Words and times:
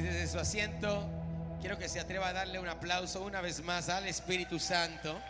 Desde 0.00 0.28
su 0.28 0.38
asiento, 0.38 1.10
quiero 1.60 1.76
que 1.76 1.88
se 1.88 1.98
atreva 1.98 2.28
a 2.28 2.32
darle 2.32 2.60
un 2.60 2.68
aplauso 2.68 3.20
una 3.22 3.40
vez 3.40 3.60
más 3.64 3.88
al 3.88 4.06
Espíritu 4.06 4.60
Santo, 4.60 5.20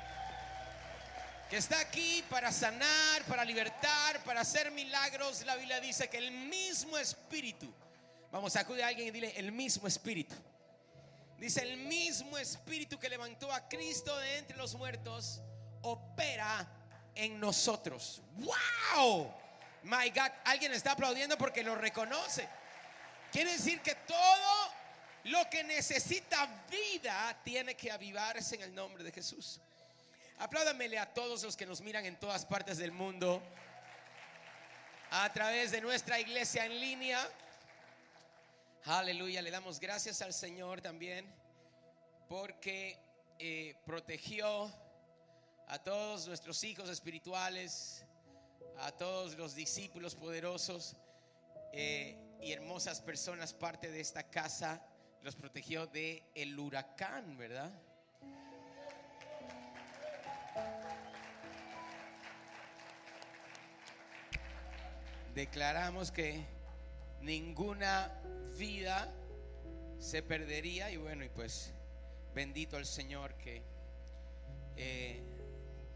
que 1.48 1.56
está 1.56 1.80
aquí 1.80 2.22
para 2.28 2.52
sanar, 2.52 3.22
para 3.26 3.46
libertar, 3.46 4.22
para 4.24 4.42
hacer 4.42 4.70
milagros. 4.70 5.42
La 5.46 5.56
Biblia 5.56 5.80
dice 5.80 6.08
que 6.08 6.18
el 6.18 6.30
mismo 6.30 6.98
Espíritu, 6.98 7.72
vamos 8.30 8.56
a 8.56 8.60
acudir 8.60 8.84
a 8.84 8.88
alguien 8.88 9.08
y 9.08 9.10
dile, 9.10 9.32
el 9.38 9.52
mismo 9.52 9.88
Espíritu. 9.88 10.34
Dice, 11.38 11.62
el 11.62 11.78
mismo 11.78 12.36
Espíritu 12.36 12.98
que 12.98 13.08
levantó 13.08 13.50
a 13.50 13.66
Cristo 13.68 14.14
de 14.18 14.36
entre 14.36 14.58
los 14.58 14.74
muertos, 14.74 15.40
opera 15.80 16.68
en 17.14 17.40
nosotros. 17.40 18.20
¡Wow! 18.36 19.34
My 19.84 20.10
God, 20.10 20.30
alguien 20.44 20.74
está 20.74 20.92
aplaudiendo 20.92 21.38
porque 21.38 21.62
lo 21.62 21.74
reconoce. 21.74 22.46
Quiere 23.32 23.52
decir 23.52 23.80
que 23.82 23.94
todo 23.94 24.72
lo 25.24 25.48
que 25.50 25.62
necesita 25.64 26.46
vida 26.70 27.38
tiene 27.44 27.74
que 27.74 27.90
avivarse 27.90 28.54
en 28.54 28.62
el 28.62 28.74
nombre 28.74 29.04
de 29.04 29.12
Jesús. 29.12 29.60
Apláudamele 30.38 30.98
a 30.98 31.12
todos 31.12 31.42
los 31.42 31.56
que 31.56 31.66
nos 31.66 31.80
miran 31.80 32.06
en 32.06 32.18
todas 32.18 32.46
partes 32.46 32.78
del 32.78 32.92
mundo 32.92 33.42
a 35.10 35.30
través 35.32 35.72
de 35.72 35.80
nuestra 35.80 36.20
iglesia 36.20 36.64
en 36.64 36.80
línea. 36.80 37.28
Aleluya, 38.84 39.42
le 39.42 39.50
damos 39.50 39.80
gracias 39.80 40.22
al 40.22 40.32
Señor 40.32 40.80
también 40.80 41.26
porque 42.28 42.96
eh, 43.38 43.74
protegió 43.84 44.72
a 45.66 45.78
todos 45.78 46.26
nuestros 46.26 46.62
hijos 46.64 46.88
espirituales, 46.88 48.04
a 48.78 48.92
todos 48.92 49.36
los 49.36 49.54
discípulos 49.54 50.14
poderosos. 50.14 50.96
Eh, 51.72 52.27
y 52.40 52.52
hermosas 52.52 53.00
personas, 53.00 53.52
parte 53.52 53.90
de 53.90 54.00
esta 54.00 54.24
casa, 54.30 54.82
los 55.22 55.34
protegió 55.36 55.86
de 55.86 56.22
el 56.34 56.58
huracán, 56.58 57.36
¿verdad? 57.36 57.72
Declaramos 65.34 66.10
que 66.10 66.44
ninguna 67.20 68.12
vida 68.56 69.12
se 69.98 70.22
perdería 70.22 70.90
y 70.90 70.96
bueno, 70.96 71.24
y 71.24 71.28
pues 71.28 71.72
bendito 72.34 72.76
el 72.76 72.86
Señor 72.86 73.36
que 73.36 73.62
eh, 74.76 75.22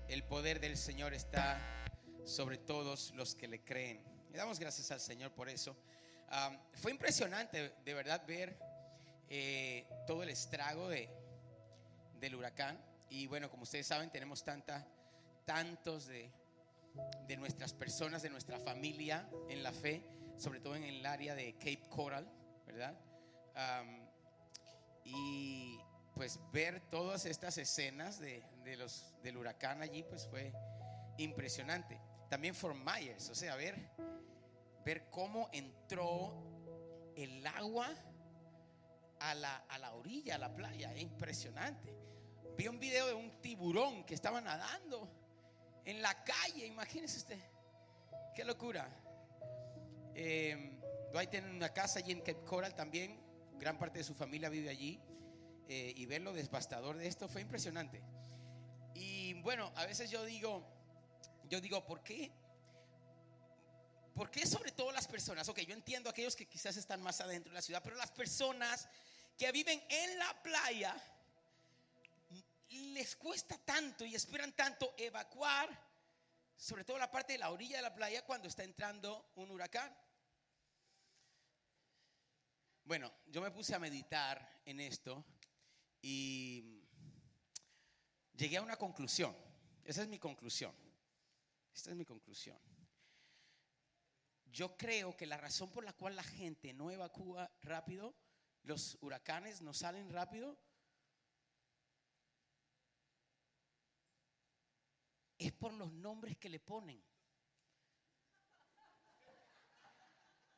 el 0.09 0.25
poder 0.25 0.61
del 0.61 0.77
Señor 0.77 1.14
está 1.14 1.61
sobre 2.25 2.59
todos 2.59 3.12
los 3.14 3.34
que 3.34 3.48
le 3.48 3.64
creen. 3.64 4.05
Le 4.31 4.38
damos 4.38 4.59
gracias 4.59 4.91
al 4.91 5.00
Señor 5.00 5.33
por 5.33 5.48
eso 5.48 5.77
fue 6.75 6.91
impresionante, 6.91 7.75
de 7.84 7.94
verdad, 7.94 8.25
ver 8.27 8.56
eh, 9.28 9.86
todo 10.06 10.22
el 10.22 10.30
estrago 10.30 10.88
de, 10.88 11.08
del 12.20 12.34
huracán. 12.34 12.78
Y 13.11 13.27
bueno, 13.27 13.50
como 13.50 13.64
ustedes 13.64 13.86
saben, 13.86 14.11
tenemos 14.11 14.42
tanta, 14.42 14.86
tantos 15.44 16.06
de, 16.06 16.30
de 17.27 17.36
nuestras 17.36 17.75
personas, 17.75 18.22
de 18.22 18.30
nuestra 18.30 18.58
familia 18.58 19.28
en 19.48 19.62
la 19.62 19.72
fe, 19.72 20.03
sobre 20.38 20.60
todo 20.60 20.75
en 20.77 20.84
el 20.84 21.05
área 21.05 21.34
de 21.34 21.55
Cape 21.55 21.88
Coral, 21.88 22.27
¿verdad? 22.66 22.94
y 25.05 25.78
pues 26.14 26.41
ver 26.53 26.80
todas 26.88 27.27
estas 27.27 27.58
escenas 27.58 28.19
de, 28.19 28.42
de, 28.64 28.77
los, 28.77 29.12
del 29.22 29.36
huracán 29.36 29.83
allí, 29.83 30.03
pues 30.05 30.27
fue 30.27 30.53
impresionante. 31.19 32.00
También 32.30 32.55
Fort 32.55 32.77
Myers, 32.77 33.28
o 33.28 33.34
sea, 33.34 33.56
ver 33.56 33.91
ver 34.84 35.08
cómo 35.11 35.48
entró 35.52 36.33
el 37.16 37.47
agua 37.47 37.88
a 39.20 39.34
la, 39.34 39.56
a 39.69 39.78
la 39.78 39.94
orilla, 39.94 40.34
a 40.34 40.38
la 40.38 40.55
playa. 40.55 40.92
Es 40.92 41.02
impresionante. 41.02 41.94
Vi 42.56 42.69
un 42.69 42.78
video 42.78 43.06
de 43.06 43.15
un 43.15 43.41
tiburón 43.41 44.04
que 44.04 44.15
estaba 44.15 44.41
nadando 44.41 45.09
en 45.84 46.03
la 46.03 46.22
calle. 46.25 46.66
Imagínese 46.66 47.19
usted. 47.19 47.38
Qué 48.34 48.44
locura. 48.44 48.88
Eh, 50.15 50.78
Dwight 51.12 51.31
tiene 51.31 51.50
una 51.50 51.72
casa 51.72 51.99
allí 51.99 52.12
en 52.12 52.20
Cape 52.20 52.44
Coral 52.44 52.75
también. 52.75 53.20
Gran 53.59 53.78
parte 53.78 53.99
de 53.99 54.04
su 54.04 54.14
familia 54.14 54.49
vive 54.49 54.69
allí. 54.69 55.00
Eh, 55.69 55.93
y 55.97 56.06
ver 56.06 56.22
lo 56.22 56.32
devastador 56.32 56.97
de 56.97 57.06
esto 57.06 57.28
fue 57.28 57.41
impresionante. 57.41 58.03
Y 58.94 59.34
bueno, 59.43 59.72
a 59.76 59.87
veces 59.87 60.10
yo 60.10 60.25
digo, 60.25 60.62
yo 61.49 61.60
digo, 61.60 61.84
¿por 61.87 62.03
qué 62.03 62.32
¿Por 64.15 64.31
qué 64.31 64.47
sobre 64.47 64.73
todo 64.73 64.93
las 64.93 65.09
personas? 65.09 65.49
Ok, 65.49 65.61
yo 65.61 65.75
entiendo 65.75 66.11
aquellos 66.11 66.37
que 66.37 66.47
quizás 66.47 66.77
están 66.77 67.03
más 67.03 67.21
adentro 67.21 67.50
de 67.50 67.55
la 67.55 67.62
ciudad, 67.62 67.83
pero 67.83 67.97
las 67.97 68.11
personas 68.11 68.89
que 69.39 69.50
viven 69.53 69.83
en 69.89 70.19
la 70.19 70.43
playa 70.43 70.95
les 72.69 73.17
cuesta 73.17 73.56
tanto 73.59 74.05
y 74.05 74.15
esperan 74.15 74.53
tanto 74.53 74.95
evacuar, 74.97 75.69
sobre 76.56 76.84
todo 76.84 76.99
la 76.99 77.11
parte 77.11 77.34
de 77.34 77.39
la 77.39 77.50
orilla 77.50 77.77
de 77.77 77.83
la 77.83 77.95
playa 77.95 78.25
cuando 78.25 78.49
está 78.49 78.65
entrando 78.65 79.33
un 79.37 79.50
huracán. 79.50 79.95
Bueno, 82.84 83.12
yo 83.27 83.41
me 83.41 83.50
puse 83.50 83.75
a 83.75 83.79
meditar 83.79 84.61
en 84.67 84.81
esto 84.81 85.25
y 86.03 86.83
llegué 88.34 88.56
a 88.56 88.62
una 88.62 88.77
conclusión. 88.77 89.37
Esa 89.84 90.03
es 90.03 90.09
mi 90.09 90.19
conclusión. 90.19 90.75
Esta 91.75 91.91
es 91.91 91.97
mi 91.97 92.05
conclusión. 92.05 92.59
Yo 94.52 94.76
creo 94.76 95.16
que 95.16 95.24
la 95.26 95.38
razón 95.38 95.70
por 95.70 95.82
la 95.82 95.94
cual 95.94 96.14
la 96.14 96.22
gente 96.22 96.74
no 96.74 96.90
evacúa 96.90 97.50
rápido, 97.62 98.14
los 98.64 98.98
huracanes 99.00 99.62
no 99.62 99.72
salen 99.72 100.10
rápido, 100.10 100.58
es 105.38 105.52
por 105.52 105.72
los 105.72 105.90
nombres 105.94 106.36
que 106.36 106.50
le 106.50 106.60
ponen. 106.60 107.02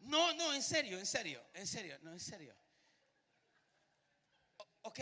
No, 0.00 0.34
no, 0.34 0.52
en 0.52 0.62
serio, 0.62 0.98
en 0.98 1.06
serio, 1.06 1.46
en 1.54 1.66
serio, 1.66 1.96
no, 2.02 2.12
en 2.12 2.20
serio. 2.20 2.54
ok, 4.82 5.00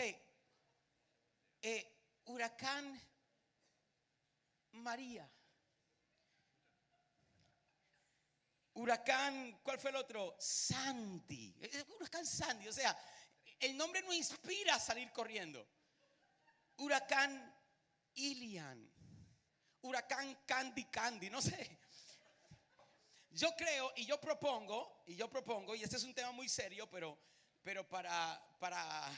eh, 1.63 1.97
huracán 2.25 3.01
María. 4.71 5.29
Huracán, 8.75 9.59
¿cuál 9.63 9.79
fue 9.79 9.91
el 9.91 9.97
otro? 9.97 10.35
Sandy. 10.39 11.55
Huracán 11.95 12.25
Sandy. 12.25 12.67
O 12.67 12.73
sea, 12.73 12.97
el 13.59 13.77
nombre 13.77 14.01
no 14.01 14.13
inspira 14.13 14.75
a 14.75 14.79
salir 14.79 15.11
corriendo. 15.11 15.67
Huracán 16.77 17.55
Ilian. 18.15 18.91
Huracán 19.81 20.39
Candy 20.45 20.85
Candy. 20.85 21.29
No 21.29 21.41
sé. 21.41 21.79
Yo 23.29 23.55
creo 23.55 23.91
y 23.95 24.05
yo 24.05 24.19
propongo, 24.19 25.03
y 25.07 25.15
yo 25.15 25.27
propongo, 25.27 25.73
y 25.73 25.81
este 25.81 25.97
es 25.97 26.03
un 26.03 26.13
tema 26.13 26.31
muy 26.31 26.47
serio, 26.47 26.87
pero, 26.89 27.17
pero 27.63 27.87
para, 27.87 28.39
para 28.59 29.09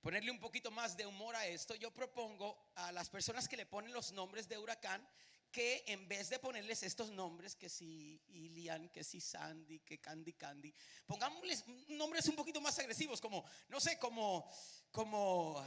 ponerle 0.00 0.30
un 0.30 0.40
poquito 0.40 0.70
más 0.70 0.96
de 0.96 1.04
humor 1.04 1.36
a 1.36 1.46
esto, 1.46 1.74
yo 1.74 1.92
propongo 1.92 2.72
a 2.76 2.92
las 2.92 3.10
personas 3.10 3.48
que 3.48 3.58
le 3.58 3.66
ponen 3.66 3.92
los 3.92 4.12
nombres 4.12 4.48
de 4.48 4.56
huracán 4.56 5.06
que 5.52 5.84
en 5.86 6.08
vez 6.08 6.30
de 6.30 6.38
ponerles 6.38 6.82
estos 6.82 7.10
nombres, 7.10 7.54
que 7.54 7.68
si 7.68 8.20
Ilian, 8.28 8.88
que 8.88 9.04
si 9.04 9.20
Sandy, 9.20 9.80
que 9.80 10.00
Candy 10.00 10.32
Candy, 10.32 10.74
pongámosles 11.06 11.64
nombres 11.88 12.26
un 12.26 12.34
poquito 12.34 12.60
más 12.60 12.78
agresivos, 12.78 13.20
como, 13.20 13.44
no 13.68 13.78
sé, 13.78 13.98
como, 13.98 14.50
como 14.90 15.64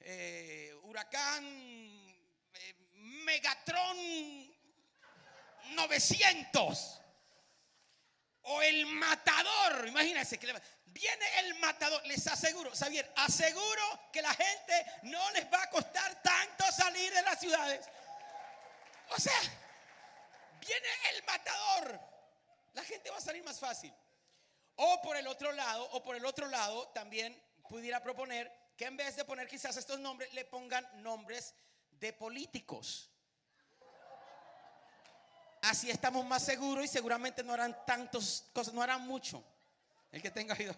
eh, 0.00 0.74
Huracán, 0.82 1.44
eh, 1.44 2.74
Megatron 2.94 3.96
900. 5.70 7.00
O 8.50 8.62
el 8.62 8.86
matador, 8.86 9.86
imagínense 9.88 10.38
que 10.38 10.46
viene 10.86 11.38
el 11.40 11.58
matador, 11.60 12.04
les 12.06 12.26
aseguro, 12.26 12.70
Xavier, 12.74 13.12
aseguro 13.16 14.08
que 14.10 14.22
la 14.22 14.34
gente 14.34 14.86
no 15.02 15.30
les 15.32 15.44
va 15.52 15.62
a 15.62 15.70
costar 15.70 16.22
tanto 16.22 16.64
salir 16.72 17.12
de 17.12 17.22
las 17.22 17.38
ciudades 17.38 17.88
o 19.10 19.20
sea, 19.20 19.40
viene 20.60 20.88
el 21.14 21.24
matador. 21.24 22.00
La 22.74 22.82
gente 22.84 23.10
va 23.10 23.18
a 23.18 23.20
salir 23.20 23.42
más 23.42 23.58
fácil. 23.58 23.92
O 24.76 25.02
por 25.02 25.16
el 25.16 25.26
otro 25.26 25.52
lado, 25.52 25.88
o 25.92 26.02
por 26.02 26.14
el 26.16 26.24
otro 26.24 26.46
lado, 26.46 26.88
también 26.88 27.40
pudiera 27.68 28.02
proponer 28.02 28.52
que 28.76 28.86
en 28.86 28.96
vez 28.96 29.16
de 29.16 29.24
poner 29.24 29.48
quizás 29.48 29.76
estos 29.76 29.98
nombres, 29.98 30.32
le 30.32 30.44
pongan 30.44 30.88
nombres 31.02 31.54
de 31.90 32.12
políticos. 32.12 33.10
Así 35.62 35.90
estamos 35.90 36.24
más 36.24 36.44
seguros 36.44 36.84
y 36.84 36.88
seguramente 36.88 37.42
no 37.42 37.52
harán 37.52 37.76
tantos 37.84 38.44
cosas, 38.52 38.72
no 38.72 38.82
harán 38.82 39.02
mucho. 39.02 39.44
El 40.12 40.22
que 40.22 40.30
tenga 40.30 40.54
oído, 40.54 40.74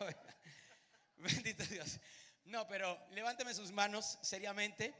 bendito 1.17 1.63
Dios. 1.65 2.01
No, 2.45 2.67
pero 2.67 2.99
levánteme 3.11 3.53
sus 3.53 3.71
manos 3.71 4.19
seriamente. 4.23 4.95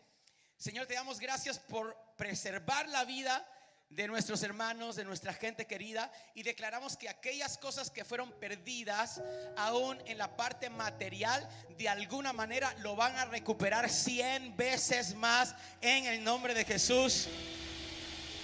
Señor, 0.59 0.87
te 0.87 0.95
damos 0.95 1.19
gracias 1.19 1.59
por 1.59 1.97
preservar 2.21 2.87
la 2.91 3.07
vida 3.07 3.47
de 3.89 4.07
nuestros 4.07 4.43
hermanos, 4.43 4.95
de 4.95 5.07
nuestra 5.07 5.33
gente 5.33 5.67
querida, 5.67 6.13
y 6.35 6.43
declaramos 6.43 6.95
que 6.99 7.09
aquellas 7.09 7.57
cosas 7.57 7.91
que 7.91 8.05
fueron 8.05 8.31
perdidas, 8.33 9.23
aún 9.57 9.99
en 10.05 10.19
la 10.19 10.37
parte 10.37 10.69
material, 10.69 11.49
de 11.79 11.89
alguna 11.89 12.35
manera 12.35 12.75
lo 12.81 12.95
van 12.95 13.17
a 13.17 13.25
recuperar 13.25 13.89
100 13.89 14.55
veces 14.55 15.15
más 15.15 15.55
en 15.81 16.05
el 16.05 16.23
nombre 16.23 16.53
de 16.53 16.67
Jesús. 16.67 17.27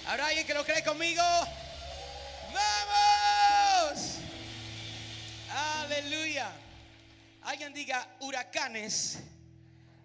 ¿Habrá 0.06 0.29
alguien 0.29 0.46
que 0.46 0.55
lo 0.55 0.64
cree 0.64 0.82
conmigo? 0.82 1.22
¡Vamos! 2.55 4.14
Aleluya. 5.50 6.50
Alguien 7.43 7.75
diga 7.75 8.08
huracanes 8.20 9.19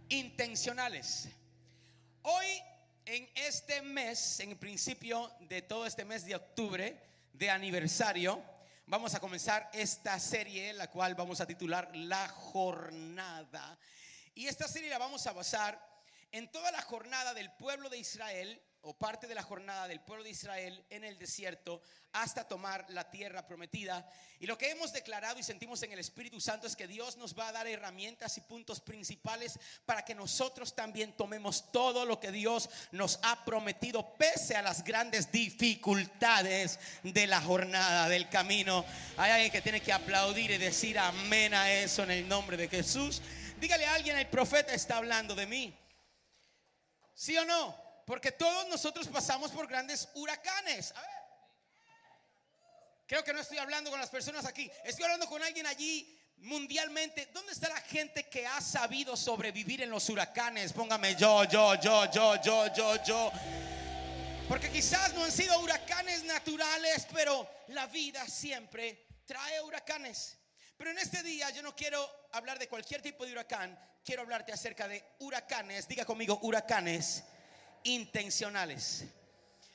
intencionales. 0.09 1.29
Hoy 2.24 2.62
en 3.06 3.30
este 3.36 3.81
mes, 3.81 4.39
en 4.39 4.57
principio 4.57 5.31
de 5.42 5.62
todo 5.62 5.86
este 5.86 6.06
mes 6.06 6.25
de 6.25 6.36
octubre, 6.36 7.01
de 7.33 7.50
aniversario, 7.50 8.44
vamos 8.86 9.15
a 9.15 9.19
comenzar 9.19 9.69
esta 9.74 10.19
serie, 10.19 10.74
la 10.74 10.89
cual 10.89 11.15
vamos 11.15 11.42
a 11.42 11.48
titular 11.48 11.89
La 11.95 12.27
Jornada. 12.27 13.77
Y 14.36 14.48
esta 14.48 14.68
serie 14.68 14.89
la 14.89 14.98
vamos 14.98 15.25
a 15.27 15.33
basar 15.33 15.80
en 16.31 16.50
toda 16.51 16.71
la 16.71 16.81
jornada 16.81 17.33
del 17.33 17.51
pueblo 17.53 17.89
de 17.89 17.98
Israel 17.98 18.62
o 18.83 18.94
parte 18.94 19.28
de 19.28 19.36
la 19.36 19.44
jornada 19.44 19.88
del 19.88 20.01
pueblo 20.01 20.24
de 20.24 20.31
Israel 20.31 20.83
en 20.89 21.04
el 21.04 21.19
desierto 21.19 21.81
hasta 22.13 22.48
tomar 22.48 22.86
la 22.89 23.10
tierra 23.10 23.45
prometida. 23.45 24.10
Y 24.39 24.48
lo 24.48 24.57
que 24.57 24.72
hemos 24.72 24.92
declarado 24.92 25.39
y 25.39 25.44
sentimos 25.44 25.81
en 25.83 25.92
el 25.92 26.00
Espíritu 26.00 26.42
Santo 26.42 26.66
es 26.66 26.75
que 26.75 26.88
Dios 26.88 27.16
nos 27.18 27.38
va 27.38 27.50
a 27.50 27.51
dar 27.51 27.68
herramientas 27.68 28.38
y 28.38 28.42
puntos 28.42 28.81
principales 28.81 29.60
para 29.86 30.04
que 30.04 30.16
nosotros 30.16 30.75
también 30.75 31.16
tomemos 31.16 31.72
todo 31.72 32.06
lo 32.06 32.19
que 32.19 32.31
Dios 32.31 32.69
nos 32.92 33.19
ha 33.24 33.45
prometido 33.45 34.16
pese 34.16 34.56
a 34.56 34.62
las 34.62 34.84
grandes 34.84 35.31
dificultades 35.31 36.80
de 37.04 37.27
la 37.27 37.39
jornada, 37.39 38.10
del 38.10 38.30
camino. 38.30 38.84
Hay 39.18 39.31
alguien 39.31 39.51
que 39.51 39.62
tiene 39.62 39.81
que 39.81 39.94
aplaudir 39.94 40.51
y 40.51 40.57
decir 40.57 40.98
amén 40.98 41.54
a 41.54 41.72
eso 41.72 42.04
en 42.04 42.12
el 42.12 42.27
nombre 42.27 42.57
de 42.57 42.68
Jesús. 42.68 43.22
Dígale 43.60 43.86
a 43.86 43.94
alguien, 43.94 44.18
el 44.18 44.27
profeta 44.27 44.74
está 44.74 44.98
hablando 44.98 45.36
de 45.36 45.45
mí. 45.45 45.77
¿Sí 47.13 47.38
o 47.38 47.45
no? 47.45 47.81
Porque 48.12 48.34
todos 48.34 48.68
nosotros 48.68 49.08
pasamos 49.08 49.52
por 49.52 49.68
grandes 49.68 50.10
huracanes. 50.16 50.92
A 50.98 51.00
ver. 51.00 51.10
Creo 53.08 53.24
que 53.24 53.31
no 53.31 53.40
estoy 53.40 53.58
hablando 53.58 53.90
con 53.90 54.02
las 54.02 54.10
personas 54.10 54.44
aquí. 54.44 54.69
Estoy 54.84 55.06
hablando 55.06 55.28
con 55.28 55.42
alguien 55.42 55.66
allí 55.66 56.19
mundialmente. 56.40 57.28
¿Dónde 57.28 57.54
está 57.54 57.69
la 57.69 57.80
gente 57.80 58.28
que 58.28 58.46
ha 58.46 58.60
sabido 58.60 59.16
sobrevivir 59.16 59.81
en 59.81 59.90
los 59.90 60.10
huracanes? 60.10 60.74
Póngame 60.74 61.16
yo, 61.16 61.46
yo, 61.46 61.75
yo, 61.75 62.12
yo, 62.12 62.36
yo, 62.42 62.74
yo, 62.74 63.04
yo. 63.06 63.31
Porque 64.50 64.69
quizás 64.69 65.13
no 65.13 65.24
han 65.24 65.31
sido 65.31 65.58
huracanes 65.62 66.25
naturales, 66.25 67.08
pero 67.13 67.50
la 67.68 67.88
vida 67.88 68.28
siempre 68.28 69.08
trae 69.25 69.62
huracanes. 69.62 70.38
Pero 70.75 70.92
en 70.92 70.98
este 70.98 71.24
día 71.24 71.50
yo 71.52 71.62
no 71.62 71.74
quiero 71.74 72.28
hablar 72.34 72.60
de 72.60 72.68
cualquier 72.68 73.02
tipo 73.02 73.25
de 73.25 73.31
huracán, 73.31 73.80
quiero 74.04 74.24
hablarte 74.24 74.52
acerca 74.52 74.90
de 74.90 75.02
huracanes. 75.19 75.88
Diga 75.88 76.04
conmigo, 76.04 76.40
huracanes 76.42 77.24
intencionales. 77.83 79.06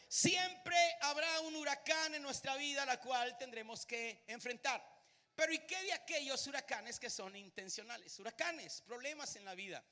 Siempre 0.08 0.76
habrá 1.00 1.40
un 1.40 1.56
huracán 1.56 2.14
en 2.14 2.22
nuestra 2.22 2.56
vida 2.56 2.86
la 2.86 3.00
cual 3.00 3.36
tendremos 3.38 3.84
que 3.84 4.24
enfrentar. 4.26 4.82
Pero 5.34 5.52
¿y 5.52 5.58
qué 5.58 5.82
de 5.82 5.92
aquellos 5.92 6.46
huracanes 6.46 6.98
que 6.98 7.10
son 7.10 7.36
intencionales? 7.36 8.18
Huracanes, 8.18 8.80
problemas 8.80 9.36
en 9.36 9.44
la 9.44 9.54
vida. 9.54 9.84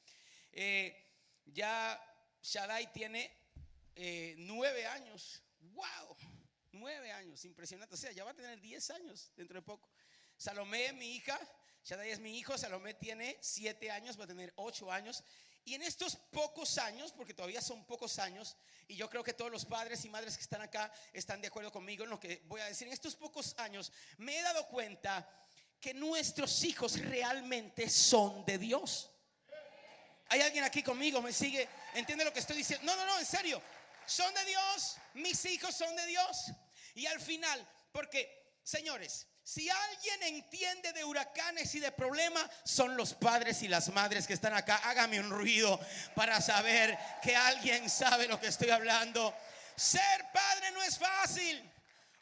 Eh, 0.51 0.97
ya 1.45 2.01
Shaddai 2.43 2.93
tiene 2.93 3.31
eh, 3.95 4.35
nueve 4.39 4.87
años. 4.87 5.43
¡Wow! 5.61 6.17
Nueve 6.73 7.13
años, 7.13 7.45
impresionante. 7.45 7.95
O 7.95 7.99
sea, 7.99 8.11
ya 8.13 8.25
va 8.25 8.31
a 8.31 8.35
tener 8.35 8.61
diez 8.61 8.89
años 8.91 9.31
dentro 9.37 9.57
de 9.61 9.63
poco. 9.63 9.91
Salomé, 10.37 10.93
mi 10.95 11.17
hija, 11.17 11.39
Shaddai 11.85 12.11
es 12.11 12.21
mi 12.21 12.39
hijo. 12.39 12.57
Salomé 12.57 12.95
tiene 12.95 13.37
siete 13.41 13.91
años, 13.91 14.19
va 14.19 14.25
a 14.25 14.29
tener 14.29 14.53
ocho 14.57 14.91
años. 14.91 15.23
Y 15.67 15.75
en 15.75 15.83
estos 15.83 16.17
pocos 16.17 16.77
años, 16.77 17.13
porque 17.13 17.33
todavía 17.33 17.63
son 17.63 17.87
pocos 17.87 18.19
años, 18.19 18.57
y 18.87 18.97
yo 18.97 19.09
creo 19.09 19.25
que 19.25 19.33
todos 19.33 19.51
los 19.51 19.65
padres 19.65 20.05
y 20.05 20.11
madres 20.11 20.37
que 20.37 20.43
están 20.43 20.61
acá 20.61 20.93
están 21.13 21.41
de 21.41 21.49
acuerdo 21.49 21.73
conmigo 21.73 22.05
en 22.05 22.11
lo 22.11 22.21
que 22.21 22.43
voy 22.47 22.61
a 22.61 22.67
decir, 22.67 22.87
en 22.87 22.93
estos 22.93 23.17
pocos 23.17 23.55
años 23.59 23.91
me 24.19 24.39
he 24.39 24.43
dado 24.43 24.69
cuenta 24.69 25.27
que 25.81 25.95
nuestros 25.95 26.65
hijos 26.65 27.01
realmente 27.01 27.89
son 27.89 28.45
de 28.45 28.59
Dios. 28.59 29.11
¿Hay 30.29 30.41
alguien 30.41 30.65
aquí 30.65 30.83
conmigo? 30.83 31.23
¿Me 31.23 31.33
sigue? 31.33 31.69
¿Entiende 31.95 32.25
lo 32.25 32.33
que 32.33 32.41
estoy 32.41 32.57
diciendo? 32.57 32.85
No, 32.85 32.97
no, 32.97 33.07
no, 33.07 33.19
en 33.19 33.27
serio. 33.27 33.63
Son 34.07 34.33
de 34.35 34.45
Dios, 34.45 34.97
mis 35.15 35.45
hijos 35.47 35.75
son 35.75 35.95
de 35.97 36.07
Dios. 36.07 36.53
Y 36.95 37.07
al 37.07 37.21
final, 37.21 37.67
porque, 37.91 38.59
señores, 38.63 39.27
si 39.45 39.69
alguien 39.69 40.23
entiende 40.23 40.95
de 40.95 41.05
huracanes 41.05 41.75
y 41.75 41.81
de 41.81 41.93
problemas, 41.93 42.49
son 42.65 42.97
los 42.97 43.13
padres 43.13 43.63
y 43.63 43.69
las 43.69 43.91
madres 43.91 44.27
que 44.27 44.33
están 44.33 44.55
acá. 44.55 44.77
Hágame 44.85 45.21
un 45.21 45.29
ruido 45.29 45.79
para 46.15 46.41
saber 46.41 46.99
que 47.23 47.37
alguien 47.37 47.91
sabe 47.91 48.27
lo 48.27 48.41
que 48.41 48.47
estoy 48.47 48.71
hablando. 48.71 49.37
Ser 49.77 50.33
padre 50.33 50.71
no 50.73 50.83
es 50.83 50.99
fácil. 50.99 51.63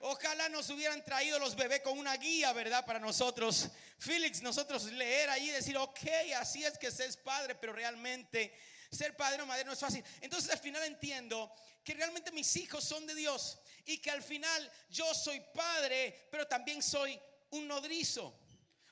Ojalá 0.01 0.49
nos 0.49 0.69
hubieran 0.71 1.05
traído 1.05 1.39
los 1.39 1.55
bebés 1.55 1.81
con 1.83 1.97
una 1.97 2.17
guía, 2.17 2.53
¿verdad? 2.53 2.85
Para 2.85 2.99
nosotros, 2.99 3.69
Félix, 4.01 4.43
nosotros 4.43 4.83
leer 4.87 5.31
ahí 5.31 5.49
y 5.49 5.53
decir, 5.53 5.77
ok, 5.77 6.01
así 6.37 6.65
es 6.65 6.77
que 6.77 6.91
se 6.91 7.09
padre, 7.19 7.55
pero 7.55 7.73
realmente 7.73 8.53
ser 8.91 9.17
padre 9.17 9.43
o 9.43 9.47
madre 9.47 9.65
no 9.65 9.73
es 9.73 9.79
fácil. 9.79 10.05
Entonces 10.21 10.51
al 10.51 10.59
final 10.59 10.83
entiendo 10.83 11.55
que 11.85 11.95
realmente 11.95 12.33
mis 12.33 12.57
hijos 12.57 12.83
son 12.83 13.07
de 13.07 13.15
Dios 13.15 13.61
y 13.87 13.99
que 13.99 14.11
al 14.11 14.23
final 14.23 14.71
yo 14.91 15.13
soy 15.15 15.41
padre, 15.55 16.27
pero 16.31 16.47
también 16.47 16.83
soy 16.83 17.19
un 17.51 17.67
nodrizo. 17.67 18.39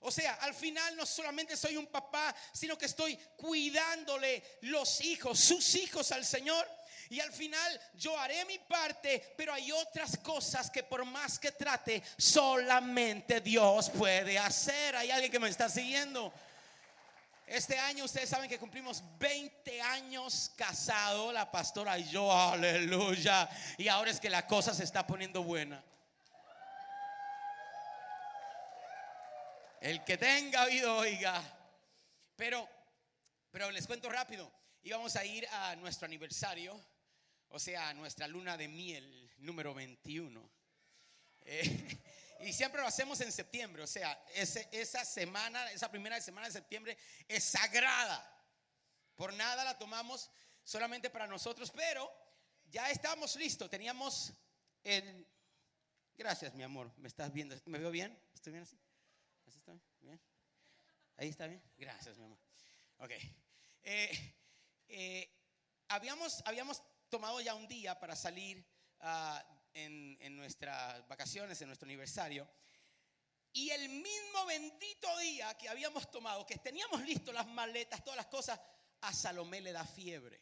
O 0.02 0.10
sea, 0.10 0.34
al 0.34 0.54
final 0.54 0.96
no 0.96 1.04
solamente 1.04 1.56
soy 1.56 1.76
un 1.76 1.87
papá, 1.87 2.34
sino 2.52 2.78
que 2.78 2.87
estoy 2.87 3.16
cuidándole 3.37 4.42
los 4.62 5.00
hijos, 5.02 5.38
sus 5.38 5.75
hijos 5.75 6.10
al 6.12 6.25
Señor. 6.25 6.66
Y 7.10 7.20
al 7.20 7.32
final 7.32 7.81
yo 7.94 8.16
haré 8.19 8.44
mi 8.44 8.58
parte, 8.60 9.34
pero 9.37 9.52
hay 9.52 9.72
otras 9.72 10.16
cosas 10.19 10.70
que 10.70 10.84
por 10.84 11.04
más 11.04 11.38
que 11.38 11.52
trate, 11.52 12.02
solamente 12.16 13.40
Dios 13.40 13.90
puede 13.90 14.38
hacer. 14.38 14.96
Hay 14.96 15.10
alguien 15.10 15.31
que 15.31 15.40
me 15.40 15.48
está 15.48 15.69
siguiendo. 15.69 16.32
Este 17.50 17.76
año 17.76 18.05
ustedes 18.05 18.29
saben 18.29 18.49
que 18.49 18.61
cumplimos 18.61 19.02
20 19.19 19.82
años 19.82 20.52
casado, 20.55 21.32
la 21.32 21.50
pastora 21.50 21.99
y 21.99 22.08
yo, 22.08 22.32
aleluya. 22.32 23.50
Y 23.76 23.88
ahora 23.88 24.12
es 24.12 24.20
que 24.20 24.31
la 24.31 24.47
cosa 24.47 24.73
se 24.73 24.85
está 24.85 25.05
poniendo 25.05 25.43
buena. 25.43 25.82
El 29.81 30.05
que 30.05 30.17
tenga 30.17 30.63
oído, 30.63 30.98
oiga. 30.98 31.43
Pero, 32.36 32.69
pero 33.51 33.69
les 33.72 33.84
cuento 33.84 34.08
rápido. 34.08 34.48
Íbamos 34.84 35.17
a 35.17 35.24
ir 35.24 35.44
a 35.48 35.74
nuestro 35.74 36.06
aniversario, 36.06 36.81
o 37.48 37.58
sea, 37.58 37.89
a 37.89 37.94
nuestra 37.94 38.29
luna 38.29 38.56
de 38.56 38.69
miel 38.69 39.29
número 39.39 39.74
21. 39.74 40.48
Eh, 41.46 41.98
y 42.43 42.53
siempre 42.53 42.81
lo 42.81 42.87
hacemos 42.87 43.20
en 43.20 43.31
septiembre, 43.32 43.82
o 43.82 43.87
sea, 43.87 44.13
esa 44.32 45.05
semana, 45.05 45.70
esa 45.73 45.91
primera 45.91 46.20
semana 46.20 46.47
de 46.47 46.53
septiembre 46.53 46.97
es 47.29 47.44
sagrada. 47.44 48.27
Por 49.15 49.35
nada 49.35 49.65
la 49.65 49.79
tomamos 49.79 50.31
solamente 50.65 51.11
para 51.11 51.27
nosotros, 51.27 51.70
pero 51.70 52.11
ya 52.70 52.91
estamos 52.91 53.37
listos. 53.37 53.69
Teníamos 53.69 54.32
el... 54.82 55.27
Gracias, 56.17 56.55
mi 56.55 56.63
amor. 56.63 56.93
¿Me 56.97 57.09
estás 57.09 57.32
viendo? 57.32 57.56
¿Me 57.67 57.79
veo 57.79 57.91
bien? 57.91 58.19
¿Estoy 58.35 58.53
bien 58.53 58.63
así? 58.63 58.79
¿Así 59.47 59.59
está 59.59 59.73
bien? 60.01 60.20
¿Ahí 61.17 61.29
está 61.29 61.47
bien? 61.47 61.63
Gracias, 61.77 62.17
mi 62.17 62.25
amor. 62.25 62.39
Ok. 62.99 63.11
Eh, 63.82 64.35
eh, 64.89 65.31
habíamos, 65.89 66.43
habíamos 66.47 66.82
tomado 67.09 67.41
ya 67.41 67.55
un 67.55 67.69
día 67.69 67.99
para 67.99 68.17
salir 68.17 68.65
a 69.01 69.44
en, 69.74 70.36
nuestras 70.36 71.06
vacaciones, 71.08 71.60
en 71.60 71.69
nuestro 71.69 71.86
aniversario. 71.86 72.48
Y 73.53 73.70
el 73.70 73.89
mismo 73.89 74.46
bendito 74.46 75.19
día 75.19 75.56
que 75.58 75.69
habíamos 75.69 76.10
tomado, 76.10 76.46
que 76.46 76.56
teníamos 76.58 77.03
listo 77.03 77.32
las 77.32 77.46
maletas, 77.46 78.05
todas 78.05 78.17
las 78.17 78.27
cosas, 78.27 78.60
a 79.00 79.12
Salomé 79.12 79.60
le 79.60 79.72
da 79.72 79.84
fiebre. 79.84 80.41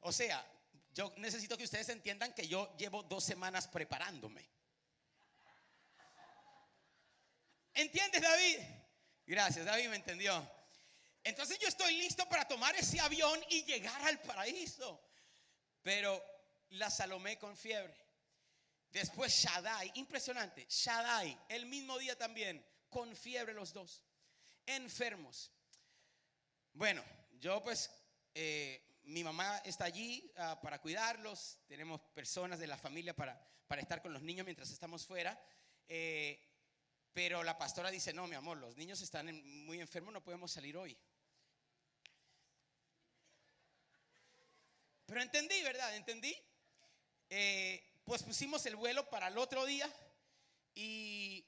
O 0.00 0.12
sea, 0.12 0.44
yo 0.92 1.12
necesito 1.18 1.58
que 1.58 1.64
ustedes 1.64 1.88
entiendan 1.90 2.32
que 2.32 2.48
yo 2.48 2.74
llevo 2.76 3.02
dos 3.02 3.24
semanas 3.24 3.68
preparándome. 3.68 4.48
¿Entiendes, 7.74 8.22
David? 8.22 8.58
Gracias, 9.26 9.66
David 9.66 9.88
me 9.88 9.96
entendió. 9.96 10.50
Entonces 11.22 11.58
yo 11.58 11.68
estoy 11.68 11.96
listo 11.96 12.26
para 12.28 12.46
tomar 12.46 12.74
ese 12.76 13.00
avión 13.00 13.38
y 13.50 13.64
llegar 13.64 14.00
al 14.02 14.20
paraíso. 14.22 15.02
Pero 15.82 16.35
la 16.70 16.90
Salomé 16.90 17.38
con 17.38 17.56
fiebre. 17.56 17.94
Después 18.90 19.32
Shaddai, 19.32 19.92
impresionante, 19.96 20.66
Shaddai, 20.68 21.38
el 21.48 21.66
mismo 21.66 21.98
día 21.98 22.16
también, 22.16 22.64
con 22.88 23.14
fiebre 23.14 23.52
los 23.52 23.72
dos, 23.72 24.02
enfermos. 24.64 25.50
Bueno, 26.72 27.04
yo 27.38 27.62
pues 27.62 27.90
eh, 28.34 29.00
mi 29.04 29.22
mamá 29.22 29.58
está 29.64 29.84
allí 29.84 30.32
ah, 30.36 30.58
para 30.60 30.80
cuidarlos, 30.80 31.58
tenemos 31.66 32.00
personas 32.14 32.58
de 32.58 32.66
la 32.66 32.78
familia 32.78 33.14
para, 33.14 33.38
para 33.66 33.82
estar 33.82 34.02
con 34.02 34.12
los 34.12 34.22
niños 34.22 34.44
mientras 34.44 34.70
estamos 34.70 35.06
fuera. 35.06 35.38
Eh, 35.88 36.42
pero 37.12 37.42
la 37.42 37.56
pastora 37.56 37.90
dice, 37.90 38.12
no, 38.12 38.26
mi 38.26 38.34
amor, 38.34 38.58
los 38.58 38.76
niños 38.76 39.00
están 39.00 39.26
muy 39.64 39.80
enfermos, 39.80 40.12
no 40.12 40.22
podemos 40.22 40.52
salir 40.52 40.76
hoy. 40.76 40.96
Pero 45.06 45.22
entendí, 45.22 45.62
¿verdad? 45.62 45.96
Entendí. 45.96 46.36
Eh, 47.28 47.82
pues 48.04 48.22
pusimos 48.22 48.64
el 48.66 48.76
vuelo 48.76 49.08
para 49.10 49.28
el 49.28 49.38
otro 49.38 49.66
día 49.66 49.92
y 50.74 51.44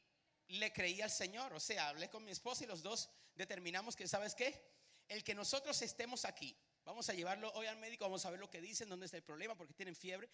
le 0.48 0.72
creí 0.72 1.00
al 1.00 1.10
Señor. 1.10 1.52
O 1.52 1.60
sea, 1.60 1.88
hablé 1.88 2.10
con 2.10 2.24
mi 2.24 2.30
esposa 2.30 2.64
y 2.64 2.66
los 2.66 2.82
dos 2.82 3.08
determinamos 3.34 3.94
que, 3.94 4.08
¿sabes 4.08 4.34
qué? 4.34 4.60
El 5.08 5.22
que 5.22 5.34
nosotros 5.34 5.80
estemos 5.82 6.24
aquí, 6.24 6.56
vamos 6.84 7.08
a 7.08 7.14
llevarlo 7.14 7.50
hoy 7.52 7.66
al 7.66 7.76
médico, 7.76 8.04
vamos 8.04 8.26
a 8.26 8.30
ver 8.30 8.40
lo 8.40 8.50
que 8.50 8.60
dicen, 8.60 8.88
dónde 8.88 9.06
está 9.06 9.16
el 9.16 9.22
problema, 9.22 9.54
porque 9.54 9.74
tienen 9.74 9.94
fiebre. 9.94 10.28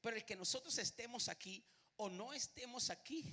Pero 0.00 0.16
el 0.16 0.24
que 0.24 0.36
nosotros 0.36 0.76
estemos 0.78 1.28
aquí 1.28 1.64
o 1.96 2.08
no 2.10 2.32
estemos 2.32 2.90
aquí, 2.90 3.24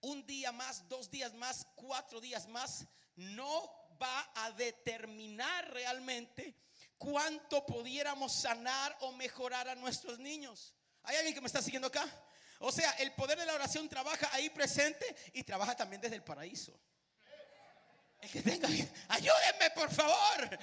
un 0.00 0.24
día 0.26 0.52
más, 0.52 0.88
dos 0.88 1.10
días 1.10 1.34
más, 1.34 1.66
cuatro 1.74 2.20
días 2.20 2.48
más, 2.48 2.86
no 3.16 3.96
va 4.00 4.32
a 4.34 4.52
determinar 4.52 5.70
realmente 5.72 6.56
cuánto 6.98 7.66
pudiéramos 7.66 8.32
sanar 8.32 8.96
o 9.00 9.12
mejorar 9.12 9.68
a 9.68 9.74
nuestros 9.74 10.18
niños. 10.18 10.74
¿Hay 11.04 11.16
alguien 11.16 11.34
que 11.34 11.40
me 11.40 11.46
está 11.46 11.60
siguiendo 11.60 11.88
acá? 11.88 12.06
O 12.60 12.70
sea, 12.70 12.90
el 12.92 13.12
poder 13.12 13.38
de 13.38 13.46
la 13.46 13.54
oración 13.54 13.88
trabaja 13.88 14.28
ahí 14.32 14.48
presente 14.50 15.04
y 15.32 15.42
trabaja 15.42 15.74
también 15.76 16.00
desde 16.00 16.16
el 16.16 16.22
paraíso. 16.22 16.78
El 18.20 18.30
que 18.30 18.40
tenga, 18.40 18.68
ayúdenme 19.08 19.70
por 19.74 19.92
favor. 19.92 20.58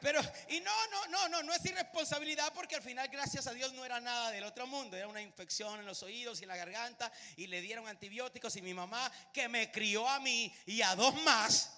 Pero, 0.00 0.22
y 0.48 0.60
no, 0.60 0.86
no, 0.90 1.06
no, 1.08 1.28
no, 1.28 1.42
no 1.42 1.52
es 1.52 1.62
irresponsabilidad 1.66 2.50
porque 2.54 2.76
al 2.76 2.82
final, 2.82 3.08
gracias 3.08 3.46
a 3.46 3.52
Dios, 3.52 3.74
no 3.74 3.84
era 3.84 4.00
nada 4.00 4.30
del 4.30 4.44
otro 4.44 4.66
mundo. 4.66 4.96
Era 4.96 5.06
una 5.06 5.20
infección 5.20 5.78
en 5.78 5.84
los 5.84 6.02
oídos 6.02 6.40
y 6.40 6.44
en 6.44 6.48
la 6.48 6.56
garganta 6.56 7.12
y 7.36 7.46
le 7.46 7.60
dieron 7.60 7.86
antibióticos 7.86 8.56
y 8.56 8.62
mi 8.62 8.72
mamá, 8.72 9.12
que 9.34 9.48
me 9.48 9.70
crió 9.70 10.08
a 10.08 10.18
mí 10.18 10.50
y 10.64 10.80
a 10.80 10.96
dos 10.96 11.14
más, 11.22 11.76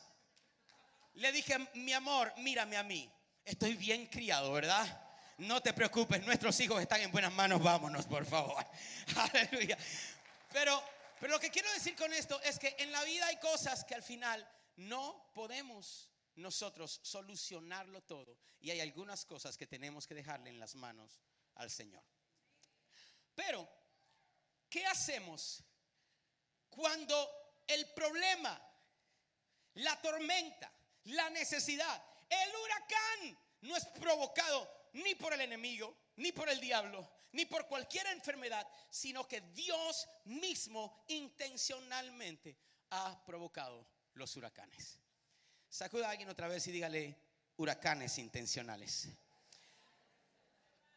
le 1.15 1.33
dije, 1.33 1.59
mi 1.75 1.93
amor, 1.93 2.33
mírame 2.37 2.77
a 2.77 2.85
mí 2.85 3.13
estoy 3.49 3.75
bien 3.75 4.07
criado, 4.07 4.53
¿verdad? 4.53 5.05
No 5.39 5.63
te 5.63 5.73
preocupes, 5.73 6.25
nuestros 6.25 6.59
hijos 6.61 6.81
están 6.81 7.01
en 7.01 7.11
buenas 7.11 7.33
manos, 7.33 7.63
vámonos, 7.63 8.07
por 8.07 8.27
favor. 8.27 8.65
Aleluya. 9.33 9.79
Pero, 10.53 10.83
pero 11.19 11.33
lo 11.33 11.41
que 11.41 11.51
quiero 11.51 11.73
decir 11.73 11.97
con 11.97 12.13
esto 12.13 12.41
es 12.43 12.59
que 12.59 12.77
en 12.79 12.93
la 12.93 13.03
vida 13.05 13.27
hay 13.27 13.39
cosas 13.39 13.85
que 13.85 13.95
al 13.95 14.03
final 14.03 14.47
no 14.77 15.31
podemos 15.35 16.11
nosotros 16.37 17.01
solucionarlo 17.03 18.03
todo. 18.03 18.39
Y 18.61 18.71
hay 18.71 18.81
algunas 18.81 19.25
cosas 19.25 19.57
que 19.57 19.67
tenemos 19.67 20.07
que 20.07 20.15
dejarle 20.15 20.51
en 20.51 20.61
las 20.61 20.75
manos 20.75 21.21
al 21.55 21.71
Señor. 21.71 22.03
Pero, 23.35 23.69
¿qué 24.69 24.85
hacemos 24.87 25.63
cuando 26.69 27.63
el 27.67 27.87
problema, 27.93 28.61
la 29.75 30.01
tormenta, 30.03 30.71
la 31.05 31.31
necesidad, 31.31 32.08
el 32.29 32.57
huracán 32.57 33.39
no 33.63 33.77
es 33.77 33.85
provocado 33.87 34.69
ni 34.93 35.15
por 35.15 35.33
el 35.33 35.41
enemigo, 35.41 35.97
ni 36.17 36.33
por 36.33 36.49
el 36.49 36.61
diablo, 36.61 37.09
ni 37.33 37.45
por 37.45 37.67
cualquier 37.67 38.07
enfermedad, 38.09 38.67
sino 38.91 39.27
que 39.27 39.41
Dios 39.41 40.09
mismo 40.25 41.05
intencionalmente 41.09 42.57
ha 42.91 43.23
provocado 43.25 43.87
los 44.15 44.37
huracanes. 44.37 44.99
Sacuda 45.69 46.09
a 46.09 46.11
alguien 46.13 46.29
otra 46.29 46.49
vez 46.49 46.67
y 46.67 46.73
dígale 46.73 47.17
huracanes 47.57 48.19
intencionales. 48.19 49.09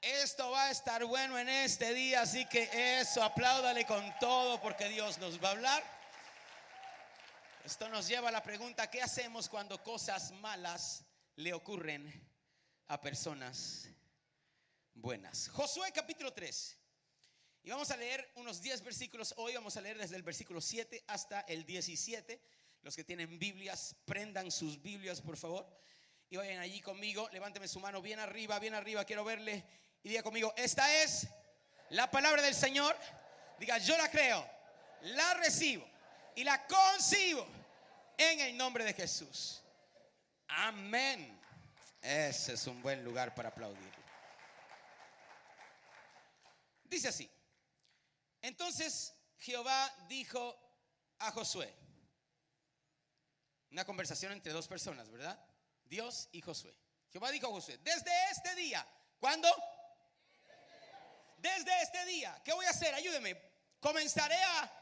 Esto 0.01 0.50
va 0.50 0.65
a 0.65 0.71
estar 0.71 1.05
bueno 1.05 1.38
en 1.38 1.47
este 1.47 1.93
día, 1.93 2.21
así 2.21 2.47
que 2.47 3.00
eso, 3.00 3.21
apláudale 3.21 3.85
con 3.85 4.17
todo 4.19 4.59
porque 4.59 4.89
Dios 4.89 5.19
nos 5.19 5.43
va 5.43 5.50
a 5.50 5.51
hablar. 5.51 6.01
Esto 7.63 7.88
nos 7.89 8.07
lleva 8.07 8.29
a 8.29 8.31
la 8.31 8.41
pregunta, 8.41 8.89
¿qué 8.89 9.03
hacemos 9.03 9.47
cuando 9.47 9.83
cosas 9.83 10.31
malas 10.31 11.05
le 11.41 11.53
ocurren 11.53 12.12
a 12.88 13.01
personas 13.01 13.89
buenas. 14.93 15.50
Josué 15.50 15.91
capítulo 15.91 16.31
3. 16.31 16.77
Y 17.63 17.71
vamos 17.71 17.89
a 17.89 17.98
leer 17.98 18.31
unos 18.36 18.62
10 18.62 18.83
versículos. 18.83 19.33
Hoy 19.38 19.55
vamos 19.55 19.75
a 19.75 19.81
leer 19.81 19.98
desde 19.98 20.15
el 20.15 20.21
versículo 20.21 20.62
7 20.62 21.03
hasta 21.07 21.41
el 21.41 21.65
17. 21.65 22.39
Los 22.83 22.95
que 22.95 23.03
tienen 23.03 23.39
Biblias, 23.39 23.95
prendan 24.05 24.51
sus 24.51 24.81
Biblias, 24.81 25.19
por 25.19 25.36
favor. 25.36 25.67
Y 26.29 26.38
vayan 26.38 26.60
allí 26.60 26.79
conmigo. 26.79 27.27
Levánteme 27.31 27.67
su 27.67 27.79
mano 27.79 28.03
bien 28.03 28.19
arriba, 28.19 28.60
bien 28.60 28.75
arriba. 28.75 29.03
Quiero 29.03 29.24
verle. 29.24 29.65
Y 30.03 30.10
diga 30.10 30.21
conmigo, 30.21 30.53
esta 30.57 31.03
es 31.03 31.27
la 31.89 32.10
palabra 32.12 32.43
del 32.43 32.53
Señor. 32.53 32.95
Diga, 33.60 33.79
yo 33.79 33.98
la 33.98 34.10
creo, 34.12 34.48
la 35.01 35.33
recibo 35.36 35.88
y 36.36 36.43
la 36.43 36.67
concibo 36.67 37.48
en 38.17 38.39
el 38.41 38.57
nombre 38.57 38.83
de 38.83 38.93
Jesús. 38.93 39.61
Amén. 40.51 41.39
Ese 42.01 42.53
es 42.53 42.67
un 42.67 42.81
buen 42.81 43.03
lugar 43.03 43.34
para 43.34 43.50
aplaudir. 43.50 43.91
Dice 46.84 47.08
así. 47.08 47.29
Entonces 48.41 49.13
Jehová 49.38 49.93
dijo 50.10 50.58
a 51.20 51.31
Josué. 51.31 51.74
Una 53.72 53.86
conversación 53.86 54.34
entre 54.34 54.51
dos 54.51 54.67
personas, 54.67 55.10
¿verdad? 55.10 55.39
Dios 55.86 56.27
y 56.34 56.41
Josué. 56.41 56.75
Jehová 57.12 57.31
dijo 57.31 57.48
a 57.48 57.51
Josué, 57.51 57.77
desde 57.77 58.12
este 58.31 58.53
día, 58.55 58.86
¿cuándo? 59.20 59.48
Desde 61.38 61.81
este 61.81 62.05
día, 62.05 62.41
¿qué 62.43 62.53
voy 62.53 62.65
a 62.65 62.72
hacer? 62.72 62.93
Ayúdeme. 62.93 63.41
Comenzaré 63.79 64.36
a 64.36 64.80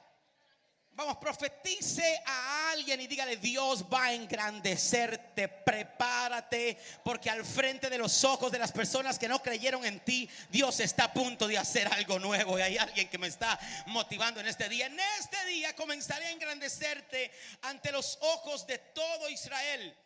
Vamos, 0.92 1.18
profetice 1.18 2.22
a 2.26 2.72
alguien 2.72 3.00
y 3.00 3.08
dígale, 3.08 3.38
Dios 3.38 3.86
va 3.86 4.06
a 4.06 4.14
engrandecerte, 4.14 5.48
prepárate, 5.48 6.78
porque 7.06 7.30
al 7.30 7.46
frente 7.46 7.90
de 7.90 7.98
los 7.98 8.26
ojos 8.26 8.52
de 8.52 8.60
las 8.60 8.74
personas 8.74 9.18
que 9.18 9.30
no 9.30 9.42
creyeron 9.42 9.86
en 9.86 10.02
ti, 10.02 10.30
Dios 10.50 10.82
está 10.82 11.06
a 11.06 11.14
punto 11.14 11.48
de 11.48 11.58
hacer 11.58 11.88
algo 11.94 12.20
nuevo. 12.20 12.60
Y 12.60 12.64
hay 12.64 12.78
alguien 12.78 13.08
que 13.08 13.18
me 13.18 13.28
está 13.28 13.58
motivando 13.88 14.42
en 14.42 14.48
este 14.48 14.68
día. 14.68 14.88
En 14.88 15.00
este 15.20 15.46
día 15.46 15.74
comenzaré 15.74 16.26
a 16.26 16.32
engrandecerte 16.32 17.32
ante 17.62 17.94
los 17.94 18.18
ojos 18.22 18.68
de 18.68 18.78
todo 18.78 19.30
Israel, 19.30 19.98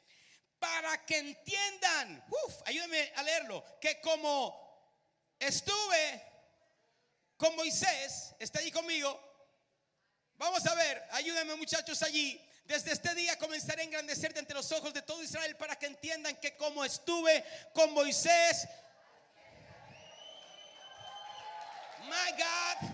para 0.60 1.04
que 1.06 1.18
entiendan, 1.18 2.24
uf, 2.30 2.56
ayúdenme 2.66 3.12
a 3.16 3.24
leerlo, 3.24 3.66
que 3.82 4.00
como 4.00 4.64
estuve 5.40 6.24
con 7.36 7.56
Moisés, 7.56 8.36
está 8.40 8.60
ahí 8.60 8.72
conmigo, 8.72 9.33
Vamos 10.44 10.66
a 10.68 10.76
ver, 10.76 11.02
ayúdenme 11.12 11.56
muchachos 11.56 12.04
allí. 12.04 12.38
Desde 12.66 12.92
este 12.92 13.16
día 13.16 13.40
comenzaré 13.40 13.84
a 13.84 13.86
engrandecerte 13.86 14.40
ante 14.40 14.54
los 14.54 14.70
ojos 14.74 14.94
de 14.94 15.02
todo 15.02 15.24
Israel 15.24 15.56
para 15.56 15.78
que 15.78 15.86
entiendan 15.86 16.36
que 16.36 16.58
como 16.58 16.84
estuve 16.84 17.46
con 17.74 17.94
Moisés, 17.94 18.68
my 22.02 22.32
God. 22.38 22.90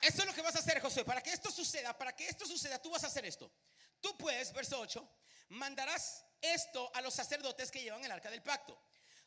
Esto 0.00 0.22
es 0.22 0.26
lo 0.26 0.32
que 0.32 0.40
vas 0.40 0.56
a 0.56 0.60
hacer, 0.60 0.80
José. 0.80 1.04
Para 1.04 1.20
que 1.22 1.32
esto 1.32 1.50
suceda, 1.50 1.92
para 1.98 2.16
que 2.16 2.26
esto 2.26 2.46
suceda, 2.46 2.80
tú 2.80 2.88
vas 2.88 3.04
a 3.04 3.08
hacer 3.08 3.26
esto. 3.26 3.52
Tú 4.00 4.16
pues, 4.16 4.54
verso 4.54 4.80
8, 4.80 5.06
mandarás 5.50 6.24
esto 6.40 6.90
a 6.94 7.02
los 7.02 7.12
sacerdotes 7.12 7.70
que 7.70 7.82
llevan 7.82 8.02
el 8.02 8.10
arca 8.10 8.30
del 8.30 8.42
pacto. 8.42 8.80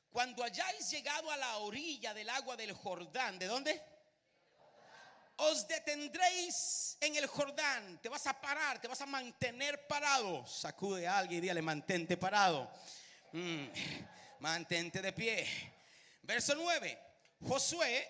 Cuando 0.09 0.43
hayáis 0.43 0.89
llegado 0.89 1.29
a 1.29 1.37
la 1.37 1.57
orilla 1.57 2.15
del 2.15 2.31
agua 2.31 2.57
del 2.57 2.73
Jordán, 2.73 3.37
¿de 3.37 3.45
dónde? 3.45 3.92
Os 5.37 5.67
detendréis 5.67 6.97
en 7.01 7.15
el 7.15 7.27
Jordán, 7.27 7.99
te 8.01 8.09
vas 8.09 8.25
a 8.27 8.39
parar, 8.39 8.79
te 8.79 8.87
vas 8.87 9.01
a 9.01 9.05
mantener 9.05 9.87
parado. 9.87 10.45
Sacude 10.45 11.07
a 11.07 11.17
alguien 11.17 11.39
y 11.39 11.41
dígale, 11.41 11.61
mantente 11.61 12.17
parado. 12.17 12.71
Mm, 13.31 13.67
mantente 14.39 15.01
de 15.01 15.11
pie. 15.11 15.47
Verso 16.21 16.55
9. 16.55 16.99
Josué, 17.47 18.09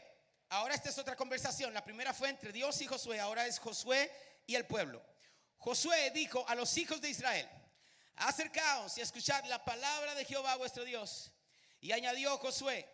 ahora 0.49 0.75
esta 0.75 0.89
es 0.89 0.97
otra 0.97 1.15
conversación. 1.15 1.73
La 1.73 1.83
primera 1.83 2.13
fue 2.13 2.29
entre 2.29 2.51
Dios 2.51 2.81
y 2.81 2.87
Josué, 2.87 3.19
ahora 3.19 3.47
es 3.47 3.57
Josué 3.59 4.11
y 4.45 4.55
el 4.55 4.65
pueblo. 4.65 5.03
Josué 5.57 6.11
dijo 6.11 6.47
a 6.47 6.55
los 6.55 6.77
hijos 6.77 6.99
de 7.01 7.09
Israel, 7.09 7.49
acercaos 8.17 8.97
y 8.97 9.01
escuchad 9.01 9.45
la 9.45 9.63
palabra 9.63 10.13
de 10.13 10.25
Jehová 10.25 10.55
vuestro 10.57 10.83
Dios. 10.83 11.31
Y 11.79 11.93
añadió 11.93 12.37
Josué, 12.37 12.87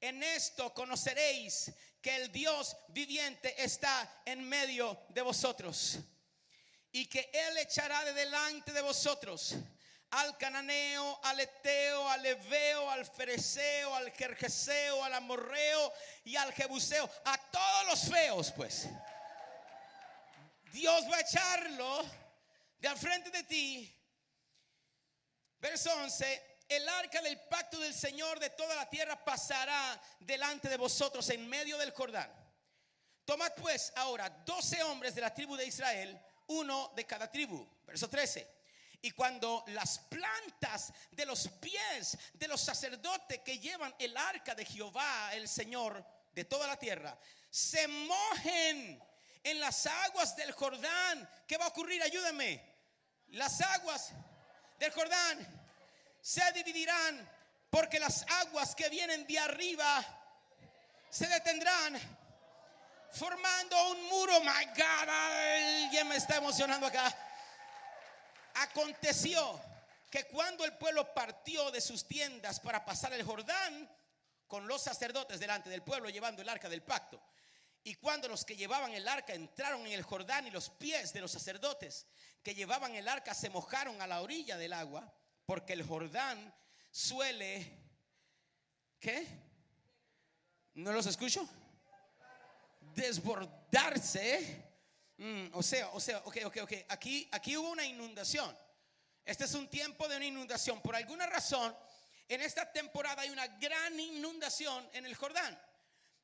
en 0.00 0.22
esto 0.22 0.72
conoceréis 0.72 1.72
que 2.04 2.14
el 2.16 2.30
Dios 2.30 2.76
viviente 2.88 3.54
está 3.64 4.20
en 4.26 4.46
medio 4.46 5.06
de 5.08 5.22
vosotros 5.22 6.00
y 6.92 7.06
que 7.06 7.30
Él 7.32 7.56
echará 7.56 8.04
de 8.04 8.12
delante 8.12 8.74
de 8.74 8.82
vosotros 8.82 9.54
al 10.10 10.36
cananeo, 10.36 11.18
al 11.24 11.40
eteo, 11.40 12.06
al 12.10 12.26
eveo, 12.26 12.90
al 12.90 13.06
fereceo, 13.06 13.94
al 13.94 14.12
jerjeseo, 14.12 15.02
al 15.02 15.14
amorreo 15.14 15.94
y 16.24 16.36
al 16.36 16.52
jebuseo, 16.52 17.10
a 17.24 17.38
todos 17.50 17.86
los 17.86 18.14
feos, 18.14 18.52
pues. 18.52 18.86
Dios 20.74 21.10
va 21.10 21.16
a 21.16 21.20
echarlo 21.20 22.04
de 22.80 22.88
al 22.88 22.98
frente 22.98 23.30
de 23.30 23.44
ti 23.44 24.04
Verso 25.58 25.90
11, 25.96 26.53
el 26.76 26.88
arca 26.88 27.20
del 27.20 27.38
pacto 27.40 27.78
del 27.78 27.94
Señor 27.94 28.38
de 28.40 28.50
toda 28.50 28.74
la 28.74 28.88
tierra 28.88 29.22
pasará 29.24 30.00
delante 30.20 30.68
de 30.68 30.76
vosotros 30.76 31.28
en 31.30 31.48
medio 31.48 31.78
del 31.78 31.92
Jordán. 31.92 32.30
Tomad 33.24 33.52
pues 33.54 33.92
ahora 33.96 34.28
12 34.28 34.82
hombres 34.82 35.14
de 35.14 35.20
la 35.20 35.32
tribu 35.32 35.56
de 35.56 35.66
Israel, 35.66 36.20
uno 36.48 36.92
de 36.94 37.06
cada 37.06 37.30
tribu. 37.30 37.66
Verso 37.86 38.08
13. 38.08 38.46
Y 39.02 39.10
cuando 39.10 39.64
las 39.68 39.98
plantas 39.98 40.92
de 41.10 41.26
los 41.26 41.48
pies 41.48 42.16
de 42.32 42.48
los 42.48 42.60
sacerdotes 42.60 43.40
que 43.40 43.58
llevan 43.58 43.94
el 43.98 44.16
arca 44.16 44.54
de 44.54 44.64
Jehová, 44.64 45.34
el 45.34 45.48
Señor 45.48 46.04
de 46.32 46.44
toda 46.44 46.66
la 46.66 46.78
tierra, 46.78 47.18
se 47.50 47.86
mojen 47.86 49.02
en 49.42 49.60
las 49.60 49.86
aguas 49.86 50.34
del 50.36 50.52
Jordán, 50.52 51.28
¿qué 51.46 51.56
va 51.58 51.66
a 51.66 51.68
ocurrir? 51.68 52.02
Ayúdame. 52.02 52.74
Las 53.28 53.60
aguas 53.60 54.12
del 54.78 54.90
Jordán 54.90 55.63
se 56.24 56.40
dividirán 56.52 57.30
porque 57.68 58.00
las 58.00 58.24
aguas 58.40 58.74
que 58.74 58.88
vienen 58.88 59.26
de 59.26 59.38
arriba 59.38 60.02
se 61.10 61.26
detendrán 61.26 62.00
formando 63.12 63.90
un 63.90 64.04
muro. 64.04 64.40
My 64.40 64.64
God, 64.74 65.08
alguien 65.10 66.08
me 66.08 66.16
está 66.16 66.36
emocionando 66.36 66.86
acá. 66.86 67.14
Aconteció 68.54 69.60
que 70.10 70.24
cuando 70.24 70.64
el 70.64 70.72
pueblo 70.78 71.12
partió 71.12 71.70
de 71.70 71.82
sus 71.82 72.08
tiendas 72.08 72.58
para 72.58 72.86
pasar 72.86 73.12
el 73.12 73.22
Jordán, 73.22 73.90
con 74.46 74.66
los 74.66 74.82
sacerdotes 74.82 75.38
delante 75.38 75.68
del 75.68 75.82
pueblo 75.82 76.08
llevando 76.08 76.40
el 76.40 76.48
arca 76.48 76.70
del 76.70 76.82
pacto, 76.82 77.20
y 77.82 77.96
cuando 77.96 78.28
los 78.28 78.46
que 78.46 78.56
llevaban 78.56 78.92
el 78.92 79.06
arca 79.08 79.34
entraron 79.34 79.84
en 79.86 79.92
el 79.92 80.02
Jordán 80.02 80.46
y 80.46 80.50
los 80.50 80.70
pies 80.70 81.12
de 81.12 81.20
los 81.20 81.32
sacerdotes 81.32 82.06
que 82.42 82.54
llevaban 82.54 82.94
el 82.94 83.08
arca 83.08 83.34
se 83.34 83.50
mojaron 83.50 84.00
a 84.00 84.06
la 84.06 84.22
orilla 84.22 84.56
del 84.56 84.72
agua, 84.72 85.12
porque 85.46 85.72
el 85.74 85.86
Jordán 85.86 86.54
suele, 86.90 87.66
¿qué? 88.98 89.26
¿No 90.74 90.92
los 90.92 91.06
escucho? 91.06 91.48
Desbordarse. 92.94 94.72
Mm, 95.16 95.46
o 95.52 95.62
sea, 95.62 95.90
o 95.90 96.00
sea, 96.00 96.18
ok, 96.24 96.38
ok, 96.46 96.56
ok. 96.62 96.72
Aquí, 96.88 97.28
aquí 97.32 97.56
hubo 97.56 97.70
una 97.70 97.84
inundación. 97.84 98.56
Este 99.24 99.44
es 99.44 99.54
un 99.54 99.68
tiempo 99.68 100.08
de 100.08 100.16
una 100.16 100.26
inundación. 100.26 100.80
Por 100.80 100.96
alguna 100.96 101.26
razón, 101.26 101.74
en 102.28 102.40
esta 102.40 102.70
temporada 102.72 103.22
hay 103.22 103.30
una 103.30 103.46
gran 103.46 103.98
inundación 103.98 104.88
en 104.92 105.06
el 105.06 105.14
Jordán. 105.14 105.58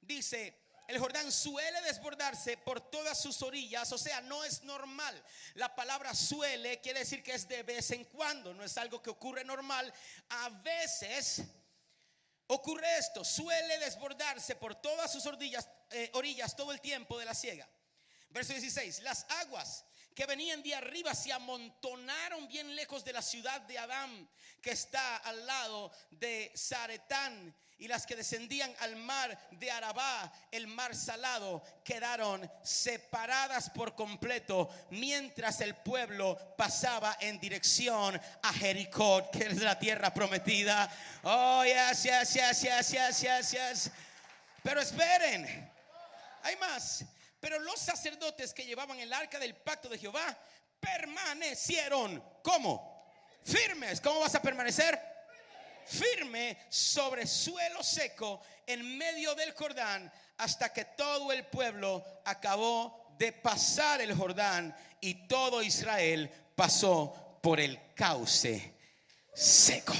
Dice, 0.01 0.60
el 0.91 0.99
Jordán 0.99 1.31
suele 1.31 1.81
desbordarse 1.83 2.57
por 2.57 2.81
todas 2.81 3.17
sus 3.17 3.41
orillas, 3.43 3.93
o 3.93 3.99
sea, 3.99 4.21
no 4.23 4.43
es 4.43 4.65
normal. 4.65 5.23
La 5.55 5.73
palabra 5.73 6.17
suele 6.17 6.81
quiere 6.81 6.99
decir 6.99 7.23
que 7.23 7.33
es 7.33 7.47
de 7.47 7.63
vez 7.63 7.93
en 7.93 8.07
cuando, 8.07 8.53
no 8.53 8.65
es 8.65 8.77
algo 8.77 9.01
que 9.01 9.11
ocurre 9.11 9.45
normal. 9.45 9.93
A 10.31 10.49
veces 10.49 11.43
ocurre 12.49 12.99
esto, 12.99 13.25
suele 13.25 13.79
desbordarse 13.79 14.57
por 14.57 14.75
todas 14.75 15.13
sus 15.13 15.25
orillas, 15.27 15.69
eh, 15.93 16.11
todo 16.57 16.73
el 16.73 16.81
tiempo 16.81 17.21
de 17.21 17.25
la 17.25 17.35
siega. 17.35 17.69
Verso 18.29 18.53
16, 18.53 19.03
las 19.03 19.27
aguas 19.31 19.85
que 20.15 20.27
venían 20.27 20.63
de 20.63 20.75
arriba 20.75 21.15
se 21.15 21.33
amontonaron 21.33 22.49
bien 22.49 22.75
lejos 22.75 23.05
de 23.05 23.13
la 23.13 23.23
ciudad 23.23 23.61
de 23.63 23.79
Adán, 23.79 24.29
que 24.61 24.73
está 24.73 25.17
al 25.19 25.47
lado 25.47 25.91
de 26.11 26.53
Zaretán, 26.57 27.55
y 27.81 27.89
las 27.89 28.05
que 28.05 28.15
descendían 28.15 28.75
al 28.81 28.95
mar 28.97 29.39
de 29.53 29.71
Arabá, 29.71 30.31
el 30.51 30.67
mar 30.67 30.95
salado, 30.95 31.63
quedaron 31.83 32.49
separadas 32.63 33.71
por 33.71 33.95
completo, 33.95 34.69
mientras 34.91 35.63
el 35.63 35.75
pueblo 35.77 36.37
pasaba 36.59 37.17
en 37.21 37.41
dirección 37.41 38.21
a 38.43 38.53
Jericó, 38.53 39.31
que 39.31 39.47
es 39.47 39.63
la 39.63 39.79
tierra 39.79 40.13
prometida. 40.13 40.95
Oh, 41.23 41.65
yes, 41.65 42.03
yes, 42.03 42.35
yes, 42.35 42.63
yes, 42.63 42.91
yes, 42.91 43.21
yes, 43.23 43.51
yes. 43.53 43.91
Pero 44.63 44.83
esperen, 44.83 45.73
hay 46.43 46.57
más. 46.57 47.03
Pero 47.41 47.59
los 47.59 47.81
sacerdotes 47.81 48.53
que 48.53 48.67
llevaban 48.67 49.01
el 49.01 49.13
arca 49.13 49.39
del 49.39 49.57
pacto 49.57 49.89
de 49.89 49.99
Jehová 49.99 50.39
permanecieron 50.79 52.23
como 52.43 53.11
firmes. 53.43 54.01
¿Cómo 54.01 54.21
vas 54.21 54.35
a 54.35 54.43
permanecer? 54.43 55.01
Firme 55.87 56.59
sobre 56.69 57.27
suelo 57.27 57.83
seco 57.83 58.43
en 58.67 58.99
medio 58.99 59.35
del 59.35 59.55
Jordán 59.55 60.13
hasta 60.37 60.73
que 60.73 60.85
todo 60.85 61.33
el 61.33 61.47
pueblo 61.47 62.05
acabó 62.25 63.15
de 63.19 63.33
pasar 63.33 64.01
el 64.01 64.15
Jordán 64.15 64.75
y 65.01 65.27
todo 65.27 65.63
Israel 65.63 66.31
pasó 66.55 67.39
por 67.43 67.59
el 67.59 67.95
cauce 67.95 68.75
seco. 69.35 69.95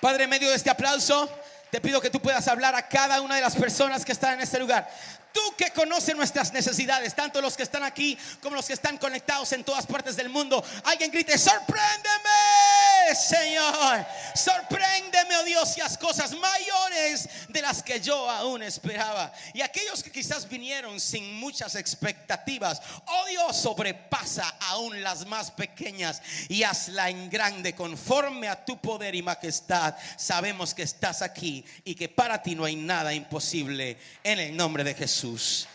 Padre, 0.00 0.24
en 0.24 0.30
medio 0.30 0.48
de 0.48 0.54
este 0.54 0.70
aplauso, 0.70 1.28
te 1.70 1.80
pido 1.80 2.00
que 2.00 2.10
tú 2.10 2.20
puedas 2.20 2.46
hablar 2.48 2.74
a 2.74 2.88
cada 2.88 3.20
una 3.20 3.36
de 3.36 3.40
las 3.40 3.56
personas 3.56 4.04
que 4.04 4.12
están 4.12 4.34
en 4.34 4.40
este 4.40 4.58
lugar. 4.58 4.88
Tú 5.32 5.40
que 5.56 5.70
conoces 5.72 6.16
nuestras 6.16 6.52
necesidades, 6.52 7.14
tanto 7.14 7.40
los 7.40 7.56
que 7.56 7.62
están 7.62 7.82
aquí 7.82 8.16
como 8.40 8.56
los 8.56 8.66
que 8.66 8.72
están 8.72 8.96
conectados 8.96 9.52
en 9.52 9.62
todas 9.62 9.86
partes 9.86 10.16
del 10.16 10.28
mundo. 10.28 10.64
Alguien 10.84 11.10
grite, 11.10 11.36
sorpréndeme, 11.36 13.14
Señor. 13.14 14.06
Sorpréndeme, 14.34 15.36
oh 15.36 15.44
Dios, 15.44 15.76
y 15.76 15.80
las 15.80 15.98
cosas 15.98 16.32
mayores 16.32 17.28
de 17.48 17.60
las 17.60 17.82
que 17.82 18.00
yo 18.00 18.30
aún 18.30 18.62
esperaba. 18.62 19.32
Y 19.52 19.60
aquellos 19.60 20.02
que 20.02 20.10
quizás 20.10 20.48
vinieron 20.48 20.98
sin 20.98 21.34
muchas 21.34 21.74
expectativas, 21.74 22.80
oh 23.06 23.26
Dios, 23.26 23.56
sobrepasa 23.56 24.56
aún 24.60 25.02
las 25.02 25.26
más 25.26 25.50
pequeñas 25.50 26.22
y 26.48 26.62
hazla 26.62 27.10
en 27.10 27.28
grande 27.28 27.74
conforme 27.74 28.48
a 28.48 28.64
tu 28.64 28.80
poder 28.80 29.14
y 29.14 29.22
majestad. 29.22 29.94
Sabemos 30.16 30.72
que 30.74 30.82
estás 30.82 31.20
aquí 31.20 31.64
y 31.84 31.94
que 31.94 32.08
para 32.08 32.42
ti 32.42 32.54
no 32.54 32.64
hay 32.64 32.76
nada 32.76 33.12
imposible. 33.12 33.98
En 34.24 34.38
el 34.38 34.56
nombre 34.56 34.84
de 34.84 34.94
Jesús. 34.94 35.17
Jesús. 35.18 35.66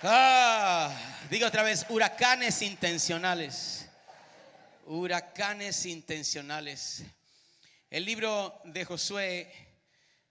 Ah, 0.00 0.96
diga 1.28 1.48
otra 1.48 1.64
vez, 1.64 1.84
huracanes 1.88 2.62
intencionales. 2.62 3.86
Huracanes 4.84 5.84
intencionales. 5.86 7.02
El 7.90 8.04
libro 8.04 8.60
de 8.62 8.84
Josué 8.84 9.52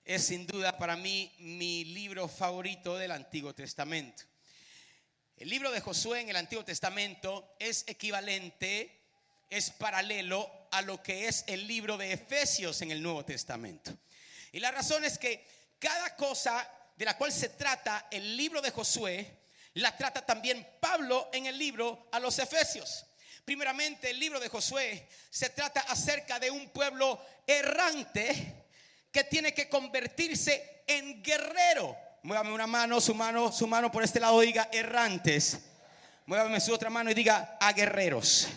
es 0.06 0.26
sin 0.26 0.48
duda 0.48 0.78
para 0.78 0.96
mí 0.96 1.36
mi 1.40 1.84
libro 1.84 2.30
favorito 2.30 2.96
del 2.96 3.12
Antiguo 3.12 3.54
Testamento. 3.54 4.24
El 5.36 5.50
libro 5.50 5.70
de 5.70 5.82
Josué 5.82 6.22
en 6.22 6.30
el 6.30 6.38
Antiguo 6.38 6.64
Testamento 6.64 7.58
es 7.60 7.84
equivalente, 7.88 9.02
es 9.50 9.72
paralelo 9.72 10.50
a 10.72 10.82
lo 10.82 11.04
que 11.04 11.28
es 11.28 11.44
el 11.48 11.68
libro 11.68 11.98
de 11.98 12.14
Efesios 12.14 12.82
en 12.82 12.92
el 12.92 13.04
Nuevo 13.04 13.26
Testamento. 13.26 13.92
Y 14.54 14.62
la 14.62 14.72
razón 14.72 15.04
es 15.04 15.18
que 15.18 15.46
cada 15.78 16.16
cosa 16.16 16.72
de 16.96 17.06
la 17.06 17.18
cual 17.18 17.32
se 17.32 17.50
trata 17.50 18.08
el 18.10 18.38
libro 18.38 18.62
de 18.62 18.72
Josué, 18.72 19.40
la 19.76 19.96
trata 19.96 20.26
también 20.26 20.66
Pablo 20.80 21.30
en 21.34 21.46
el 21.46 21.58
libro 21.58 22.08
a 22.12 22.20
los 22.20 22.40
Efesios. 22.40 23.06
Primeramente, 23.44 24.12
el 24.12 24.20
libro 24.20 24.40
de 24.40 24.50
Josué 24.50 25.08
se 25.30 25.50
trata 25.50 25.82
acerca 25.82 26.40
de 26.40 26.50
un 26.50 26.70
pueblo 26.70 27.20
errante 27.46 28.66
que 29.12 29.24
tiene 29.26 29.54
que 29.54 29.70
convertirse 29.70 30.84
en 30.88 31.22
guerrero. 31.22 31.96
Muévame 32.24 32.54
una 32.54 32.68
mano, 32.68 33.00
su 33.00 33.14
mano, 33.14 33.52
su 33.52 33.68
mano 33.68 33.92
por 33.92 34.04
este 34.04 34.20
lado 34.20 34.40
diga 34.40 34.70
errantes. 34.72 35.60
Muévame 36.26 36.60
su 36.60 36.74
otra 36.74 36.90
mano 36.90 37.12
y 37.12 37.14
diga 37.14 37.58
a 37.60 37.72
guerreros 37.74 38.48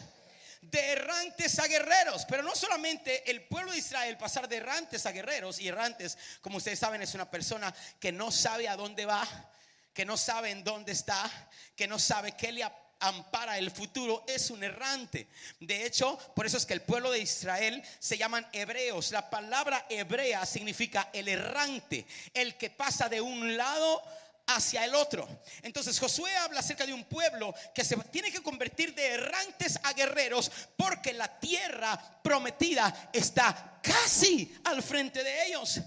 de 0.62 0.92
errantes 0.92 1.58
a 1.58 1.66
guerreros. 1.66 2.24
Pero 2.28 2.42
no 2.42 2.54
solamente 2.54 3.30
el 3.30 3.42
pueblo 3.42 3.72
de 3.72 3.78
Israel 3.78 4.16
pasar 4.16 4.48
de 4.48 4.56
errantes 4.56 5.06
a 5.06 5.12
guerreros. 5.12 5.60
Y 5.60 5.68
errantes, 5.68 6.16
como 6.40 6.58
ustedes 6.58 6.78
saben, 6.78 7.02
es 7.02 7.14
una 7.14 7.30
persona 7.30 7.74
que 8.00 8.12
no 8.12 8.30
sabe 8.30 8.68
a 8.68 8.76
dónde 8.76 9.06
va, 9.06 9.26
que 9.92 10.04
no 10.04 10.16
sabe 10.16 10.50
en 10.50 10.64
dónde 10.64 10.92
está, 10.92 11.30
que 11.74 11.88
no 11.88 11.98
sabe 11.98 12.32
qué 12.32 12.52
le 12.52 12.64
ampara 13.00 13.58
el 13.58 13.70
futuro, 13.70 14.24
es 14.26 14.50
un 14.50 14.62
errante. 14.62 15.28
De 15.60 15.86
hecho, 15.86 16.18
por 16.34 16.46
eso 16.46 16.56
es 16.56 16.66
que 16.66 16.74
el 16.74 16.82
pueblo 16.82 17.10
de 17.10 17.20
Israel 17.20 17.82
se 17.98 18.18
llaman 18.18 18.46
hebreos. 18.52 19.12
La 19.12 19.30
palabra 19.30 19.86
hebrea 19.88 20.44
significa 20.46 21.10
el 21.12 21.28
errante, 21.28 22.06
el 22.34 22.56
que 22.56 22.70
pasa 22.70 23.08
de 23.08 23.20
un 23.20 23.56
lado 23.56 24.02
hacia 24.48 24.84
el 24.84 24.94
otro. 24.94 25.28
Entonces 25.62 25.98
Josué 25.98 26.36
habla 26.36 26.60
acerca 26.60 26.86
de 26.86 26.92
un 26.92 27.04
pueblo 27.04 27.54
que 27.74 27.84
se 27.84 27.96
tiene 27.96 28.32
que 28.32 28.42
convertir 28.42 28.94
de 28.94 29.06
errantes 29.14 29.78
a 29.82 29.92
guerreros 29.92 30.50
porque 30.76 31.12
la 31.12 31.38
tierra 31.38 31.98
prometida 32.22 33.10
está 33.12 33.78
casi 33.82 34.58
al 34.64 34.82
frente 34.82 35.22
de 35.22 35.46
ellos. 35.46 35.80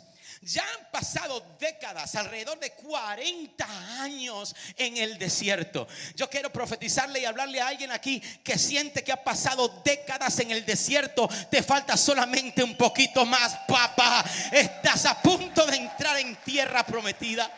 Ya 0.43 0.63
han 0.63 0.89
pasado 0.91 1.55
décadas, 1.59 2.15
alrededor 2.15 2.59
de 2.59 2.71
40 2.71 4.01
años 4.01 4.55
en 4.75 4.97
el 4.97 5.19
desierto. 5.19 5.87
Yo 6.15 6.31
quiero 6.31 6.51
profetizarle 6.51 7.19
y 7.19 7.25
hablarle 7.25 7.61
a 7.61 7.67
alguien 7.67 7.91
aquí 7.91 8.19
que 8.43 8.57
siente 8.57 9.03
que 9.03 9.11
ha 9.11 9.23
pasado 9.23 9.81
décadas 9.85 10.39
en 10.39 10.49
el 10.49 10.65
desierto. 10.65 11.29
Te 11.51 11.61
falta 11.61 11.95
solamente 11.95 12.63
un 12.63 12.75
poquito 12.75 13.23
más, 13.23 13.55
papá. 13.67 14.25
Estás 14.51 15.05
a 15.05 15.21
punto 15.21 15.63
de 15.67 15.77
entrar 15.77 16.17
en 16.17 16.35
tierra 16.37 16.83
prometida. 16.87 17.51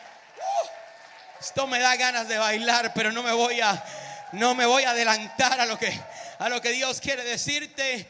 Esto 1.44 1.66
me 1.66 1.78
da 1.78 1.94
ganas 1.96 2.26
de 2.26 2.38
bailar, 2.38 2.94
pero 2.94 3.12
no 3.12 3.22
me 3.22 3.32
voy 3.32 3.60
a 3.60 3.84
No 4.32 4.54
me 4.54 4.64
voy 4.64 4.84
a 4.84 4.90
adelantar 4.90 5.60
a 5.60 5.66
lo 5.66 5.78
que, 5.78 5.92
a 6.38 6.48
lo 6.48 6.58
que 6.58 6.70
Dios 6.70 7.02
quiere 7.02 7.22
decirte. 7.22 8.08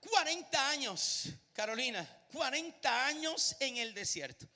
40 0.00 0.70
años, 0.70 1.28
Carolina, 1.52 2.08
40 2.32 3.06
años 3.06 3.54
en 3.60 3.76
el 3.76 3.92
desierto. 3.92 4.48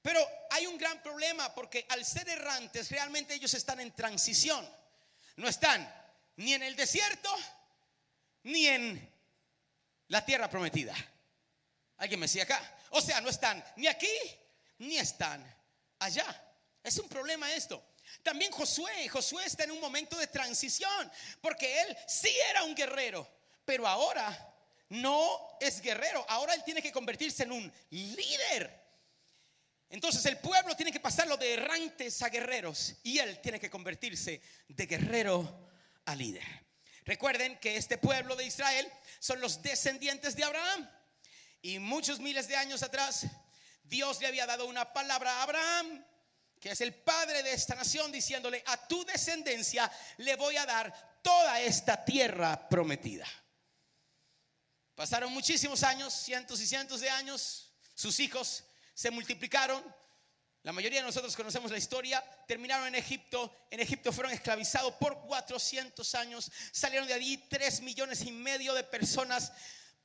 Pero 0.00 0.24
hay 0.50 0.68
un 0.68 0.78
gran 0.78 1.02
problema 1.02 1.52
porque 1.52 1.84
al 1.88 2.04
ser 2.04 2.28
errantes 2.28 2.88
realmente 2.92 3.34
ellos 3.34 3.52
están 3.52 3.80
en 3.80 3.90
transición. 3.90 4.66
No 5.36 5.48
están 5.48 5.92
ni 6.36 6.54
en 6.54 6.62
el 6.62 6.76
desierto 6.76 7.28
ni 8.44 8.68
en 8.68 9.12
la 10.06 10.24
tierra 10.24 10.48
prometida. 10.48 10.94
Alguien 11.96 12.20
me 12.20 12.26
decía 12.26 12.44
acá. 12.44 12.78
O 12.90 13.00
sea, 13.00 13.20
no 13.20 13.28
están 13.28 13.62
ni 13.74 13.88
aquí 13.88 14.06
ni 14.78 14.98
están 14.98 15.44
allá. 15.98 16.44
Es 16.88 16.98
un 16.98 17.08
problema 17.08 17.52
esto. 17.52 17.84
También 18.22 18.50
Josué, 18.50 19.06
Josué 19.10 19.44
está 19.44 19.64
en 19.64 19.72
un 19.72 19.80
momento 19.80 20.16
de 20.16 20.26
transición, 20.26 21.12
porque 21.42 21.82
él 21.82 21.96
sí 22.06 22.34
era 22.48 22.64
un 22.64 22.74
guerrero, 22.74 23.28
pero 23.62 23.86
ahora 23.86 24.54
no 24.88 25.58
es 25.60 25.82
guerrero, 25.82 26.24
ahora 26.30 26.54
él 26.54 26.64
tiene 26.64 26.80
que 26.80 26.90
convertirse 26.90 27.42
en 27.42 27.52
un 27.52 27.72
líder. 27.90 28.88
Entonces 29.90 30.24
el 30.24 30.38
pueblo 30.38 30.74
tiene 30.76 30.90
que 30.90 30.98
pasarlo 30.98 31.36
de 31.36 31.52
errantes 31.52 32.22
a 32.22 32.30
guerreros 32.30 32.94
y 33.02 33.18
él 33.18 33.38
tiene 33.42 33.60
que 33.60 33.68
convertirse 33.68 34.40
de 34.66 34.86
guerrero 34.86 35.68
a 36.06 36.14
líder. 36.14 36.46
Recuerden 37.04 37.58
que 37.58 37.76
este 37.76 37.98
pueblo 37.98 38.34
de 38.34 38.46
Israel 38.46 38.90
son 39.18 39.42
los 39.42 39.60
descendientes 39.60 40.34
de 40.36 40.44
Abraham. 40.44 40.90
Y 41.60 41.80
muchos 41.80 42.18
miles 42.18 42.48
de 42.48 42.56
años 42.56 42.82
atrás, 42.82 43.26
Dios 43.82 44.20
le 44.20 44.26
había 44.26 44.46
dado 44.46 44.64
una 44.64 44.94
palabra 44.94 45.32
a 45.34 45.42
Abraham, 45.42 46.04
que 46.60 46.70
es 46.70 46.80
el 46.80 46.94
padre 46.94 47.42
de 47.42 47.52
esta 47.52 47.74
nación, 47.74 48.10
diciéndole, 48.10 48.62
a 48.66 48.86
tu 48.86 49.04
descendencia 49.04 49.90
le 50.18 50.36
voy 50.36 50.56
a 50.56 50.66
dar 50.66 51.20
toda 51.22 51.60
esta 51.60 52.04
tierra 52.04 52.68
prometida. 52.68 53.26
Pasaron 54.94 55.32
muchísimos 55.32 55.82
años, 55.82 56.12
cientos 56.12 56.60
y 56.60 56.66
cientos 56.66 57.00
de 57.00 57.10
años, 57.10 57.72
sus 57.94 58.18
hijos 58.20 58.64
se 58.94 59.10
multiplicaron, 59.10 59.82
la 60.68 60.72
mayoría 60.72 61.00
de 61.00 61.06
nosotros 61.06 61.34
conocemos 61.34 61.70
la 61.70 61.78
historia. 61.78 62.22
Terminaron 62.46 62.88
en 62.88 62.96
Egipto. 62.96 63.68
En 63.70 63.80
Egipto 63.80 64.12
fueron 64.12 64.32
esclavizados 64.32 64.92
por 64.94 65.20
400 65.22 66.14
años. 66.14 66.50
Salieron 66.72 67.08
de 67.08 67.14
allí 67.14 67.38
3 67.48 67.80
millones 67.82 68.22
y 68.22 68.32
medio 68.32 68.74
de 68.74 68.84
personas 68.84 69.52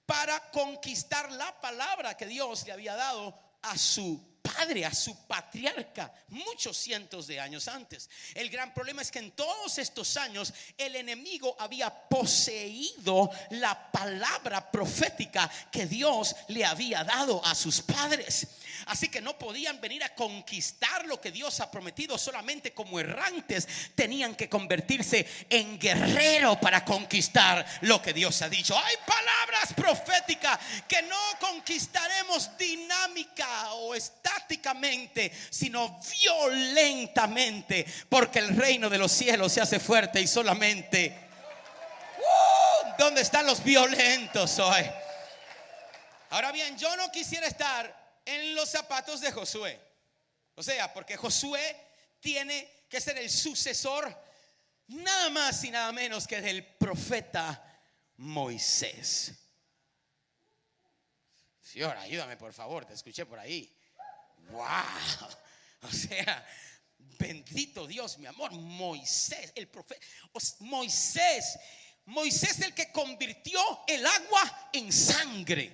para 0.06 0.52
conquistar 0.52 1.32
la 1.32 1.60
palabra 1.60 2.16
que 2.16 2.28
Dios 2.28 2.66
le 2.66 2.72
había 2.72 2.96
dado 2.96 3.58
a 3.62 3.78
su 3.78 4.33
padre, 4.44 4.86
a 4.86 4.94
su 4.94 5.16
patriarca, 5.26 6.14
muchos 6.28 6.78
cientos 6.78 7.26
de 7.28 7.40
años 7.40 7.68
antes. 7.68 8.10
El 8.36 8.50
gran 8.50 8.74
problema 8.74 9.02
es 9.02 9.10
que 9.10 9.20
en 9.20 9.32
todos 9.32 9.78
estos 9.78 10.18
años 10.18 10.54
el 10.78 10.96
enemigo 10.96 11.56
había 11.58 11.90
poseído 11.90 13.32
la 13.52 13.92
palabra 13.92 14.70
profética 14.70 15.50
que 15.72 15.88
Dios 15.88 16.36
le 16.50 16.66
había 16.66 17.04
dado 17.04 17.44
a 17.46 17.56
sus 17.56 17.82
padres. 17.82 18.48
Así 18.88 19.10
que 19.10 19.22
no 19.22 19.38
podían 19.38 19.80
venir 19.80 20.04
a 20.04 20.14
conquistar 20.14 21.06
lo 21.06 21.22
que 21.22 21.32
Dios 21.32 21.60
ha 21.62 21.72
prometido 21.72 22.18
solamente 22.18 22.74
como 22.74 23.00
errantes. 23.00 23.68
Tenían 23.96 24.36
que 24.36 24.50
convertirse 24.50 25.26
en 25.50 25.80
guerrero 25.80 26.60
para 26.60 26.84
conquistar 26.84 27.66
lo 27.82 28.02
que 28.02 28.14
Dios 28.14 28.42
ha 28.42 28.50
dicho. 28.50 28.78
Hay 28.78 28.96
palabras 29.06 29.74
proféticas 29.74 30.60
que 30.88 31.02
no 31.04 31.18
conquistaremos 31.40 32.58
dinámica 32.58 33.74
o 33.74 33.96
estáticamente, 34.34 35.32
sino 35.50 36.00
violentamente, 36.22 37.86
porque 38.10 38.40
el 38.40 38.56
reino 38.56 38.90
de 38.90 38.98
los 38.98 39.12
cielos 39.12 39.54
se 39.54 39.62
hace 39.62 39.80
fuerte 39.80 40.22
y 40.22 40.28
solamente... 40.28 41.30
¡Uh! 42.18 42.94
¿Dónde 42.98 43.22
están 43.22 43.46
los 43.46 43.64
violentos 43.64 44.60
hoy? 44.60 44.84
Ahora 46.30 46.52
bien, 46.52 46.78
yo 46.78 46.96
no 46.96 47.12
quisiera 47.12 47.48
estar 47.48 48.22
en 48.26 48.56
los 48.56 48.70
zapatos 48.70 49.22
de 49.22 49.32
Josué. 49.32 49.80
O 50.56 50.64
sea, 50.64 50.94
porque 50.94 51.18
Josué 51.18 51.76
tiene 52.20 52.86
que 52.90 53.02
ser 53.02 53.18
el 53.18 53.30
sucesor 53.30 54.16
nada 54.88 55.30
más 55.30 55.64
y 55.64 55.72
nada 55.72 55.92
menos 55.92 56.28
que 56.28 56.42
del 56.42 56.64
profeta 56.64 57.64
Moisés. 58.18 59.34
Señor, 61.62 61.98
ayúdame 61.98 62.38
por 62.38 62.54
favor, 62.54 62.86
te 62.86 62.94
escuché 62.94 63.26
por 63.26 63.40
ahí. 63.40 63.76
Wow. 64.54 65.30
O 65.86 65.92
sea, 65.92 66.48
bendito 67.20 67.86
Dios, 67.86 68.18
mi 68.18 68.26
amor, 68.26 68.54
Moisés, 68.54 69.52
el 69.54 69.68
profeta 69.68 70.06
Moisés, 70.60 71.60
Moisés 72.06 72.62
el 72.62 72.74
que 72.74 72.90
convirtió 72.90 73.60
el 73.86 74.06
agua 74.06 74.70
en 74.72 74.94
sangre. 74.94 75.72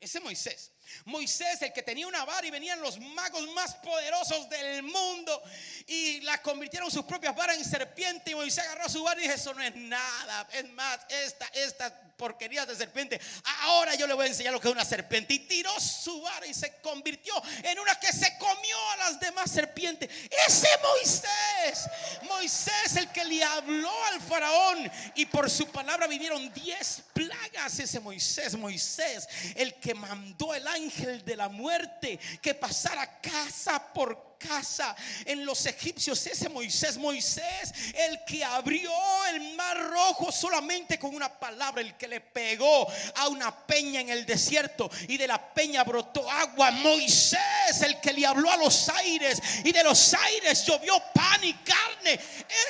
Ese 0.00 0.18
Moisés. 0.20 0.72
Moisés, 1.04 1.62
el 1.62 1.72
que 1.72 1.82
tenía 1.82 2.06
una 2.06 2.24
vara 2.24 2.46
y 2.46 2.50
venían 2.50 2.80
los 2.80 2.98
magos 2.98 3.48
más 3.52 3.74
poderosos 3.76 4.48
del 4.48 4.82
mundo 4.82 5.42
y 5.86 6.20
la 6.20 6.40
convirtieron 6.42 6.90
sus 6.90 7.04
propias 7.04 7.34
varas 7.34 7.56
en 7.56 7.64
serpiente. 7.64 8.30
Y 8.30 8.34
Moisés 8.34 8.64
agarró 8.64 8.88
su 8.88 9.02
vara 9.02 9.20
y 9.20 9.24
dijo, 9.24 9.34
eso 9.34 9.54
no 9.54 9.62
es 9.62 9.74
nada, 9.74 10.48
es 10.52 10.68
más, 10.70 11.00
esta, 11.08 11.46
esta 11.54 12.10
porquería 12.20 12.66
de 12.66 12.76
serpiente, 12.76 13.18
ahora 13.62 13.94
yo 13.94 14.06
le 14.06 14.12
voy 14.12 14.26
a 14.26 14.28
enseñar 14.28 14.52
lo 14.52 14.60
que 14.60 14.68
es 14.68 14.74
una 14.74 14.84
serpiente 14.84 15.32
y 15.32 15.38
tiró 15.38 15.70
su 15.80 16.20
vara 16.20 16.46
y 16.46 16.52
se 16.52 16.74
convirtió 16.82 17.32
en 17.62 17.78
una 17.78 17.98
que 17.98 18.12
se 18.12 18.36
comió 18.36 18.90
a 18.90 18.96
las 18.98 19.20
demás 19.20 19.50
serpientes. 19.50 20.10
Ese 20.46 20.68
Moisés, 20.82 21.88
Moisés 22.28 22.96
el 22.96 23.10
que 23.10 23.24
le 23.24 23.42
habló 23.42 24.04
al 24.06 24.20
faraón. 24.20 24.90
Y 25.14 25.26
por 25.26 25.48
su 25.50 25.66
palabra 25.68 26.06
vivieron 26.06 26.52
diez 26.52 27.02
plagas, 27.14 27.78
ese 27.78 28.00
Moisés, 28.00 28.54
Moisés, 28.54 29.26
el 29.54 29.74
que 29.74 29.94
mandó 29.94 30.54
el 30.54 30.66
ángel 30.66 30.79
ángel 30.80 31.24
de 31.24 31.36
la 31.36 31.48
muerte 31.48 32.18
que 32.40 32.54
pasara 32.54 33.20
casa 33.20 33.92
por 33.92 34.30
casa 34.38 34.96
en 35.26 35.44
los 35.44 35.66
egipcios. 35.66 36.26
Ese 36.26 36.48
Moisés, 36.48 36.96
Moisés, 36.96 37.72
el 37.94 38.24
que 38.24 38.42
abrió 38.42 38.90
el 39.34 39.54
mar 39.54 39.76
rojo 39.90 40.32
solamente 40.32 40.98
con 40.98 41.14
una 41.14 41.28
palabra, 41.28 41.82
el 41.82 41.96
que 41.96 42.08
le 42.08 42.20
pegó 42.20 42.86
a 43.16 43.28
una 43.28 43.54
peña 43.66 44.00
en 44.00 44.08
el 44.08 44.24
desierto 44.24 44.90
y 45.08 45.16
de 45.16 45.26
la 45.26 45.52
peña 45.52 45.84
brotó 45.84 46.28
agua. 46.30 46.70
Moisés, 46.70 47.82
el 47.82 48.00
que 48.00 48.12
le 48.12 48.26
habló 48.26 48.50
a 48.50 48.56
los 48.56 48.88
aires 48.88 49.40
y 49.64 49.72
de 49.72 49.84
los 49.84 50.14
aires 50.14 50.64
llovió 50.64 50.98
pan 51.12 51.44
y 51.44 51.52
carne. 51.54 52.18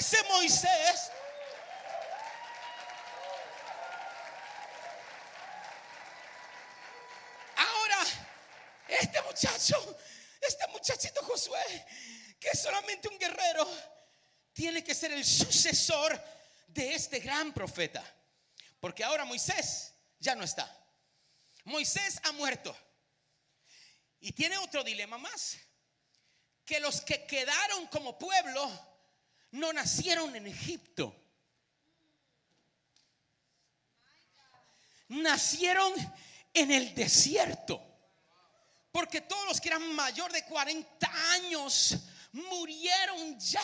Ese 0.01 0.19
Moisés 0.29 1.11
Que 12.39 12.57
solamente 12.57 13.09
un 13.09 13.19
guerrero, 13.19 13.69
tiene 14.53 14.83
que 14.83 14.95
ser 14.95 15.13
el 15.13 15.25
sucesor 15.25 16.21
de 16.67 16.95
este 16.95 17.21
gran 17.21 17.53
profeta. 17.53 18.05
Porque 18.81 19.05
ahora 19.05 19.25
Moisés 19.25 19.95
ya 20.19 20.35
no 20.35 20.45
está. 20.45 20.69
Moisés 21.65 22.21
ha 22.25 22.33
muerto. 22.33 22.77
Y 24.21 24.33
tiene 24.33 24.59
otro 24.59 24.83
dilema 24.85 25.19
más. 25.19 25.59
Que 26.65 26.81
los 26.81 27.01
que 27.01 27.27
quedaron 27.27 27.87
como 27.89 28.19
pueblo 28.19 28.71
no 29.53 29.73
nacieron 29.73 30.35
en 30.37 30.47
Egipto. 30.47 31.17
Nacieron 35.09 35.93
en 36.55 36.71
el 36.71 36.95
desierto. 36.95 37.90
Porque 38.93 39.21
todos 39.21 39.47
los 39.47 39.61
que 39.61 39.69
eran 39.69 39.95
mayor 39.95 40.33
de 40.33 40.45
40 40.45 41.11
años 41.33 41.97
murieron 42.33 43.39
ya. 43.39 43.63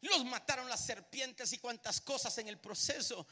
Los 0.00 0.24
mataron 0.24 0.68
las 0.68 0.84
serpientes 0.84 1.52
y 1.52 1.58
cuantas 1.58 2.00
cosas 2.00 2.36
en 2.38 2.48
el 2.48 2.58
proceso. 2.58 3.26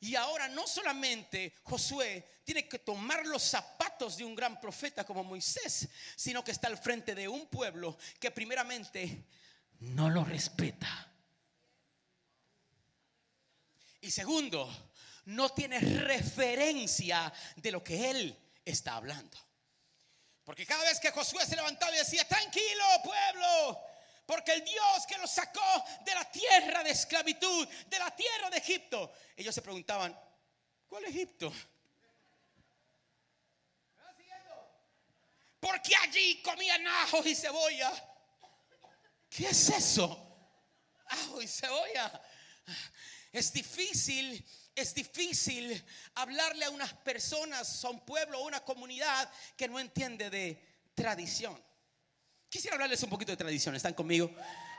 Y 0.00 0.14
ahora 0.14 0.48
no 0.48 0.66
solamente 0.66 1.54
Josué 1.64 2.40
tiene 2.44 2.68
que 2.68 2.78
tomar 2.78 3.26
los 3.26 3.42
zapatos 3.42 4.16
de 4.16 4.24
un 4.24 4.34
gran 4.34 4.60
profeta 4.60 5.04
como 5.04 5.24
Moisés, 5.24 5.88
sino 6.16 6.44
que 6.44 6.52
está 6.52 6.68
al 6.68 6.78
frente 6.78 7.14
de 7.14 7.28
un 7.28 7.46
pueblo 7.48 7.98
que 8.20 8.30
primeramente 8.30 9.26
no 9.80 10.08
lo 10.08 10.24
respeta. 10.24 11.12
Y 14.00 14.10
segundo, 14.10 14.92
no 15.26 15.50
tiene 15.50 15.80
referencia 15.80 17.32
de 17.56 17.72
lo 17.72 17.82
que 17.82 18.10
él 18.10 18.38
está 18.64 18.94
hablando. 18.94 19.47
Porque 20.48 20.64
cada 20.64 20.82
vez 20.82 20.98
que 20.98 21.10
Josué 21.10 21.44
se 21.44 21.56
levantaba 21.56 21.94
y 21.94 21.98
decía, 21.98 22.26
tranquilo 22.26 22.84
pueblo, 23.04 23.84
porque 24.24 24.52
el 24.52 24.64
Dios 24.64 25.06
que 25.06 25.18
los 25.18 25.30
sacó 25.30 25.84
de 26.06 26.14
la 26.14 26.24
tierra 26.24 26.82
de 26.82 26.88
esclavitud, 26.88 27.68
de 27.86 27.98
la 27.98 28.16
tierra 28.16 28.48
de 28.48 28.56
Egipto, 28.56 29.12
ellos 29.36 29.54
se 29.54 29.60
preguntaban, 29.60 30.18
¿cuál 30.88 31.04
Egipto? 31.04 31.52
Porque 35.60 35.94
allí 35.96 36.40
comían 36.40 36.86
ajos 36.86 37.26
y 37.26 37.34
cebolla. 37.34 37.92
¿Qué 39.28 39.48
es 39.48 39.68
eso? 39.68 40.50
Ajo 41.08 41.42
y 41.42 41.46
cebolla. 41.46 42.22
Es 43.32 43.52
difícil, 43.52 44.42
es 44.78 44.94
difícil 44.94 45.84
hablarle 46.14 46.64
a 46.64 46.70
unas 46.70 46.92
personas, 46.92 47.84
a 47.84 47.90
un 47.90 48.00
pueblo, 48.00 48.38
a 48.38 48.42
una 48.42 48.60
comunidad 48.60 49.30
que 49.56 49.68
no 49.68 49.78
entiende 49.78 50.30
de 50.30 50.58
tradición. 50.94 51.60
Quisiera 52.48 52.76
hablarles 52.76 53.02
un 53.02 53.10
poquito 53.10 53.32
de 53.32 53.36
tradición. 53.36 53.74
¿Están 53.74 53.94
conmigo? 53.94 54.30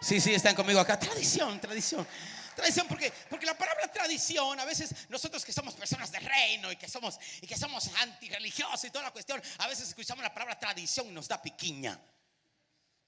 Sí, 0.02 0.20
sí, 0.20 0.34
están 0.34 0.56
conmigo 0.56 0.80
acá. 0.80 0.98
Tradición, 1.00 1.60
tradición. 1.60 2.08
Tradición, 2.56 2.88
porque, 2.88 3.14
porque 3.30 3.46
la 3.46 3.58
palabra 3.58 3.92
tradición, 3.92 4.60
a 4.60 4.66
veces 4.66 4.94
nosotros 5.10 5.46
que 5.46 5.54
somos 5.54 5.76
personas 5.76 6.12
de 6.12 6.20
reino 6.20 6.72
y 6.72 6.76
que 6.76 6.90
somos, 6.90 7.20
y 7.42 7.48
que 7.48 7.56
somos 7.56 7.90
antirreligiosos 8.02 8.86
y 8.86 8.90
toda 8.90 9.06
la 9.06 9.12
cuestión, 9.12 9.42
a 9.60 9.68
veces 9.68 9.90
escuchamos 9.90 10.24
la 10.24 10.34
palabra 10.34 10.60
tradición 10.60 11.08
y 11.08 11.12
nos 11.12 11.28
da 11.28 11.42
piquiña. 11.42 12.00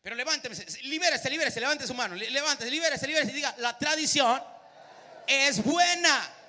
Pero 0.02 0.16
levántese, 0.16 0.82
libérese, 0.84 1.30
libérese, 1.30 1.60
levante 1.60 1.86
su 1.86 1.94
mano, 1.94 2.16
levántese, 2.16 2.72
libérese, 2.72 3.08
libérese 3.08 3.32
y 3.32 3.36
diga, 3.36 3.56
la 3.58 3.78
tradición 3.78 4.42
es 5.28 5.64
buena. 5.64 6.41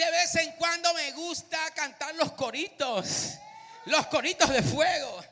De 0.00 0.10
vez 0.10 0.34
en 0.36 0.52
cuando 0.52 0.94
me 0.94 1.12
gusta 1.12 1.58
cantar 1.74 2.14
los 2.14 2.32
coritos, 2.32 3.34
los 3.84 4.06
coritos 4.06 4.48
de 4.48 4.62
fuego. 4.62 5.22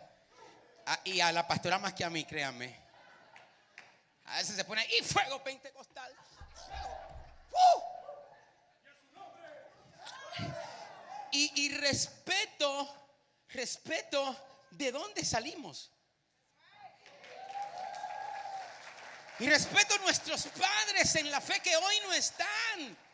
Ah, 0.85 1.01
y 1.05 1.21
a 1.21 1.33
la 1.33 1.49
pastora 1.49 1.79
más 1.79 1.95
que 1.95 2.05
a 2.05 2.11
mí, 2.11 2.27
créanme. 2.27 2.79
A 4.27 4.37
veces 4.37 4.57
se 4.57 4.65
pone, 4.67 4.87
y 4.95 5.03
fuego 5.03 5.43
pentecostal. 5.43 6.15
¡Uh! 7.51 7.83
Y, 11.33 11.65
y 11.65 11.75
respeto, 11.79 13.09
respeto 13.49 14.67
de 14.73 14.93
dónde 14.93 15.25
salimos. 15.25 15.91
Y 19.39 19.49
respeto 19.49 19.95
a 19.95 19.99
nuestros 20.01 20.47
padres 20.49 21.15
en 21.15 21.31
la 21.31 21.41
fe 21.41 21.59
que 21.61 21.75
hoy 21.75 21.95
no 22.05 22.13
están. 22.13 23.08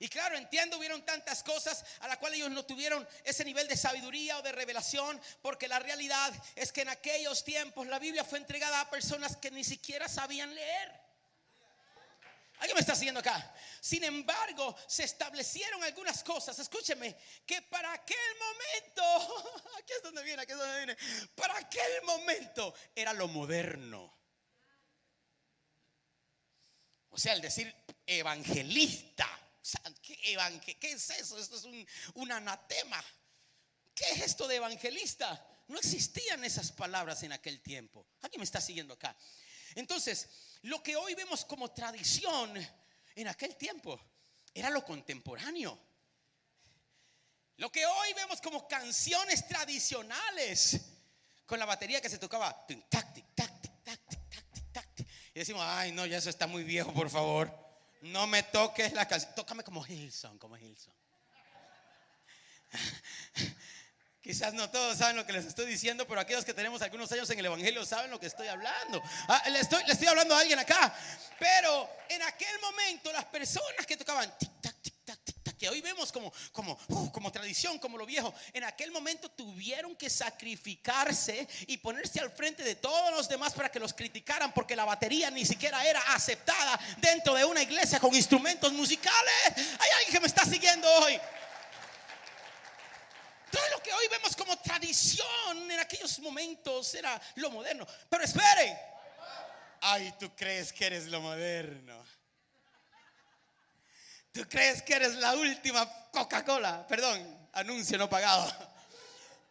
Y 0.00 0.08
claro, 0.08 0.36
entiendo, 0.36 0.78
hubieron 0.78 1.04
tantas 1.04 1.42
cosas 1.42 1.84
a 2.00 2.08
las 2.08 2.18
cuales 2.18 2.38
ellos 2.38 2.52
no 2.52 2.64
tuvieron 2.64 3.06
ese 3.24 3.44
nivel 3.44 3.66
de 3.66 3.76
sabiduría 3.76 4.38
o 4.38 4.42
de 4.42 4.52
revelación, 4.52 5.20
porque 5.42 5.66
la 5.66 5.80
realidad 5.80 6.32
es 6.54 6.70
que 6.70 6.82
en 6.82 6.88
aquellos 6.88 7.42
tiempos 7.42 7.86
la 7.88 7.98
Biblia 7.98 8.22
fue 8.22 8.38
entregada 8.38 8.80
a 8.80 8.90
personas 8.90 9.36
que 9.36 9.50
ni 9.50 9.64
siquiera 9.64 10.08
sabían 10.08 10.54
leer. 10.54 11.08
¿Alguien 12.58 12.74
me 12.74 12.80
está 12.80 12.94
siguiendo 12.94 13.20
acá? 13.20 13.54
Sin 13.80 14.02
embargo, 14.02 14.76
se 14.86 15.04
establecieron 15.04 15.82
algunas 15.82 16.22
cosas, 16.24 16.58
escúcheme, 16.58 17.16
que 17.46 17.62
para 17.62 17.92
aquel 17.92 18.16
momento, 18.38 19.62
aquí 19.78 19.92
es 19.92 20.02
donde 20.02 20.22
viene, 20.22 20.42
aquí 20.42 20.52
es 20.52 20.58
donde 20.58 20.76
viene, 20.76 20.96
para 21.34 21.56
aquel 21.56 22.02
momento 22.04 22.74
era 22.94 23.12
lo 23.12 23.28
moderno. 23.28 24.16
O 27.10 27.18
sea, 27.18 27.32
el 27.32 27.40
decir 27.40 27.74
evangelista. 28.06 29.28
¿Qué, 30.02 30.92
es 30.92 31.10
eso? 31.10 31.38
Esto 31.38 31.56
es 31.56 31.64
un, 32.14 32.32
anatema. 32.32 33.02
¿Qué 33.94 34.04
es 34.12 34.22
esto 34.22 34.46
de 34.46 34.56
evangelista? 34.56 35.44
No 35.68 35.78
existían 35.78 36.44
esas 36.44 36.72
palabras 36.72 37.22
en 37.22 37.32
aquel 37.32 37.60
tiempo. 37.60 38.06
¿Alguien 38.22 38.40
me 38.40 38.44
está 38.44 38.60
siguiendo 38.60 38.94
acá? 38.94 39.16
Entonces, 39.74 40.28
lo 40.62 40.82
que 40.82 40.96
hoy 40.96 41.14
vemos 41.14 41.44
como 41.44 41.70
tradición 41.72 42.54
en 43.14 43.28
aquel 43.28 43.56
tiempo 43.56 44.00
era 44.54 44.70
lo 44.70 44.84
contemporáneo. 44.84 45.78
Lo 47.56 47.70
que 47.72 47.84
hoy 47.84 48.12
vemos 48.14 48.40
como 48.40 48.68
canciones 48.68 49.46
tradicionales 49.48 50.80
con 51.44 51.58
la 51.58 51.64
batería 51.64 52.00
que 52.00 52.08
se 52.08 52.18
tocaba. 52.18 52.66
Y 55.34 55.38
decimos, 55.38 55.62
ay, 55.64 55.92
no, 55.92 56.06
ya 56.06 56.18
eso 56.18 56.30
está 56.30 56.46
muy 56.46 56.64
viejo, 56.64 56.92
por 56.92 57.10
favor. 57.10 57.67
No 58.02 58.26
me 58.26 58.42
toques 58.42 58.92
la 58.92 59.06
canción. 59.06 59.34
Tócame 59.34 59.64
como 59.64 59.86
Hilson, 59.86 60.38
como 60.38 60.56
Hilson. 60.56 60.94
Quizás 64.22 64.52
no 64.52 64.68
todos 64.68 64.98
saben 64.98 65.16
lo 65.16 65.24
que 65.24 65.32
les 65.32 65.46
estoy 65.46 65.64
diciendo, 65.66 66.06
pero 66.06 66.20
aquellos 66.20 66.44
que 66.44 66.52
tenemos 66.52 66.82
algunos 66.82 67.10
años 67.12 67.30
en 67.30 67.38
el 67.38 67.46
Evangelio 67.46 67.86
saben 67.86 68.10
lo 68.10 68.20
que 68.20 68.26
estoy 68.26 68.46
hablando. 68.48 69.02
Ah, 69.26 69.42
le, 69.48 69.60
estoy, 69.60 69.82
le, 69.84 69.92
estoy, 69.92 70.08
hablando 70.08 70.34
a 70.34 70.40
alguien 70.40 70.58
acá. 70.58 70.94
Pero 71.38 71.88
en 72.10 72.22
aquel 72.22 72.60
momento 72.60 73.10
las 73.12 73.24
personas 73.24 73.86
que 73.86 73.96
tocaban 73.96 74.30
tic 74.38 74.67
que 75.58 75.68
hoy 75.68 75.80
vemos 75.80 76.12
como, 76.12 76.32
uh, 76.88 77.10
como 77.10 77.32
tradición, 77.32 77.78
como 77.78 77.98
lo 77.98 78.06
viejo, 78.06 78.32
en 78.52 78.64
aquel 78.64 78.90
momento 78.90 79.30
tuvieron 79.30 79.96
que 79.96 80.08
sacrificarse 80.08 81.46
y 81.66 81.76
ponerse 81.78 82.20
al 82.20 82.30
frente 82.30 82.62
de 82.62 82.76
todos 82.76 83.10
los 83.12 83.28
demás 83.28 83.52
para 83.52 83.70
que 83.70 83.80
los 83.80 83.92
criticaran, 83.92 84.54
porque 84.54 84.76
la 84.76 84.84
batería 84.84 85.30
ni 85.30 85.44
siquiera 85.44 85.84
era 85.84 86.00
aceptada 86.14 86.78
dentro 86.98 87.34
de 87.34 87.44
una 87.44 87.62
iglesia 87.62 88.00
con 88.00 88.14
instrumentos 88.14 88.72
musicales. 88.72 89.34
Hay 89.56 89.90
alguien 89.96 90.12
que 90.12 90.20
me 90.20 90.26
está 90.26 90.44
siguiendo 90.44 90.88
hoy. 91.02 91.20
Todo 93.50 93.68
lo 93.72 93.82
que 93.82 93.92
hoy 93.92 94.06
vemos 94.08 94.36
como 94.36 94.56
tradición 94.58 95.70
en 95.70 95.80
aquellos 95.80 96.18
momentos 96.20 96.94
era 96.94 97.20
lo 97.36 97.50
moderno. 97.50 97.86
Pero 98.08 98.24
espere. 98.24 98.78
Ay, 99.80 100.12
tú 100.18 100.30
crees 100.34 100.72
que 100.72 100.86
eres 100.86 101.06
lo 101.06 101.20
moderno. 101.20 102.04
Tú 104.38 104.48
crees 104.48 104.82
que 104.82 104.94
eres 104.94 105.16
la 105.16 105.34
última 105.34 105.84
Coca-Cola. 106.12 106.86
Perdón, 106.86 107.48
anuncio 107.54 107.98
no 107.98 108.08
pagado. 108.08 108.46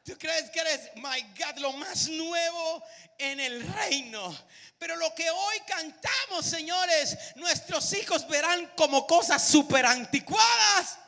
Tú 0.06 0.17
crees 0.17 0.50
que 0.50 0.62
eres, 0.62 0.91
my 0.95 1.21
God, 1.38 1.58
lo 1.58 1.73
más 1.73 2.08
nuevo 2.08 2.82
en 3.17 3.38
el 3.41 3.67
reino. 3.73 4.34
Pero 4.80 4.95
lo 4.95 5.13
que 5.13 5.30
hoy 5.30 5.60
cantamos, 5.67 6.45
señores, 6.45 7.17
nuestros 7.36 7.91
hijos 7.95 8.26
verán 8.30 8.71
como 8.78 9.06
cosas 9.06 9.45
súper 9.45 9.86
anticuadas. 9.86 11.00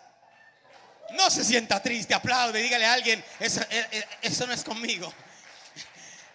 No 1.11 1.29
se 1.29 1.45
sienta 1.45 1.81
triste, 1.81 2.13
aplaude, 2.13 2.61
dígale 2.61 2.85
a 2.85 2.91
alguien, 2.91 3.23
eso, 3.39 3.61
eh, 3.61 3.87
eh, 3.91 4.05
eso 4.23 4.45
no 4.45 4.51
es 4.51 4.65
conmigo. 4.65 5.13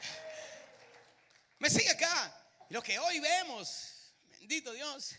Me 1.59 1.69
sigue 1.69 1.91
acá. 1.91 2.35
Lo 2.71 2.83
que 2.83 2.99
hoy 2.99 3.21
vemos, 3.21 4.15
bendito 4.31 4.73
Dios. 4.73 5.17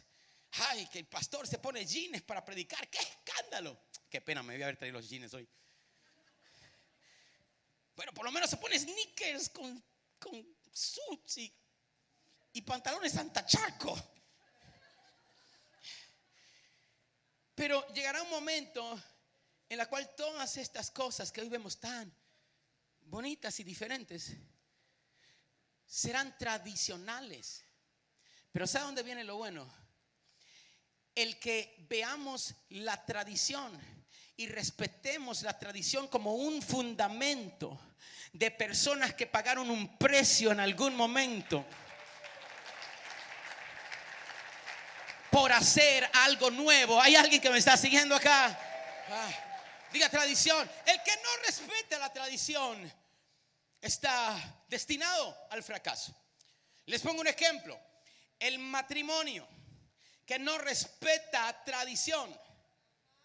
Ay, 0.57 0.87
que 0.87 0.99
el 0.99 1.07
pastor 1.07 1.47
se 1.47 1.59
pone 1.59 1.85
jeans 1.85 2.21
para 2.21 2.43
predicar. 2.43 2.87
¡Qué 2.89 2.99
escándalo! 2.99 3.87
Qué 4.09 4.21
pena, 4.21 4.41
me 4.41 4.53
voy 4.53 4.61
a 4.61 4.65
haber 4.67 4.77
traído 4.77 4.99
los 4.99 5.09
jeans 5.09 5.33
hoy. 5.33 5.47
Bueno, 7.95 8.13
por 8.13 8.25
lo 8.25 8.31
menos 8.31 8.49
se 8.49 8.57
pone 8.57 8.77
sneakers 8.77 9.49
con, 9.49 9.83
con 10.19 10.57
suits 10.71 11.37
y, 11.37 11.53
y 12.53 12.61
pantalones 12.61 13.15
antacharco. 13.17 13.97
Pero 17.53 17.87
llegará 17.93 18.21
un 18.21 18.29
momento 18.29 19.01
en 19.69 19.77
la 19.77 19.87
cual 19.87 20.13
todas 20.15 20.57
estas 20.57 20.91
cosas 20.91 21.31
que 21.31 21.41
hoy 21.41 21.49
vemos 21.49 21.79
tan 21.79 22.13
bonitas 23.01 23.59
y 23.59 23.63
diferentes 23.63 24.33
serán 25.85 26.37
tradicionales. 26.37 27.63
Pero 28.51 28.67
¿sabe 28.67 28.85
dónde 28.85 29.03
viene 29.03 29.23
lo 29.23 29.37
bueno? 29.37 29.84
El 31.15 31.39
que 31.39 31.75
veamos 31.89 32.54
la 32.69 33.06
tradición 33.06 33.71
y 34.38 34.47
respetemos 34.47 35.43
la 35.43 35.58
tradición 35.58 36.08
como 36.10 36.36
un 36.36 36.62
fundamento 36.62 37.80
de 38.34 38.51
personas 38.51 39.13
que 39.13 39.25
pagaron 39.25 39.71
un 39.71 39.97
precio 39.97 40.51
en 40.51 40.60
algún 40.60 40.93
momento 40.95 41.65
por 45.32 45.51
hacer 45.54 46.10
algo 46.13 46.51
nuevo. 46.51 47.01
¿Hay 47.01 47.15
alguien 47.15 47.41
que 47.41 47.49
me 47.49 47.60
está 47.60 47.78
siguiendo 47.78 48.15
acá? 48.15 48.60
Ah. 49.10 49.30
Diga 49.91 50.10
tradición. 50.10 50.69
El 50.86 51.01
que 51.04 51.12
no 51.23 51.30
respete 51.45 51.97
la 51.97 52.12
tradición 52.12 52.91
está 53.80 54.63
destinado 54.67 55.38
al 55.49 55.63
fracaso. 55.63 56.13
Les 56.86 57.01
pongo 57.01 57.21
un 57.21 57.28
ejemplo. 57.28 57.80
El 58.38 58.60
matrimonio 58.60 59.47
que 60.25 60.39
no 60.39 60.57
respeta 60.57 61.63
tradición. 61.63 62.29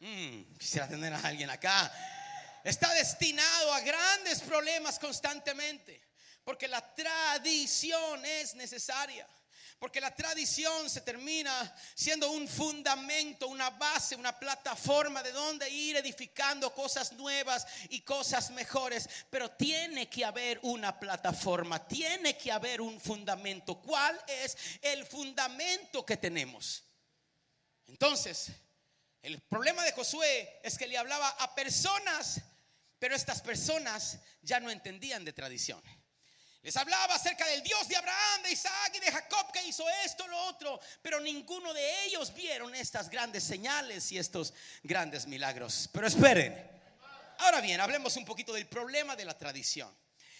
Mm, 0.00 0.54
quisiera 0.58 0.88
tener 0.88 1.12
a 1.12 1.20
alguien 1.20 1.50
acá. 1.50 1.92
Está 2.64 2.92
destinado 2.94 3.72
a 3.72 3.80
grandes 3.80 4.40
problemas 4.40 4.98
constantemente. 4.98 6.10
Porque 6.44 6.68
la 6.68 6.94
tradición 6.94 8.24
es 8.24 8.54
necesaria. 8.54 9.28
Porque 9.78 10.00
la 10.00 10.14
tradición 10.14 10.90
se 10.90 11.00
termina 11.00 11.74
siendo 11.94 12.30
un 12.30 12.46
fundamento, 12.46 13.48
una 13.48 13.70
base, 13.70 14.14
una 14.14 14.38
plataforma 14.38 15.22
de 15.22 15.32
donde 15.32 15.70
ir 15.70 15.96
edificando 15.96 16.74
cosas 16.74 17.12
nuevas 17.12 17.66
y 17.88 18.00
cosas 18.02 18.50
mejores. 18.50 19.08
Pero 19.30 19.50
tiene 19.52 20.08
que 20.10 20.24
haber 20.24 20.60
una 20.62 20.98
plataforma, 20.98 21.86
tiene 21.86 22.36
que 22.36 22.52
haber 22.52 22.82
un 22.82 23.00
fundamento. 23.00 23.80
¿Cuál 23.80 24.20
es 24.26 24.56
el 24.82 25.06
fundamento 25.06 26.04
que 26.04 26.18
tenemos? 26.18 26.84
Entonces, 27.90 28.53
el 29.20 29.40
problema 29.40 29.85
de 29.85 29.92
Josué 29.92 30.61
es 30.62 30.79
que 30.79 30.87
le 30.87 30.96
hablaba 30.96 31.29
a 31.29 31.55
personas, 31.55 32.40
pero 32.98 33.16
estas 33.16 33.42
personas 33.42 34.18
ya 34.42 34.61
no 34.61 34.70
entendían 34.70 35.24
de 35.24 35.33
tradición. 35.33 35.83
Les 36.62 36.76
hablaba 36.76 37.14
acerca 37.14 37.46
del 37.46 37.62
Dios 37.62 37.88
de 37.88 37.96
Abraham, 37.96 38.42
de 38.44 38.53
Isaac 38.53 38.92
y 38.94 39.00
de 39.00 39.11
Jacob 39.11 39.50
que 39.53 39.64
hizo 39.64 39.85
esto, 40.05 40.26
lo 40.29 40.38
otro, 40.44 40.79
pero 41.03 41.18
ninguno 41.18 41.74
de 41.74 42.05
ellos 42.05 42.33
vieron 42.33 42.74
estas 42.74 43.11
grandes 43.11 43.42
señales 43.42 44.12
y 44.12 44.18
estos 44.18 44.55
grandes 44.83 45.26
milagros. 45.26 45.88
Pero 45.92 46.07
esperen, 46.07 46.70
ahora 47.38 47.61
bien, 47.61 47.81
hablemos 47.81 48.16
un 48.16 48.24
poquito 48.24 48.53
del 48.53 48.68
problema 48.68 49.16
de 49.16 49.24
la 49.24 49.37
tradición. 49.37 49.92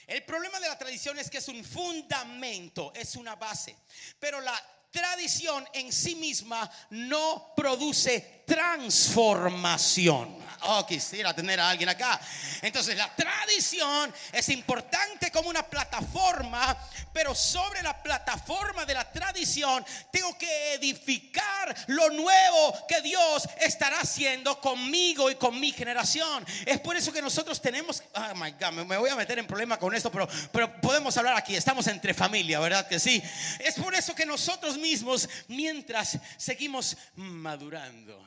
El 0.07 0.25
problema 0.25 0.61
de 0.61 0.69
la 0.69 0.79
tradición 0.79 1.19
es 1.19 1.31
que 1.31 1.39
es 1.39 1.49
un 1.49 1.65
fundamento, 1.65 2.93
es 2.95 3.17
una 3.17 3.35
base, 3.37 3.77
pero 4.19 4.41
la 4.41 4.63
tradición 4.91 5.65
en 5.73 5.93
sí 5.93 6.17
misma 6.17 6.71
no 6.91 7.53
produce 7.57 8.40
transformación. 8.51 10.41
Oh, 10.63 10.85
quisiera 10.87 11.33
tener 11.33 11.59
a 11.59 11.71
alguien 11.71 11.89
acá. 11.89 12.21
Entonces 12.61 12.95
la 12.97 13.09
tradición 13.15 14.13
es 14.31 14.49
importante 14.51 15.31
como 15.31 15.49
una 15.49 15.63
plataforma, 15.63 16.77
pero 17.15 17.35
sobre 17.35 17.83
la 17.83 18.03
plataforma 18.03 18.85
de 18.85 18.93
la 18.93 19.11
tradición 19.11 19.85
tengo 20.11 20.37
que 20.37 20.75
edificar 20.75 21.75
lo 21.87 22.11
nuevo 22.11 22.87
que 22.87 23.01
Dios 23.01 23.49
estará 23.59 24.01
haciendo 24.01 24.61
conmigo 24.61 25.31
y 25.31 25.37
con 25.37 25.59
mi 25.59 25.73
generación. 25.73 26.45
Es 26.67 26.79
por 26.81 26.95
eso 26.95 27.11
que 27.11 27.23
nosotros 27.23 27.63
tenemos, 27.63 28.03
oh 28.15 28.35
my 28.35 28.51
God, 28.53 28.85
me 28.85 28.99
voy 28.99 29.09
a 29.09 29.17
meter 29.17 29.39
en 29.39 29.47
problema 29.47 29.79
con 29.79 29.95
esto, 29.95 30.11
pero, 30.13 30.29
pero 30.53 30.79
podemos 30.83 31.17
hablar 31.17 31.37
aquí, 31.37 31.57
estamos 31.57 31.87
entre 31.87 32.13
familia, 32.13 32.61
¿verdad 32.61 32.87
que 32.87 32.99
sí? 32.99 33.23
Es 33.61 33.77
por 33.77 33.95
eso 33.95 34.15
que 34.15 34.27
nosotros 34.27 34.77
mismos, 34.77 35.27
mientras 35.49 36.19
seguimos 36.37 36.99
madurando, 37.15 38.23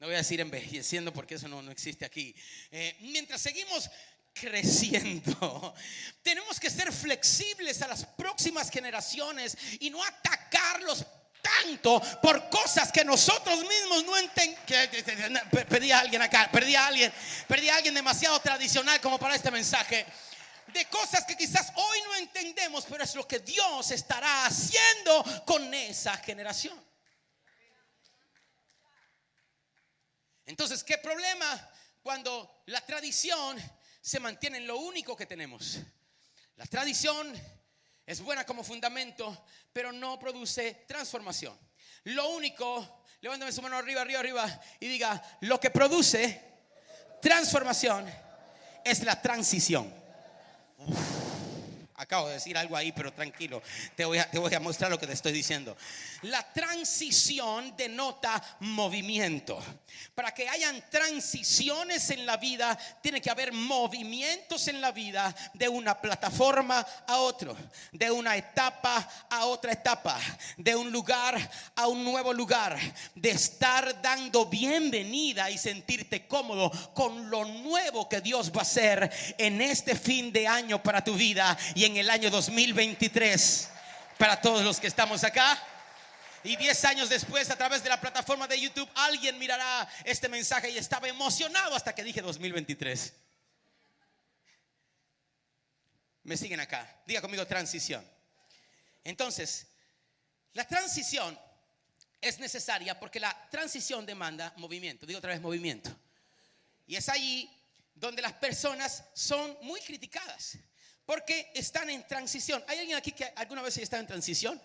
no 0.00 0.06
voy 0.06 0.14
a 0.14 0.18
decir 0.18 0.40
envejeciendo 0.40 1.12
porque 1.12 1.36
eso 1.36 1.48
no, 1.48 1.62
no 1.62 1.70
existe 1.70 2.04
aquí. 2.04 2.34
Eh, 2.70 2.96
mientras 3.00 3.40
seguimos 3.40 3.90
creciendo. 4.34 5.74
Tenemos 6.22 6.58
que 6.60 6.68
ser 6.68 6.92
flexibles 6.92 7.80
a 7.80 7.88
las 7.88 8.04
próximas 8.04 8.70
generaciones 8.70 9.56
y 9.80 9.88
no 9.88 10.02
atacarlos 10.02 11.06
tanto 11.40 12.00
por 12.22 12.48
cosas 12.48 12.90
que 12.90 13.04
nosotros 13.04 13.60
mismos 13.60 14.04
no 14.04 14.16
entendemos. 14.16 15.42
Perdí 15.68 15.92
a 15.92 16.00
alguien 16.00 16.22
acá, 16.22 16.50
perdí 16.50 16.74
a 16.74 16.86
alguien, 16.86 17.12
perdí 17.46 17.68
a 17.68 17.76
alguien 17.76 17.94
demasiado 17.94 18.38
tradicional 18.40 19.00
como 19.00 19.18
para 19.18 19.36
este 19.36 19.50
mensaje. 19.50 20.04
De 20.72 20.86
cosas 20.86 21.24
que 21.24 21.36
quizás 21.36 21.72
hoy 21.76 21.98
no 22.06 22.16
entendemos, 22.16 22.84
pero 22.88 23.04
es 23.04 23.14
lo 23.14 23.28
que 23.28 23.38
Dios 23.38 23.90
estará 23.90 24.46
haciendo 24.46 25.44
con 25.46 25.72
esa 25.72 26.16
generación. 26.16 26.82
Entonces, 30.46 30.84
¿qué 30.84 30.98
problema 30.98 31.70
cuando 32.02 32.62
la 32.66 32.80
tradición 32.82 33.56
se 34.00 34.20
mantiene 34.20 34.58
en 34.58 34.66
lo 34.66 34.78
único 34.78 35.16
que 35.16 35.26
tenemos? 35.26 35.78
La 36.56 36.66
tradición 36.66 37.32
es 38.06 38.20
buena 38.20 38.44
como 38.44 38.62
fundamento, 38.62 39.46
pero 39.72 39.92
no 39.92 40.18
produce 40.18 40.84
transformación. 40.86 41.58
Lo 42.04 42.28
único, 42.28 43.04
levántame 43.20 43.52
su 43.52 43.62
mano 43.62 43.76
arriba, 43.76 44.02
arriba, 44.02 44.20
arriba 44.20 44.60
y 44.78 44.88
diga, 44.88 45.22
lo 45.40 45.58
que 45.58 45.70
produce 45.70 46.42
transformación 47.22 48.06
es 48.84 49.02
la 49.02 49.20
transición. 49.20 49.92
Acabo 51.96 52.26
de 52.26 52.34
decir 52.34 52.58
algo 52.58 52.76
ahí, 52.76 52.90
pero 52.90 53.12
tranquilo, 53.12 53.62
te 53.94 54.04
voy, 54.04 54.18
a, 54.18 54.28
te 54.28 54.40
voy 54.40 54.52
a 54.52 54.58
mostrar 54.58 54.90
lo 54.90 54.98
que 54.98 55.06
te 55.06 55.12
estoy 55.12 55.30
diciendo. 55.30 55.76
La 56.22 56.42
transición 56.52 57.76
denota 57.76 58.42
movimiento. 58.60 59.62
Para 60.12 60.34
que 60.34 60.48
hayan 60.48 60.82
transiciones 60.90 62.10
en 62.10 62.26
la 62.26 62.36
vida, 62.36 62.76
tiene 63.00 63.20
que 63.20 63.30
haber 63.30 63.52
movimientos 63.52 64.66
en 64.66 64.80
la 64.80 64.90
vida 64.90 65.32
de 65.52 65.68
una 65.68 66.00
plataforma 66.00 66.84
a 67.06 67.18
otro, 67.18 67.56
de 67.92 68.10
una 68.10 68.36
etapa 68.36 69.08
a 69.30 69.44
otra 69.46 69.72
etapa, 69.72 70.18
de 70.56 70.74
un 70.74 70.90
lugar 70.90 71.38
a 71.76 71.86
un 71.86 72.02
nuevo 72.02 72.32
lugar, 72.32 72.76
de 73.14 73.30
estar 73.30 74.02
dando 74.02 74.46
bienvenida 74.46 75.48
y 75.48 75.58
sentirte 75.58 76.26
cómodo 76.26 76.72
con 76.92 77.30
lo 77.30 77.44
nuevo 77.44 78.08
que 78.08 78.20
Dios 78.20 78.50
va 78.50 78.60
a 78.60 78.62
hacer 78.62 79.12
en 79.38 79.60
este 79.60 79.94
fin 79.94 80.32
de 80.32 80.48
año 80.48 80.82
para 80.82 81.04
tu 81.04 81.14
vida 81.14 81.56
y 81.76 81.83
en 81.84 81.98
el 81.98 82.08
año 82.08 82.30
2023 82.30 83.68
para 84.16 84.40
todos 84.40 84.64
los 84.64 84.80
que 84.80 84.86
estamos 84.86 85.22
acá. 85.22 85.62
Y 86.42 86.56
10 86.56 86.84
años 86.86 87.08
después, 87.08 87.50
a 87.50 87.56
través 87.56 87.82
de 87.82 87.88
la 87.88 88.00
plataforma 88.00 88.46
de 88.46 88.60
YouTube, 88.60 88.88
alguien 88.94 89.38
mirará 89.38 89.88
este 90.04 90.28
mensaje 90.28 90.70
y 90.70 90.78
estaba 90.78 91.08
emocionado 91.08 91.74
hasta 91.74 91.94
que 91.94 92.02
dije 92.02 92.20
2023. 92.20 93.12
Me 96.24 96.36
siguen 96.36 96.60
acá. 96.60 97.02
Diga 97.06 97.20
conmigo 97.20 97.46
transición. 97.46 98.06
Entonces, 99.04 99.66
la 100.54 100.66
transición 100.66 101.38
es 102.20 102.38
necesaria 102.38 102.98
porque 102.98 103.20
la 103.20 103.48
transición 103.50 104.06
demanda 104.06 104.52
movimiento. 104.56 105.06
Digo 105.06 105.18
otra 105.18 105.32
vez 105.32 105.40
movimiento. 105.40 105.94
Y 106.86 106.96
es 106.96 107.08
ahí 107.08 107.50
donde 107.94 108.22
las 108.22 108.32
personas 108.34 109.04
son 109.14 109.56
muy 109.62 109.80
criticadas. 109.80 110.58
Porque 111.06 111.50
están 111.54 111.90
en 111.90 112.06
transición. 112.06 112.64
¿Hay 112.66 112.78
alguien 112.78 112.96
aquí 112.96 113.12
que 113.12 113.32
alguna 113.36 113.62
vez 113.62 113.76
está 113.78 113.98
en 113.98 114.06
transición? 114.06 114.60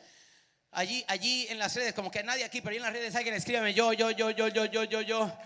Allí, 0.71 1.03
allí 1.07 1.47
en 1.49 1.59
las 1.59 1.75
redes, 1.75 1.93
como 1.93 2.11
que 2.11 2.23
nadie 2.23 2.43
aquí, 2.43 2.61
pero 2.61 2.75
en 2.75 2.83
las 2.83 2.93
redes 2.93 3.15
alguien 3.15 3.35
escríbeme 3.35 3.73
yo, 3.73 3.91
yo, 3.93 4.11
yo, 4.11 4.29
yo, 4.29 4.47
yo, 4.47 4.65
yo, 4.65 4.83
yo, 4.83 5.01
yo. 5.01 5.37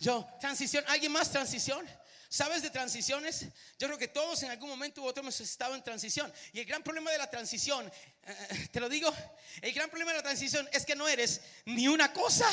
Yo, 0.00 0.26
transición. 0.40 0.82
¿Alguien 0.88 1.12
más 1.12 1.30
transición? 1.30 1.86
¿Sabes 2.30 2.62
de 2.62 2.70
transiciones? 2.70 3.46
Yo 3.78 3.86
creo 3.86 3.98
que 3.98 4.08
todos 4.08 4.42
en 4.44 4.50
algún 4.50 4.70
momento 4.70 5.02
u 5.02 5.04
otro 5.04 5.20
hemos 5.20 5.38
estado 5.40 5.74
en 5.74 5.82
transición. 5.82 6.32
Y 6.52 6.60
el 6.60 6.64
gran 6.64 6.82
problema 6.82 7.10
de 7.10 7.18
la 7.18 7.28
transición, 7.28 7.86
eh, 7.86 8.46
eh, 8.50 8.68
te 8.70 8.80
lo 8.80 8.88
digo, 8.88 9.12
el 9.60 9.72
gran 9.74 9.90
problema 9.90 10.12
de 10.12 10.18
la 10.18 10.22
transición 10.22 10.66
es 10.72 10.86
que 10.86 10.94
no 10.94 11.06
eres 11.06 11.42
ni 11.66 11.86
una 11.86 12.12
cosa. 12.12 12.46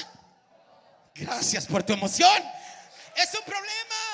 Gracias 1.15 1.65
por 1.67 1.83
tu 1.83 1.93
emoción. 1.93 2.43
Es 3.15 3.33
un 3.33 3.45
problema. 3.45 4.06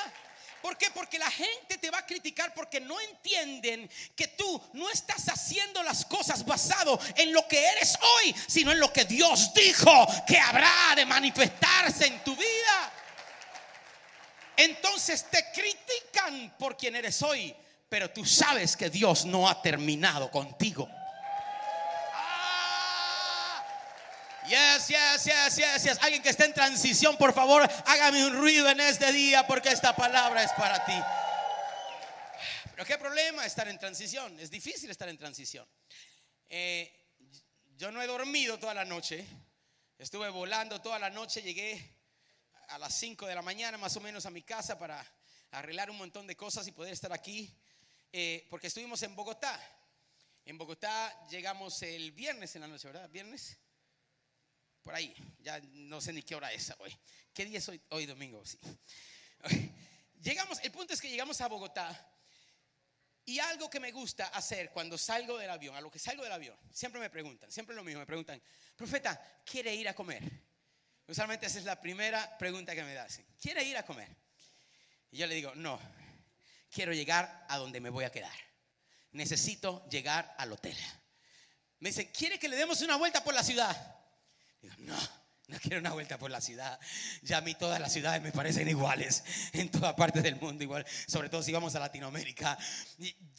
¿Por 0.63 0.77
qué? 0.77 0.89
Porque 0.91 1.19
la 1.19 1.29
gente 1.29 1.77
te 1.77 1.91
va 1.91 1.97
a 1.97 2.05
criticar 2.05 2.53
porque 2.53 2.79
no 2.79 2.97
entienden 3.01 3.89
que 4.15 4.29
tú 4.29 4.61
no 4.71 4.89
estás 4.89 5.27
haciendo 5.27 5.83
las 5.83 6.05
cosas 6.05 6.45
basado 6.45 6.97
en 7.17 7.33
lo 7.33 7.45
que 7.49 7.67
eres 7.67 7.97
hoy, 8.01 8.33
sino 8.47 8.71
en 8.71 8.79
lo 8.79 8.93
que 8.93 9.03
Dios 9.03 9.53
dijo 9.53 10.07
que 10.25 10.39
habrá 10.39 10.95
de 10.95 11.05
manifestarse 11.05 12.07
en 12.07 12.23
tu 12.23 12.33
vida. 12.37 12.93
Entonces 14.55 15.29
te 15.29 15.51
critican 15.51 16.55
por 16.57 16.77
quien 16.77 16.95
eres 16.95 17.21
hoy, 17.23 17.53
pero 17.89 18.09
tú 18.11 18.23
sabes 18.23 18.77
que 18.77 18.89
Dios 18.89 19.25
no 19.25 19.49
ha 19.49 19.61
terminado 19.61 20.31
contigo. 20.31 20.89
Yes, 24.47 24.89
yes, 24.89 25.23
yes, 25.23 25.55
yes, 25.55 25.83
yes. 25.83 25.97
Alguien 26.01 26.21
que 26.21 26.29
esté 26.29 26.45
en 26.45 26.53
transición, 26.53 27.15
por 27.17 27.33
favor, 27.33 27.69
hágame 27.85 28.25
un 28.25 28.33
ruido 28.33 28.69
en 28.69 28.79
este 28.81 29.11
día 29.13 29.47
porque 29.47 29.69
esta 29.69 29.95
palabra 29.95 30.43
es 30.43 30.51
para 30.53 30.83
ti. 30.83 30.99
Pero 32.71 32.85
qué 32.85 32.97
problema 32.97 33.45
estar 33.45 33.67
en 33.69 33.79
transición. 33.79 34.37
Es 34.39 34.51
difícil 34.51 34.89
estar 34.89 35.07
en 35.07 35.17
transición. 35.17 35.65
Eh, 36.49 36.91
yo 37.77 37.91
no 37.91 38.01
he 38.01 38.07
dormido 38.07 38.59
toda 38.59 38.73
la 38.73 38.83
noche. 38.83 39.25
Estuve 39.97 40.29
volando 40.29 40.81
toda 40.81 40.99
la 40.99 41.09
noche. 41.09 41.41
Llegué 41.41 41.81
a 42.67 42.77
las 42.77 42.93
5 42.95 43.25
de 43.25 43.35
la 43.35 43.41
mañana 43.41 43.77
más 43.77 43.95
o 43.95 44.01
menos 44.01 44.25
a 44.25 44.29
mi 44.29 44.43
casa 44.43 44.77
para 44.77 45.05
arreglar 45.51 45.89
un 45.89 45.97
montón 45.97 46.27
de 46.27 46.35
cosas 46.35 46.67
y 46.67 46.73
poder 46.73 46.91
estar 46.91 47.13
aquí. 47.13 47.55
Eh, 48.11 48.45
porque 48.49 48.67
estuvimos 48.67 49.01
en 49.03 49.15
Bogotá. 49.15 49.57
En 50.43 50.57
Bogotá 50.57 51.27
llegamos 51.29 51.81
el 51.83 52.11
viernes 52.11 52.53
en 52.55 52.61
la 52.61 52.67
noche, 52.67 52.87
¿verdad? 52.89 53.09
Viernes 53.09 53.57
por 54.83 54.93
ahí, 54.95 55.15
ya 55.39 55.59
no 55.73 56.01
sé 56.01 56.13
ni 56.13 56.21
qué 56.21 56.35
hora 56.35 56.51
es 56.51 56.73
hoy. 56.79 56.95
¿Qué 57.33 57.45
día 57.45 57.57
es 57.57 57.69
hoy? 57.69 57.81
Hoy 57.89 58.05
domingo, 58.05 58.45
sí. 58.45 58.59
Llegamos, 60.21 60.59
el 60.63 60.71
punto 60.71 60.93
es 60.93 61.01
que 61.01 61.09
llegamos 61.09 61.39
a 61.41 61.47
Bogotá 61.47 62.09
y 63.25 63.39
algo 63.39 63.69
que 63.69 63.79
me 63.79 63.91
gusta 63.91 64.27
hacer 64.27 64.71
cuando 64.71 64.97
salgo 64.97 65.37
del 65.37 65.49
avión, 65.49 65.75
a 65.75 65.81
lo 65.81 65.89
que 65.89 65.99
salgo 65.99 66.23
del 66.23 66.31
avión, 66.31 66.57
siempre 66.71 66.99
me 66.99 67.09
preguntan, 67.09 67.51
siempre 67.51 67.75
lo 67.75 67.83
mismo, 67.83 67.99
me 67.99 68.05
preguntan, 68.05 68.41
profeta, 68.75 69.41
¿quiere 69.45 69.73
ir 69.73 69.87
a 69.87 69.93
comer? 69.93 70.23
Usualmente 71.07 71.45
esa 71.45 71.59
es 71.59 71.65
la 71.65 71.79
primera 71.79 72.37
pregunta 72.37 72.75
que 72.75 72.83
me 72.83 72.97
hacen. 72.97 73.25
¿Quiere 73.41 73.63
ir 73.63 73.77
a 73.77 73.85
comer? 73.85 74.07
Y 75.11 75.17
yo 75.17 75.27
le 75.27 75.35
digo, 75.35 75.53
no, 75.55 75.79
quiero 76.69 76.93
llegar 76.93 77.45
a 77.49 77.57
donde 77.57 77.79
me 77.79 77.89
voy 77.89 78.05
a 78.05 78.11
quedar. 78.11 78.37
Necesito 79.11 79.87
llegar 79.89 80.33
al 80.37 80.51
hotel. 80.51 80.77
Me 81.79 81.89
dicen, 81.89 82.09
¿quiere 82.17 82.39
que 82.39 82.47
le 82.47 82.55
demos 82.55 82.81
una 82.81 82.95
vuelta 82.95 83.23
por 83.23 83.33
la 83.33 83.43
ciudad? 83.43 83.92
No, 84.79 84.95
Quiero 85.61 85.79
una 85.79 85.91
vuelta 85.93 86.17
por 86.17 86.31
la 86.31 86.41
ciudad. 86.41 86.79
Ya 87.21 87.37
a 87.37 87.41
mí 87.41 87.55
todas 87.55 87.79
las 87.79 87.91
ciudades 87.91 88.21
me 88.21 88.31
parecen 88.31 88.67
iguales. 88.67 89.23
En 89.53 89.69
toda 89.69 89.95
parte 89.95 90.21
del 90.21 90.35
mundo 90.37 90.63
igual. 90.63 90.85
Sobre 91.07 91.29
todo 91.29 91.43
si 91.43 91.51
vamos 91.51 91.75
a 91.75 91.79
Latinoamérica. 91.79 92.57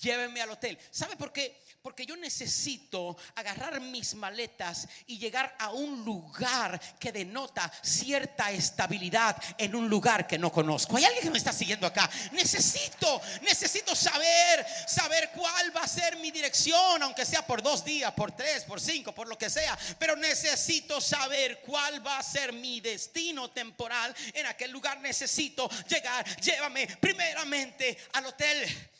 Llévenme 0.00 0.40
al 0.40 0.50
hotel. 0.50 0.78
¿Sabe 0.90 1.16
por 1.16 1.32
qué? 1.32 1.60
Porque 1.82 2.06
yo 2.06 2.16
necesito 2.16 3.16
agarrar 3.34 3.80
mis 3.80 4.14
maletas 4.14 4.88
y 5.06 5.18
llegar 5.18 5.54
a 5.58 5.70
un 5.72 6.04
lugar 6.04 6.80
que 6.98 7.12
denota 7.12 7.70
cierta 7.82 8.50
estabilidad 8.52 9.36
en 9.58 9.74
un 9.74 9.88
lugar 9.88 10.26
que 10.26 10.38
no 10.38 10.52
conozco. 10.52 10.96
¿Hay 10.96 11.04
alguien 11.04 11.24
que 11.24 11.30
me 11.30 11.38
está 11.38 11.52
siguiendo 11.52 11.86
acá? 11.86 12.08
Necesito, 12.32 13.20
necesito 13.42 13.94
saber, 13.94 14.64
saber 14.86 15.30
cuál 15.34 15.76
va 15.76 15.82
a 15.82 15.88
ser 15.88 16.16
mi 16.16 16.30
dirección, 16.30 17.02
aunque 17.02 17.26
sea 17.26 17.46
por 17.46 17.62
dos 17.62 17.84
días, 17.84 18.12
por 18.12 18.32
tres, 18.32 18.64
por 18.64 18.80
cinco, 18.80 19.12
por 19.12 19.26
lo 19.26 19.36
que 19.36 19.50
sea. 19.50 19.76
Pero 19.98 20.16
necesito 20.16 21.00
saber 21.00 21.60
cuál 21.66 22.03
va 22.04 22.18
a 22.18 22.22
ser 22.22 22.52
mi 22.52 22.80
destino 22.80 23.50
temporal 23.50 24.14
en 24.32 24.46
aquel 24.46 24.70
lugar. 24.70 25.00
Necesito 25.00 25.68
llegar. 25.88 26.24
Llévame 26.40 26.86
primeramente 27.00 27.98
al 28.12 28.26
hotel. 28.26 28.90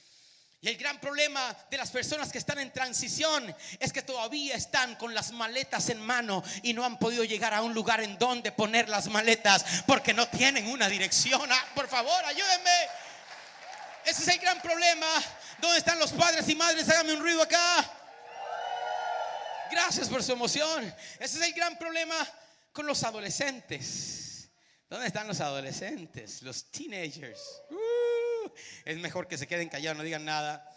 Y 0.65 0.69
el 0.69 0.79
gran 0.79 0.99
problema 0.99 1.55
de 1.71 1.77
las 1.77 1.91
personas 1.91 2.33
que 2.33 2.39
están 2.39 2.59
en 2.59 2.73
transición 2.73 3.55
es 3.79 3.93
que 3.93 4.01
todavía 4.01 4.55
están 4.55 4.95
con 4.95 5.13
las 5.13 5.31
maletas 5.31 5.91
en 5.91 6.01
mano 6.01 6.43
y 6.63 6.73
no 6.73 6.87
han 6.87 6.99
podido 6.99 7.23
llegar 7.23 7.53
a 7.53 7.61
un 7.61 7.75
lugar 7.75 8.01
en 8.01 8.17
donde 8.17 8.51
poner 8.51 8.89
las 8.89 9.09
maletas 9.09 9.63
porque 9.87 10.15
no 10.15 10.27
tienen 10.27 10.67
una 10.69 10.89
dirección. 10.89 11.53
Ah, 11.53 11.65
por 11.75 11.87
favor, 11.87 12.25
ayúdenme. 12.25 12.71
Ese 14.07 14.23
es 14.23 14.29
el 14.29 14.39
gran 14.39 14.59
problema. 14.63 15.07
¿Dónde 15.59 15.77
están 15.77 15.99
los 15.99 16.13
padres 16.13 16.49
y 16.49 16.55
madres? 16.55 16.89
Háganme 16.89 17.13
un 17.13 17.21
ruido 17.21 17.43
acá. 17.43 17.91
Gracias 19.71 20.09
por 20.09 20.23
su 20.23 20.33
emoción. 20.33 20.83
Ese 21.19 21.37
es 21.37 21.43
el 21.43 21.53
gran 21.53 21.77
problema 21.77 22.17
con 22.75 22.87
los 22.87 23.05
adolescentes. 23.05 24.51
¿Dónde 24.91 25.07
están 25.07 25.27
los 25.29 25.41
adolescentes? 25.41 26.43
Los 26.43 26.71
teenagers. 26.71 27.41
Uh, 27.71 28.51
es 28.85 28.99
mejor 28.99 29.27
que 29.29 29.39
se 29.39 29.47
queden 29.47 29.69
callados, 29.69 29.97
no 29.97 30.03
digan 30.03 30.27
nada. 30.27 30.69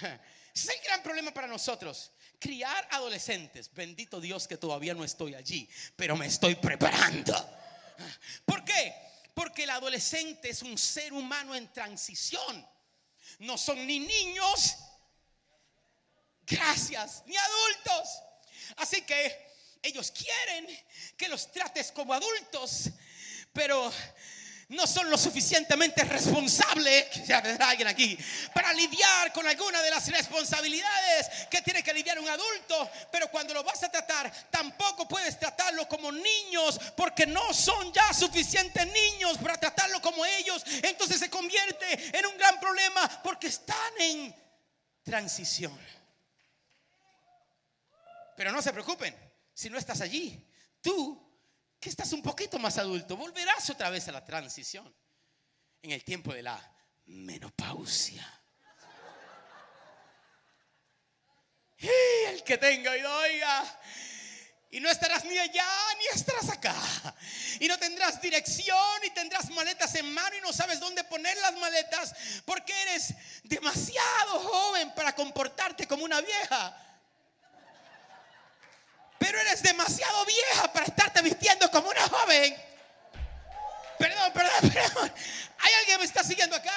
Es 0.52 0.68
gran 0.84 1.02
problema 1.02 1.32
para 1.32 1.46
nosotros. 1.46 2.12
Criar 2.38 2.86
adolescentes. 2.90 3.72
Bendito 3.72 4.20
Dios 4.20 4.48
que 4.48 4.56
todavía 4.56 4.94
no 4.94 5.04
estoy 5.04 5.34
allí, 5.34 5.68
pero 5.96 6.16
me 6.16 6.26
estoy 6.26 6.56
preparando. 6.56 7.34
¿Por 8.44 8.64
qué? 8.64 8.94
Porque 9.32 9.62
el 9.62 9.70
adolescente 9.70 10.50
es 10.50 10.62
un 10.62 10.76
ser 10.76 11.12
humano 11.12 11.54
en 11.54 11.72
transición. 11.72 12.68
No 13.38 13.56
son 13.56 13.86
ni 13.86 14.00
niños, 14.00 14.76
gracias, 16.42 17.22
ni 17.26 17.36
adultos. 17.36 18.22
Así 18.76 19.02
que 19.02 19.49
ellos 19.82 20.10
quieren 20.10 20.66
que 21.16 21.28
los 21.28 21.50
trates 21.50 21.92
como 21.92 22.12
adultos, 22.12 22.90
pero 23.52 23.92
no 24.70 24.86
son 24.86 25.10
lo 25.10 25.18
suficientemente 25.18 26.04
responsables, 26.04 27.28
alguien 27.58 27.88
aquí, 27.88 28.16
para 28.54 28.72
lidiar 28.72 29.32
con 29.32 29.46
alguna 29.46 29.82
de 29.82 29.90
las 29.90 30.06
responsabilidades 30.08 31.48
que 31.50 31.60
tiene 31.62 31.82
que 31.82 31.92
lidiar 31.92 32.20
un 32.20 32.28
adulto. 32.28 32.88
Pero 33.10 33.28
cuando 33.32 33.52
lo 33.52 33.64
vas 33.64 33.82
a 33.82 33.90
tratar, 33.90 34.32
tampoco 34.48 35.08
puedes 35.08 35.40
tratarlo 35.40 35.88
como 35.88 36.12
niños, 36.12 36.78
porque 36.96 37.26
no 37.26 37.52
son 37.52 37.92
ya 37.92 38.14
suficientes 38.14 38.86
niños 38.86 39.38
para 39.38 39.58
tratarlo 39.58 40.00
como 40.00 40.24
ellos. 40.24 40.62
Entonces 40.82 41.18
se 41.18 41.28
convierte 41.28 42.16
en 42.16 42.26
un 42.26 42.38
gran 42.38 42.60
problema 42.60 43.22
porque 43.24 43.48
están 43.48 43.92
en 43.98 44.32
transición. 45.02 45.76
Pero 48.36 48.52
no 48.52 48.62
se 48.62 48.72
preocupen, 48.72 49.29
si 49.60 49.68
no 49.68 49.76
estás 49.76 50.00
allí, 50.00 50.42
tú 50.80 51.38
que 51.78 51.90
estás 51.90 52.14
un 52.14 52.22
poquito 52.22 52.58
más 52.58 52.78
adulto, 52.78 53.14
volverás 53.14 53.68
otra 53.68 53.90
vez 53.90 54.08
a 54.08 54.12
la 54.12 54.24
transición 54.24 54.90
en 55.82 55.90
el 55.90 56.02
tiempo 56.02 56.32
de 56.32 56.42
la 56.42 56.58
menopausia. 57.04 58.26
Y 61.76 61.88
el 62.28 62.42
que 62.42 62.56
tenga 62.56 62.92
oído, 62.92 63.14
oiga, 63.18 63.80
y 64.70 64.80
no 64.80 64.88
estarás 64.88 65.26
ni 65.26 65.36
allá 65.36 65.66
ni 65.98 66.18
estarás 66.18 66.48
acá. 66.48 66.74
Y 67.60 67.68
no 67.68 67.78
tendrás 67.78 68.18
dirección 68.22 69.04
y 69.06 69.10
tendrás 69.10 69.50
maletas 69.50 69.94
en 69.94 70.10
mano 70.10 70.38
y 70.38 70.40
no 70.40 70.54
sabes 70.54 70.80
dónde 70.80 71.04
poner 71.04 71.36
las 71.36 71.54
maletas 71.58 72.14
porque 72.46 72.72
eres 72.84 73.12
demasiado 73.42 74.40
joven 74.40 74.94
para 74.94 75.14
comportarte 75.14 75.86
como 75.86 76.04
una 76.04 76.22
vieja 76.22 76.89
pero 79.20 79.38
eres 79.38 79.62
demasiado 79.62 80.24
vieja 80.24 80.72
para 80.72 80.86
estarte 80.86 81.20
vistiendo 81.20 81.70
como 81.70 81.90
una 81.90 82.08
joven. 82.08 82.56
Perdón, 83.98 84.32
perdón, 84.32 84.70
perdón. 84.72 85.12
Hay 85.58 85.72
alguien 85.74 85.96
que 85.96 85.98
me 85.98 86.04
está 86.06 86.24
siguiendo 86.24 86.56
acá. 86.56 86.74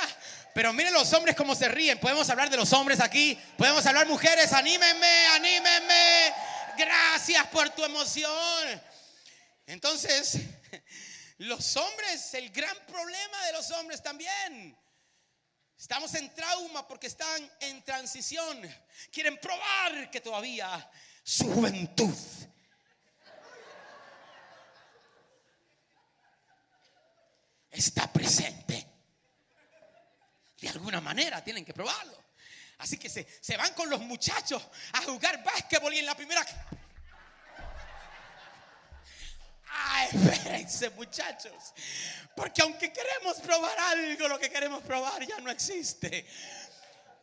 Pero 0.54 0.74
miren 0.74 0.94
los 0.94 1.14
hombres 1.14 1.38
cómo 1.38 1.56
se 1.56 1.70
ríen. 1.70 2.02
Podemos 2.02 2.30
hablar 2.30 2.50
de 2.50 2.58
los 2.58 2.74
hombres 2.74 3.00
aquí. 3.00 3.40
Podemos 3.58 3.86
hablar 3.86 4.08
mujeres. 4.08 4.52
Anímenme, 4.52 5.28
anímenme. 5.28 6.34
Gracias 6.78 7.48
por 7.48 7.70
tu 7.70 7.86
emoción. 7.86 8.82
Entonces, 9.66 10.38
los 11.38 11.78
hombres, 11.78 12.34
el 12.34 12.50
gran 12.50 12.76
problema 12.88 13.46
de 13.46 13.54
los 13.54 13.72
hombres 13.72 14.04
también. 14.04 14.78
Estamos 15.78 16.14
en 16.16 16.34
trauma 16.36 16.86
porque 16.90 17.08
están 17.08 17.50
en 17.62 17.82
transición. 17.86 18.62
Quieren 19.14 19.38
probar 19.38 20.12
que 20.12 20.20
todavía 20.20 20.92
su 21.24 21.52
juventud. 21.52 22.14
Está 27.72 28.12
presente. 28.12 28.88
De 30.60 30.70
alguna 30.70 31.02
manera 31.02 31.44
tienen 31.44 31.66
que 31.66 31.74
probarlo. 31.74 32.22
Así 32.78 32.98
que 32.98 33.10
se, 33.10 33.28
se 33.42 33.58
van 33.58 33.74
con 33.74 33.90
los 33.90 34.02
muchachos 34.02 34.62
a 34.94 35.02
jugar 35.04 35.44
básquetbol 35.44 35.94
y 35.94 36.00
en 36.00 36.06
la 36.06 36.16
primera... 36.16 36.46
Ay, 39.76 40.10
espérense 40.14 40.90
muchachos. 40.92 41.74
Porque 42.36 42.62
aunque 42.62 42.92
queremos 42.94 43.38
probar 43.38 43.78
algo, 43.80 44.28
lo 44.28 44.40
que 44.40 44.50
queremos 44.50 44.84
probar 44.84 45.26
ya 45.26 45.40
no 45.40 45.50
existe. 45.50 46.28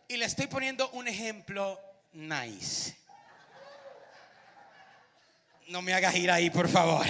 Y 0.08 0.16
le 0.16 0.24
estoy 0.24 0.48
poniendo 0.48 0.90
un 0.90 1.06
ejemplo 1.06 1.78
nice. 2.12 2.99
No 5.70 5.82
me 5.82 5.94
hagas 5.94 6.16
ir 6.16 6.28
ahí, 6.28 6.50
por 6.50 6.68
favor. 6.68 7.06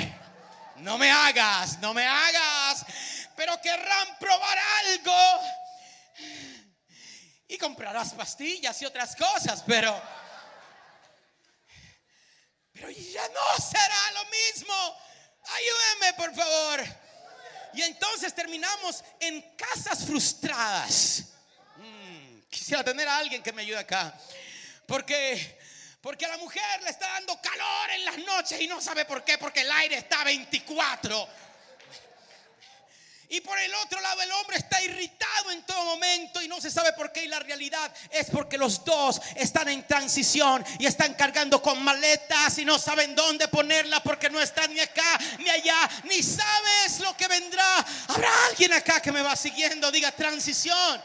No 0.77 0.99
me 0.99 1.11
hagas, 1.11 1.79
no 1.79 1.95
me 1.95 2.07
hagas. 2.07 2.85
Pero 3.35 3.59
querrán 3.63 4.19
probar 4.19 4.59
algo. 4.85 5.41
Y 7.49 7.57
comprarás 7.57 8.13
pastillas 8.13 8.81
y 8.83 8.85
otras 8.85 9.17
cosas, 9.17 9.65
pero... 9.67 9.99
Pero 12.75 12.91
ya 12.91 13.27
no 13.29 13.65
será 13.65 14.11
lo 14.13 14.25
mismo. 14.27 14.75
Ayúdenme, 15.45 16.13
por 16.19 16.35
favor. 16.35 16.85
Y 17.73 17.81
entonces 17.81 18.35
terminamos 18.35 19.03
en 19.21 19.41
casas 19.57 20.05
frustradas. 20.05 21.25
Mm, 21.77 22.41
quisiera 22.51 22.85
tener 22.85 23.09
a 23.09 23.17
alguien 23.17 23.43
que 23.43 23.55
me 23.55 23.63
ayude 23.63 23.79
acá. 23.79 24.15
Porque 24.87 25.60
porque 26.01 26.25
a 26.25 26.29
la 26.29 26.39
mujer 26.39 26.83
le 26.83 26.91
está 26.91 27.09
dando 27.09 27.41
calor 27.41 27.91
en 27.91 28.05
las 28.05 28.19
noches 28.19 28.61
y 28.61 28.67
no 28.67 28.81
sabe 28.81 29.05
por 29.05 29.23
qué, 29.23 29.37
porque 29.39 29.61
el 29.61 29.71
aire 29.71 29.97
está 29.99 30.25
24. 30.25 31.29
Y 33.33 33.41
por 33.43 33.57
el 33.61 33.73
otro 33.77 34.01
lado 34.01 34.23
el 34.23 34.33
hombre 34.33 34.57
está 34.57 34.83
irritado 34.83 35.53
en 35.53 35.63
todo 35.63 35.85
momento 35.85 36.43
y 36.43 36.49
no 36.49 36.61
se 36.61 36.69
sabe 36.69 36.93
por 36.95 37.13
qué. 37.13 37.25
Y 37.25 37.29
la 37.29 37.39
realidad 37.39 37.93
es 38.11 38.29
porque 38.29 38.59
los 38.59 38.85
dos 38.85 39.21
están 39.37 39.69
en 39.69 39.87
transición 39.87 40.65
y 40.81 40.87
están 40.87 41.15
cargando 41.15 41.63
con 41.63 41.81
maletas 41.81 42.59
y 42.59 42.65
no 42.65 42.77
saben 42.77 43.15
dónde 43.15 43.47
ponerla 43.47 44.03
porque 44.03 44.31
no 44.31 44.41
están 44.41 44.75
ni 44.75 44.81
acá 44.81 45.21
ni 45.39 45.49
allá, 45.49 45.89
ni 46.05 46.21
sabes 46.25 46.99
lo 46.99 47.17
que 47.17 47.29
vendrá. 47.29 47.87
Habrá 48.09 48.47
alguien 48.49 48.73
acá 48.73 49.01
que 49.01 49.13
me 49.13 49.23
va 49.23 49.37
siguiendo, 49.37 49.93
diga 49.93 50.11
transición. 50.11 51.01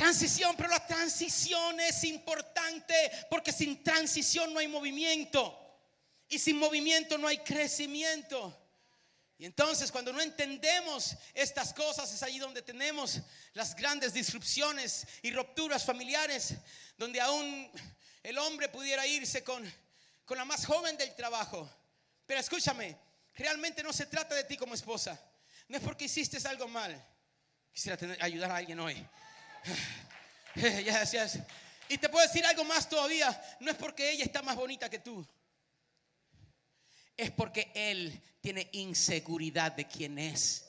Transición, 0.00 0.56
pero 0.56 0.70
la 0.70 0.86
transición 0.86 1.78
es 1.78 2.04
importante 2.04 2.94
porque 3.28 3.52
sin 3.52 3.84
transición 3.84 4.50
no 4.50 4.58
hay 4.58 4.66
movimiento. 4.66 5.54
Y 6.26 6.38
sin 6.38 6.56
movimiento 6.56 7.18
no 7.18 7.28
hay 7.28 7.36
crecimiento. 7.40 8.56
Y 9.36 9.44
entonces 9.44 9.92
cuando 9.92 10.10
no 10.10 10.22
entendemos 10.22 11.14
estas 11.34 11.74
cosas 11.74 12.10
es 12.14 12.22
allí 12.22 12.38
donde 12.38 12.62
tenemos 12.62 13.20
las 13.52 13.76
grandes 13.76 14.14
disrupciones 14.14 15.06
y 15.20 15.32
rupturas 15.32 15.84
familiares, 15.84 16.54
donde 16.96 17.20
aún 17.20 17.70
el 18.22 18.38
hombre 18.38 18.70
pudiera 18.70 19.06
irse 19.06 19.44
con, 19.44 19.70
con 20.24 20.38
la 20.38 20.46
más 20.46 20.64
joven 20.64 20.96
del 20.96 21.14
trabajo. 21.14 21.70
Pero 22.24 22.40
escúchame, 22.40 22.96
realmente 23.34 23.82
no 23.82 23.92
se 23.92 24.06
trata 24.06 24.34
de 24.34 24.44
ti 24.44 24.56
como 24.56 24.72
esposa. 24.72 25.20
No 25.68 25.76
es 25.76 25.82
porque 25.82 26.06
hiciste 26.06 26.38
algo 26.48 26.68
mal. 26.68 27.06
Quisiera 27.70 27.98
ayudar 28.20 28.50
a 28.50 28.56
alguien 28.56 28.80
hoy. 28.80 29.06
Y 31.88 31.98
te 31.98 32.08
puedo 32.08 32.24
decir 32.24 32.44
algo 32.46 32.64
más 32.64 32.88
todavía. 32.88 33.28
No 33.58 33.70
es 33.70 33.76
porque 33.76 34.12
ella 34.12 34.24
está 34.24 34.42
más 34.42 34.54
bonita 34.54 34.88
que 34.88 35.00
tú. 35.00 35.26
es 37.16 37.30
porque 37.32 37.70
él 37.74 38.22
tiene 38.40 38.68
inseguridad 38.72 39.72
de 39.72 39.86
quién 39.86 40.18
es. 40.18 40.66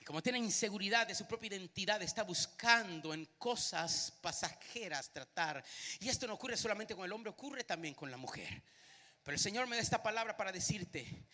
Y 0.00 0.04
como 0.04 0.20
tiene 0.20 0.38
inseguridad 0.38 1.06
de 1.06 1.14
su 1.14 1.26
propia 1.26 1.46
identidad, 1.46 2.02
está 2.02 2.24
buscando 2.24 3.14
en 3.14 3.24
cosas 3.38 4.12
pasajeras 4.20 5.10
tratar. 5.10 5.64
Y 6.00 6.08
esto 6.08 6.26
no 6.26 6.34
ocurre 6.34 6.56
solamente 6.56 6.94
con 6.94 7.04
el 7.04 7.12
hombre, 7.12 7.30
ocurre 7.30 7.64
también 7.64 7.94
con 7.94 8.10
la 8.10 8.16
mujer. 8.16 8.62
Pero 9.22 9.36
el 9.36 9.40
Señor 9.40 9.66
me 9.66 9.76
da 9.76 9.82
esta 9.82 10.02
palabra 10.02 10.36
para 10.36 10.52
decirte 10.52 11.24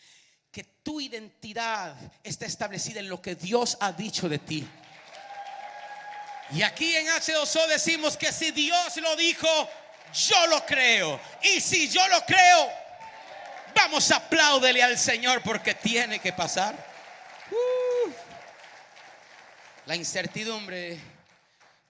que 0.51 0.65
tu 0.83 1.01
identidad 1.01 1.97
está 2.25 2.47
establecida 2.47 3.01
en 3.01 3.09
lo 3.09 3.23
que 3.23 3.35
Dios 3.35 3.77
ha 3.81 3.93
dicho 3.93 4.29
de 4.29 4.39
ti. 4.39 4.67
Y 6.53 6.63
aquí 6.63 6.97
en 6.97 7.07
H2O 7.07 7.69
decimos 7.69 8.17
que 8.17 8.33
si 8.33 8.51
Dios 8.51 8.97
lo 8.97 9.15
dijo, 9.15 9.47
yo 10.13 10.47
lo 10.49 10.67
creo. 10.67 11.21
Y 11.43 11.61
si 11.61 11.89
yo 11.89 12.07
lo 12.09 12.25
creo, 12.25 12.71
vamos 13.75 14.11
a 14.11 14.17
apláudele 14.17 14.83
al 14.83 14.99
Señor 14.99 15.43
porque 15.43 15.75
tiene 15.75 16.19
que 16.19 16.33
pasar. 16.33 16.75
La 19.87 19.95
incertidumbre 19.95 20.99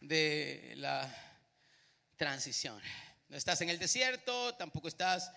de 0.00 0.74
la 0.76 1.08
transición. 2.16 2.80
No 3.28 3.36
estás 3.36 3.61
en 3.62 3.70
el 3.70 3.78
desierto, 3.78 4.54
tampoco 4.56 4.88
estás 4.88 5.30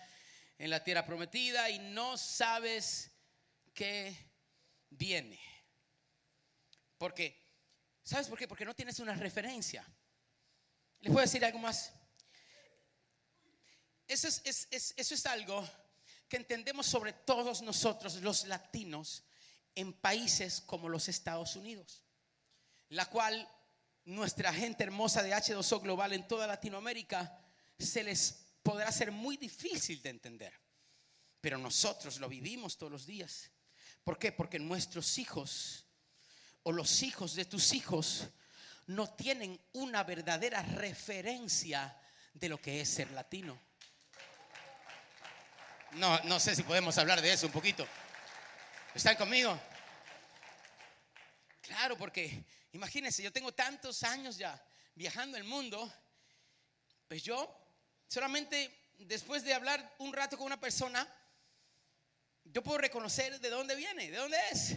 en 0.58 0.68
la 0.68 0.84
tierra 0.84 1.06
prometida 1.06 1.70
y 1.70 1.78
no 1.78 2.18
sabes 2.18 3.13
qué 3.74 4.16
viene. 4.90 5.40
Porque, 6.96 7.50
¿sabes 8.02 8.28
por 8.28 8.38
qué? 8.38 8.48
Porque 8.48 8.64
no 8.64 8.74
tienes 8.74 8.98
una 9.00 9.14
referencia. 9.14 9.86
¿Les 11.00 11.12
puedo 11.12 11.26
decir 11.26 11.44
algo 11.44 11.58
más? 11.58 11.92
Eso 14.06 14.28
es, 14.28 14.68
eso 14.70 15.14
es 15.14 15.26
algo 15.26 15.68
que 16.28 16.36
entendemos 16.36 16.86
sobre 16.86 17.12
todos 17.12 17.62
nosotros, 17.62 18.16
los 18.16 18.46
latinos, 18.46 19.24
en 19.74 19.92
países 19.92 20.60
como 20.60 20.88
los 20.88 21.08
Estados 21.08 21.56
Unidos, 21.56 22.04
la 22.88 23.06
cual 23.06 23.50
nuestra 24.04 24.52
gente 24.52 24.84
hermosa 24.84 25.22
de 25.22 25.32
H2O 25.32 25.82
Global 25.82 26.12
en 26.12 26.28
toda 26.28 26.46
Latinoamérica 26.46 27.40
se 27.78 28.04
les 28.04 28.54
podrá 28.62 28.92
ser 28.92 29.10
muy 29.10 29.36
difícil 29.36 30.00
de 30.02 30.10
entender. 30.10 30.60
Pero 31.40 31.58
nosotros 31.58 32.18
lo 32.18 32.28
vivimos 32.28 32.78
todos 32.78 32.92
los 32.92 33.06
días. 33.06 33.50
¿Por 34.04 34.18
qué? 34.18 34.32
Porque 34.32 34.58
nuestros 34.58 35.18
hijos 35.18 35.86
o 36.62 36.72
los 36.72 37.02
hijos 37.02 37.34
de 37.34 37.46
tus 37.46 37.72
hijos 37.72 38.28
no 38.86 39.08
tienen 39.14 39.58
una 39.72 40.04
verdadera 40.04 40.62
referencia 40.62 41.98
de 42.34 42.48
lo 42.48 42.60
que 42.60 42.80
es 42.80 42.88
ser 42.88 43.10
latino. 43.12 43.58
No, 45.92 46.18
no 46.24 46.38
sé 46.38 46.54
si 46.54 46.62
podemos 46.62 46.98
hablar 46.98 47.22
de 47.22 47.32
eso 47.32 47.46
un 47.46 47.52
poquito. 47.52 47.86
¿Están 48.94 49.16
conmigo? 49.16 49.58
Claro, 51.62 51.96
porque 51.96 52.44
imagínense, 52.72 53.22
yo 53.22 53.32
tengo 53.32 53.52
tantos 53.52 54.02
años 54.02 54.36
ya 54.36 54.62
viajando 54.94 55.36
el 55.36 55.44
mundo, 55.44 55.92
pues 57.08 57.22
yo 57.22 57.58
solamente 58.06 58.92
después 58.98 59.44
de 59.44 59.54
hablar 59.54 59.94
un 59.98 60.12
rato 60.12 60.36
con 60.36 60.46
una 60.46 60.60
persona, 60.60 61.08
yo 62.44 62.62
puedo 62.62 62.78
reconocer 62.78 63.40
de 63.40 63.50
dónde 63.50 63.74
viene, 63.74 64.10
de 64.10 64.16
dónde 64.16 64.38
es. 64.50 64.76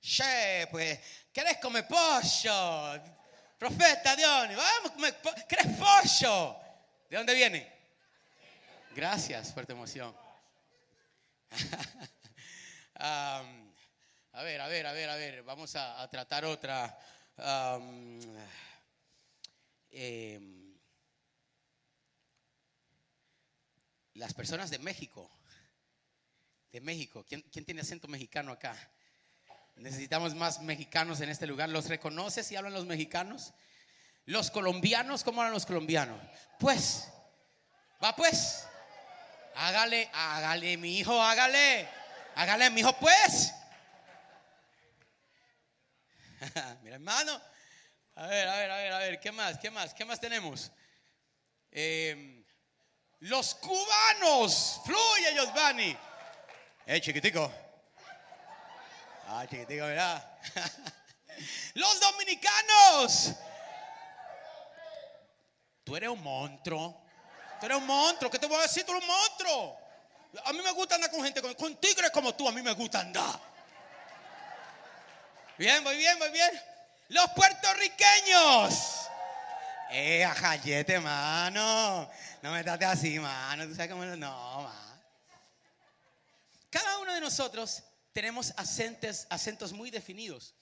Che, 0.00 0.66
pues, 0.70 0.98
¿querés 1.32 1.58
comer 1.58 1.86
pollo? 1.86 3.02
Profeta 3.58 4.16
Dios, 4.16 4.48
vamos 4.56 4.90
a 4.90 4.94
comer 4.94 5.20
¿Querés 5.46 5.66
pollo? 5.76 6.56
¿De 7.08 7.16
dónde 7.16 7.34
viene? 7.34 7.80
Gracias, 8.94 9.52
fuerte 9.52 9.72
emoción. 9.72 10.16
a 12.94 13.42
ver, 14.42 14.60
a 14.60 14.68
ver, 14.68 14.86
a 14.86 14.92
ver, 14.92 15.10
a 15.10 15.16
ver, 15.16 15.42
vamos 15.42 15.76
a, 15.76 16.08
tratar 16.10 16.44
otra. 16.44 16.98
Em, 19.90 20.78
las 24.14 24.34
personas 24.34 24.70
de 24.70 24.78
México 24.78 25.39
de 26.72 26.80
México. 26.80 27.24
¿Quién, 27.28 27.42
tiene 27.64 27.80
acento 27.80 28.08
mexicano 28.08 28.52
acá? 28.52 28.76
Necesitamos 29.76 30.34
más 30.34 30.60
mexicanos 30.60 31.20
en 31.20 31.30
este 31.30 31.46
lugar. 31.46 31.68
¿Los 31.68 31.88
reconoces 31.88 32.50
y 32.52 32.56
hablan 32.56 32.72
los 32.72 32.86
mexicanos? 32.86 33.52
Los 34.26 34.50
colombianos, 34.50 35.24
¿cómo 35.24 35.40
hablan 35.40 35.54
los 35.54 35.66
colombianos? 35.66 36.20
Pues, 36.58 37.08
va 38.02 38.14
pues. 38.14 38.66
Hágale, 39.54 40.08
hágale, 40.12 40.76
mi 40.76 40.98
hijo, 40.98 41.20
hágale. 41.20 41.88
Hágale, 42.36 42.70
mi 42.70 42.80
hijo, 42.80 42.96
pues. 42.98 43.52
Mira, 46.82 46.96
hermano. 46.96 47.40
A 48.14 48.26
ver, 48.26 48.48
a 48.48 48.56
ver, 48.56 48.70
a 48.70 48.76
ver, 48.76 48.92
a 48.92 48.98
ver, 48.98 49.20
¿qué 49.20 49.32
más? 49.32 49.58
¿Qué 49.58 49.70
más? 49.70 49.94
¿Qué 49.94 50.04
más 50.04 50.20
tenemos? 50.20 50.70
Eh, 51.72 52.44
los 53.20 53.54
cubanos. 53.56 54.80
Fluye, 54.84 55.34
Giovanni. 55.34 55.96
Eh, 56.86 57.00
chiquitico. 57.00 57.52
Ah, 59.28 59.46
chiquitico, 59.48 59.84
¿verdad? 59.84 60.38
Los 61.74 62.00
dominicanos. 62.00 63.32
Tú 65.84 65.96
eres 65.96 66.08
un 66.08 66.22
monstruo. 66.22 67.00
Tú 67.60 67.66
eres 67.66 67.78
un 67.78 67.86
monstruo. 67.86 68.30
¿Qué 68.30 68.38
te 68.38 68.46
voy 68.46 68.58
a 68.58 68.62
decir? 68.62 68.84
Tú 68.84 68.92
eres 68.92 69.02
un 69.02 69.08
monstruo. 69.08 69.78
A 70.44 70.52
mí 70.52 70.60
me 70.62 70.72
gusta 70.72 70.94
andar 70.94 71.10
con 71.10 71.22
gente, 71.22 71.42
con, 71.54 71.76
tigres 71.76 72.10
como 72.10 72.34
tú. 72.34 72.48
A 72.48 72.52
mí 72.52 72.62
me 72.62 72.72
gusta 72.72 73.00
andar. 73.00 73.38
Bien, 75.58 75.82
muy 75.82 75.96
bien, 75.96 76.18
muy 76.18 76.30
bien. 76.30 76.50
Los 77.08 77.28
puertorriqueños. 77.30 79.08
Eh, 79.90 80.24
ajayete, 80.24 81.00
mano. 81.00 82.10
No 82.42 82.52
me 82.52 82.62
trates 82.62 82.88
así, 82.88 83.18
mano. 83.18 83.66
Tú 83.66 83.74
sabes 83.74 83.90
cómo. 83.90 84.04
No, 84.04 84.62
mano. 84.62 84.89
Cada 86.70 86.98
uno 86.98 87.12
de 87.12 87.20
nosotros 87.20 87.82
tenemos 88.12 88.52
acentos, 88.56 89.26
acentos 89.28 89.72
muy 89.72 89.90
definidos. 89.90 90.54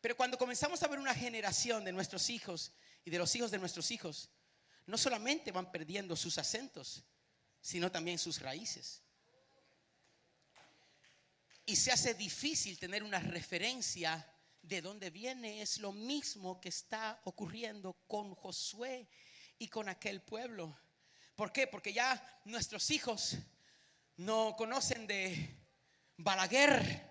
Pero 0.00 0.16
cuando 0.16 0.38
comenzamos 0.38 0.82
a 0.82 0.88
ver 0.88 0.98
una 0.98 1.14
generación 1.14 1.84
de 1.84 1.92
nuestros 1.92 2.30
hijos 2.30 2.72
y 3.04 3.10
de 3.10 3.18
los 3.18 3.34
hijos 3.34 3.50
de 3.50 3.58
nuestros 3.58 3.90
hijos, 3.90 4.30
no 4.86 4.96
solamente 4.96 5.52
van 5.52 5.70
perdiendo 5.70 6.16
sus 6.16 6.38
acentos, 6.38 7.04
sino 7.60 7.90
también 7.90 8.18
sus 8.18 8.40
raíces. 8.40 9.02
Y 11.66 11.76
se 11.76 11.92
hace 11.92 12.14
difícil 12.14 12.78
tener 12.78 13.02
una 13.02 13.20
referencia 13.20 14.26
de 14.62 14.80
dónde 14.80 15.10
viene. 15.10 15.62
Es 15.62 15.78
lo 15.78 15.92
mismo 15.92 16.60
que 16.60 16.70
está 16.70 17.20
ocurriendo 17.24 17.92
con 18.06 18.34
Josué 18.34 19.08
y 19.58 19.68
con 19.68 19.88
aquel 19.88 20.22
pueblo. 20.22 20.78
¿Por 21.36 21.52
qué? 21.52 21.66
Porque 21.66 21.92
ya 21.92 22.40
nuestros 22.44 22.90
hijos 22.90 23.36
no 24.20 24.54
conocen 24.54 25.06
de 25.06 25.56
Balaguer. 26.18 27.08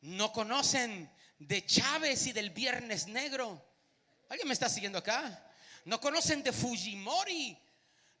No 0.00 0.32
conocen 0.32 1.10
de 1.38 1.66
Chávez 1.66 2.26
y 2.26 2.32
del 2.32 2.50
Viernes 2.50 3.06
Negro. 3.06 3.62
¿Alguien 4.30 4.48
me 4.48 4.54
está 4.54 4.70
siguiendo 4.70 4.98
acá? 4.98 5.46
No 5.84 6.00
conocen 6.00 6.42
de 6.42 6.52
Fujimori. 6.54 7.58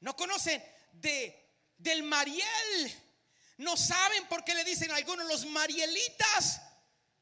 No 0.00 0.14
conocen 0.14 0.62
de 0.92 1.42
del 1.78 2.02
Mariel. 2.02 2.94
No 3.56 3.78
saben 3.78 4.26
por 4.26 4.44
qué 4.44 4.54
le 4.54 4.64
dicen 4.64 4.90
a 4.90 4.96
algunos 4.96 5.26
los 5.26 5.46
Marielitas. 5.46 6.60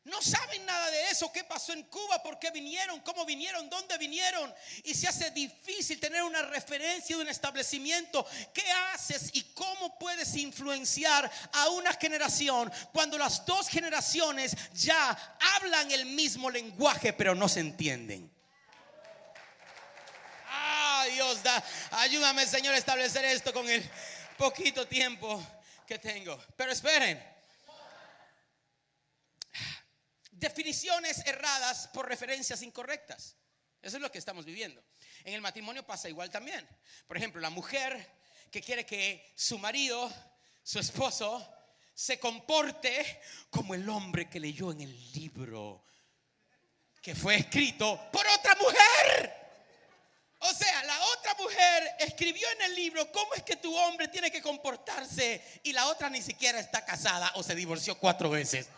No 0.05 0.21
saben 0.21 0.67
nada 0.67 0.91
de 0.91 1.11
eso, 1.11 1.31
qué 1.33 1.45
pasó 1.45 1.73
en 1.73 1.85
Cuba, 1.85 2.21
por 2.25 2.37
qué 2.41 2.51
vinieron, 2.51 2.99
cómo 3.01 3.25
vinieron, 3.25 3.71
dónde 3.71 3.97
vinieron. 3.99 4.53
Y 4.83 4.95
se 4.95 5.07
hace 5.07 5.31
difícil 5.31 6.01
tener 6.01 6.25
una 6.25 6.43
referencia 6.43 7.17
de 7.17 7.23
un 7.23 7.29
establecimiento. 7.29 8.27
¿Qué 8.53 8.65
haces 8.93 9.31
y 9.33 9.43
cómo 9.55 9.97
puedes 10.01 10.35
influenciar 10.35 11.31
a 11.53 11.69
una 11.69 11.93
generación 11.93 12.73
cuando 12.93 13.17
las 13.17 13.47
dos 13.47 13.69
generaciones 13.69 14.57
ya 14.75 15.39
hablan 15.55 15.89
el 15.93 16.07
mismo 16.07 16.51
lenguaje 16.51 17.13
pero 17.13 17.37
no 17.37 17.49
se 17.49 17.61
entienden? 17.61 18.29
Ah, 20.49 21.07
Dios 21.13 21.45
da, 21.45 21.63
ayúdame 21.93 22.45
Señor 22.47 22.75
a 22.75 22.79
establecer 22.79 23.25
esto 23.25 23.53
con 23.53 23.69
el 23.69 23.89
poquito 24.37 24.85
tiempo 24.89 25.41
que 25.87 26.01
tengo. 26.01 26.37
Pero 26.57 26.73
esperen 26.73 27.32
definiciones 30.43 31.25
erradas 31.27 31.89
por 31.95 32.07
referencias 32.07 32.61
incorrectas. 32.63 33.37
Eso 33.81 33.97
es 33.97 34.03
lo 34.03 34.13
que 34.13 34.19
estamos 34.19 34.45
viviendo. 34.45 34.85
En 35.25 35.35
el 35.35 35.41
matrimonio 35.41 35.87
pasa 35.87 36.09
igual 36.09 36.31
también. 36.31 36.69
Por 37.07 37.17
ejemplo, 37.17 37.41
la 37.41 37.51
mujer 37.51 38.21
que 38.51 38.61
quiere 38.61 38.85
que 38.85 39.33
su 39.35 39.59
marido, 39.59 40.13
su 40.63 40.79
esposo, 40.79 41.49
se 41.95 42.19
comporte 42.19 43.21
como 43.51 43.75
el 43.75 43.89
hombre 43.89 44.29
que 44.29 44.41
leyó 44.41 44.73
en 44.73 44.83
el 44.83 45.13
libro 45.13 45.85
que 47.01 47.15
fue 47.15 47.37
escrito 47.37 48.01
por 48.13 48.25
otra 48.27 48.55
mujer. 48.55 49.43
O 50.39 50.53
sea, 50.55 50.83
la 50.85 51.01
otra 51.17 51.35
mujer 51.39 51.97
escribió 52.01 52.49
en 52.51 52.63
el 52.63 52.75
libro 52.75 53.11
cómo 53.13 53.35
es 53.35 53.43
que 53.43 53.57
tu 53.57 53.75
hombre 53.77 54.09
tiene 54.09 54.31
que 54.31 54.43
comportarse 54.43 55.61
y 55.63 55.73
la 55.73 55.87
otra 55.87 56.11
ni 56.11 56.21
siquiera 56.21 56.59
está 56.59 56.85
casada 56.85 57.33
o 57.37 57.43
se 57.43 57.55
divorció 57.55 57.97
cuatro 57.97 58.31
veces. 58.31 58.69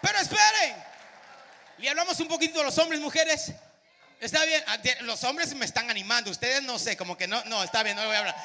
Pero 0.00 0.18
esperen, 0.18 0.76
y 1.78 1.88
hablamos 1.88 2.18
un 2.20 2.28
poquito 2.28 2.58
de 2.58 2.64
los 2.64 2.78
hombres, 2.78 3.00
mujeres. 3.00 3.52
Está 4.20 4.44
bien, 4.44 4.62
ah, 4.66 4.78
los 5.00 5.24
hombres 5.24 5.54
me 5.54 5.64
están 5.64 5.90
animando, 5.90 6.30
ustedes 6.30 6.62
no 6.62 6.78
sé, 6.78 6.96
como 6.96 7.16
que 7.16 7.26
no, 7.26 7.42
no, 7.44 7.62
está 7.62 7.82
bien, 7.82 7.96
no 7.96 8.02
le 8.02 8.08
voy 8.08 8.16
a 8.16 8.18
hablar. 8.20 8.36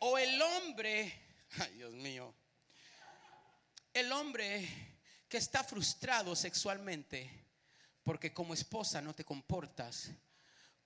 O 0.00 0.16
el 0.16 0.40
hombre, 0.40 1.12
ay 1.58 1.74
Dios 1.74 1.92
mío, 1.92 2.34
el 3.92 4.10
hombre 4.12 4.66
que 5.28 5.36
está 5.36 5.62
frustrado 5.62 6.34
sexualmente 6.34 7.30
porque 8.02 8.32
como 8.32 8.54
esposa 8.54 9.00
no 9.02 9.14
te 9.14 9.24
comportas 9.24 10.10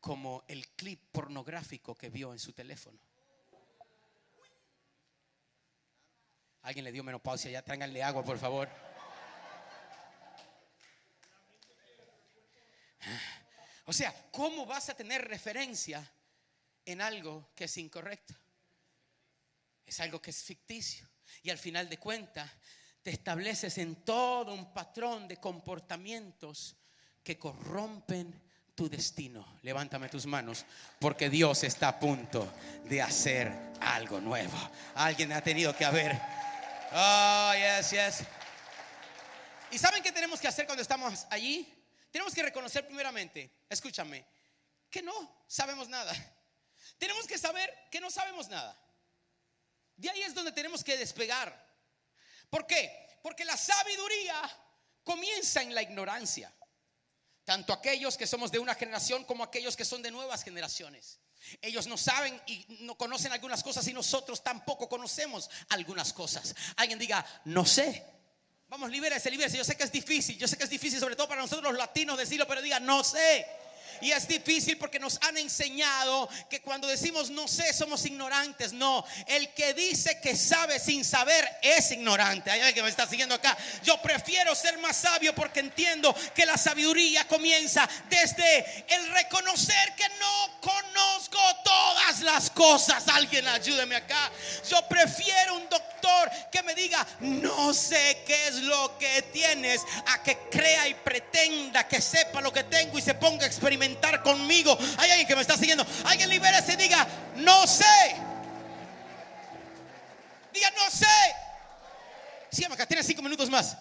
como 0.01 0.45
el 0.49 0.69
clip 0.71 1.01
pornográfico 1.13 1.95
que 1.95 2.11
vio 2.11 2.33
en 2.33 2.39
su 2.39 2.53
teléfono. 2.53 2.99
Alguien 6.63 6.85
le 6.85 6.93
dio 6.93 7.05
menopausia, 7.05 7.51
ya 7.51 7.63
tráiganle 7.63 8.03
agua, 8.03 8.25
por 8.25 8.39
favor. 8.39 8.69
O 13.87 13.93
sea, 13.93 14.15
¿cómo 14.31 14.67
vas 14.67 14.89
a 14.89 14.95
tener 14.95 15.27
referencia 15.29 16.11
en 16.85 17.01
algo 17.01 17.51
que 17.55 17.65
es 17.65 17.77
incorrecto? 17.77 18.35
Es 19.85 20.01
algo 20.01 20.21
que 20.21 20.31
es 20.31 20.43
ficticio. 20.43 21.09
Y 21.43 21.51
al 21.51 21.59
final 21.59 21.89
de 21.89 21.99
cuentas, 21.99 22.51
te 23.03 23.11
estableces 23.11 23.77
en 23.79 23.97
todo 24.05 24.55
un 24.55 24.73
patrón 24.73 25.29
de 25.29 25.37
comportamientos 25.37 26.77
que 27.23 27.39
corrompen 27.39 28.43
tu 28.75 28.89
destino. 28.89 29.59
Levántame 29.63 30.09
tus 30.09 30.25
manos, 30.27 30.65
porque 30.99 31.29
Dios 31.29 31.63
está 31.65 31.89
a 31.89 32.01
punto 32.01 32.51
de 32.85 33.03
hacer 33.03 33.53
algo 33.81 34.21
nuevo. 34.21 34.57
Alguien 34.95 35.33
ha 35.33 35.43
tenido 35.43 35.77
que 35.77 35.85
haber. 35.85 36.19
Oh, 36.93 37.53
yes, 37.55 37.91
yes. 37.91 38.25
¿Y 39.71 39.79
saben 39.79 40.03
qué 40.03 40.13
tenemos 40.13 40.41
que 40.41 40.49
hacer 40.49 40.65
cuando 40.67 40.83
estamos 40.83 41.27
allí? 41.31 41.74
Tenemos 42.15 42.33
que 42.33 42.45
reconocer 42.45 42.87
primeramente, 42.87 43.65
escúchame, 43.69 44.25
que 44.89 45.03
no 45.03 45.45
sabemos 45.49 45.89
nada. 45.89 46.15
Tenemos 46.97 47.27
que 47.27 47.37
saber 47.37 47.89
que 47.91 48.01
no 48.01 48.09
sabemos 48.09 48.47
nada. 48.49 48.81
De 49.97 50.09
ahí 50.09 50.23
es 50.23 50.33
donde 50.33 50.53
tenemos 50.53 50.85
que 50.85 50.97
despegar. 50.97 51.53
¿Por 52.49 52.69
qué? 52.69 53.19
Porque 53.21 53.45
la 53.45 53.57
sabiduría 53.57 54.41
comienza 55.03 55.61
en 55.61 55.75
la 55.75 55.83
ignorancia 55.83 56.55
tanto 57.43 57.73
aquellos 57.73 58.17
que 58.17 58.29
somos 58.29 58.53
de 58.53 58.61
una 58.61 58.77
generación 58.77 59.25
como 59.25 59.43
aquellos 59.43 59.77
que 59.77 59.85
son 59.85 60.01
de 60.01 60.13
nuevas 60.13 60.45
generaciones. 60.45 61.19
Ellos 61.61 61.89
no 61.89 61.99
saben 61.99 62.41
y 62.47 62.65
no 62.83 62.97
conocen 62.97 63.33
algunas 63.33 63.65
cosas 63.65 63.89
y 63.89 63.93
nosotros 63.93 64.45
tampoco 64.45 64.89
conocemos 64.89 65.51
algunas 65.71 66.13
cosas. 66.13 66.55
Alguien 66.77 67.01
diga, 67.01 67.27
no 67.47 67.67
sé. 67.67 68.14
Vamos, 68.75 68.91
libérese, 68.91 69.31
libérese. 69.31 69.57
Yo 69.57 69.63
sé 69.63 69.77
que 69.77 69.85
es 69.85 69.93
difícil, 69.93 70.37
yo 70.37 70.49
sé 70.49 70.57
que 70.57 70.65
es 70.65 70.71
difícil, 70.71 70.99
sobre 70.99 71.15
todo 71.15 71.29
para 71.29 71.41
nosotros 71.41 71.73
los 71.73 71.79
latinos 71.79 72.19
decirlo, 72.19 72.45
pero 72.45 72.61
diga, 72.61 72.81
no 72.81 73.05
sé. 73.05 73.47
Y 74.01 74.11
es 74.11 74.27
difícil 74.27 74.79
porque 74.79 74.99
nos 74.99 75.19
han 75.23 75.37
enseñado 75.37 76.29
que 76.49 76.61
cuando 76.61 76.89
decimos 76.89 77.31
no 77.31 77.47
sé 77.49 77.73
somos 77.73 78.05
ignorantes. 78.05 78.73
No, 78.73 79.05
el 79.27 79.53
que 79.55 79.75
dice 79.75 80.21
que 80.21 80.37
sabe 80.37 80.79
sin 80.79 81.05
saber 81.05 81.49
es 81.63 81.91
ignorante. 81.91 82.51
Hay 82.51 82.61
alguien 82.61 82.75
que 82.75 82.83
me 82.83 82.89
está 82.89 83.07
siguiendo 83.07 83.35
acá. 83.35 83.57
Yo 83.83 84.01
prefiero 84.03 84.55
ser 84.55 84.79
más 84.79 84.97
sabio 84.97 85.35
porque 85.35 85.61
entiendo 85.61 86.15
que 86.35 86.47
la 86.47 86.57
sabiduría 86.57 87.27
comienza 87.29 87.89
desde 88.09 88.85
el 88.89 89.09
reconocer 89.11 89.95
que 89.97 90.09
no 90.21 90.61
conozco 90.61 91.39
todas 91.65 92.21
las 92.21 92.51
cosas. 92.51 93.07
Alguien 93.09 93.47
ayúdeme 93.49 93.97
acá. 93.97 94.31
Yo 94.69 94.87
prefiero 94.89 95.57
un 95.57 95.69
doctor 95.69 96.31
que 96.51 96.63
me 96.63 96.75
diga 96.75 97.07
no 97.21 97.73
sé 97.73 98.23
qué 98.27 98.49
es 98.49 98.57
lo 98.57 98.99
que 98.99 99.23
tienes 99.33 99.83
a 100.07 100.23
que 100.23 100.37
crea 100.51 100.89
y 100.89 100.95
pretenda 100.95 101.87
que 101.87 102.01
sepa 102.01 102.41
lo 102.41 102.53
que 102.53 102.65
tengo 102.65 102.99
y 102.99 103.03
se 103.03 103.15
ponga 103.15 103.45
a 103.45 103.47
experimentar 103.47 103.84
conmigo. 104.23 104.77
Hay 104.99 105.11
alguien 105.11 105.27
que 105.27 105.37
me 105.37 105.43
está 105.43 105.57
siguiendo. 105.57 105.87
Alguien 106.05 106.29
libérese 106.29 106.73
y 106.73 106.77
diga, 106.77 107.07
no 107.37 107.67
sé. 107.67 107.85
Diga, 110.53 110.71
no 110.77 110.91
sé. 110.91 111.07
Sí, 112.51 112.65
acá, 112.65 112.87
tienen 112.87 113.05
cinco 113.05 113.23
minutos 113.23 113.51
más. 113.51 113.77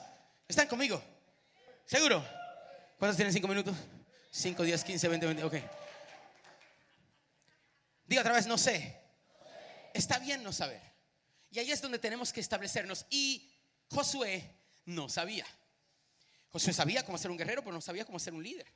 ¿Están 0.48 0.68
conmigo? 0.68 1.02
¿Seguro? 1.86 2.26
¿Cuántos 2.98 3.16
tienen 3.16 3.34
cinco 3.34 3.48
minutos? 3.48 3.76
Cinco, 4.32 4.64
diez, 4.64 4.84
quince, 4.84 5.08
veinte, 5.08 5.26
veinte. 5.26 5.44
Ok. 5.44 5.56
Diga 8.06 8.22
otra 8.22 8.34
vez, 8.34 8.48
no 8.48 8.58
sé. 8.58 9.00
Está 9.94 10.20
bien 10.20 10.44
no 10.44 10.52
saber. 10.52 10.82
Y 11.52 11.60
ahí 11.60 11.72
es 11.72 11.82
donde 11.82 12.00
tenemos 12.00 12.34
que 12.34 12.40
establecernos. 12.40 13.06
Y 13.10 13.52
Josué 13.92 14.50
no 14.86 15.08
sabía. 15.08 15.46
Josué 16.50 16.74
sabía 16.74 17.06
cómo 17.06 17.18
ser 17.18 17.30
un 17.30 17.38
guerrero, 17.38 17.64
pero 17.64 17.74
no 17.74 17.82
sabía 17.82 18.06
cómo 18.06 18.18
ser 18.20 18.34
un 18.34 18.44
líder. 18.44 18.68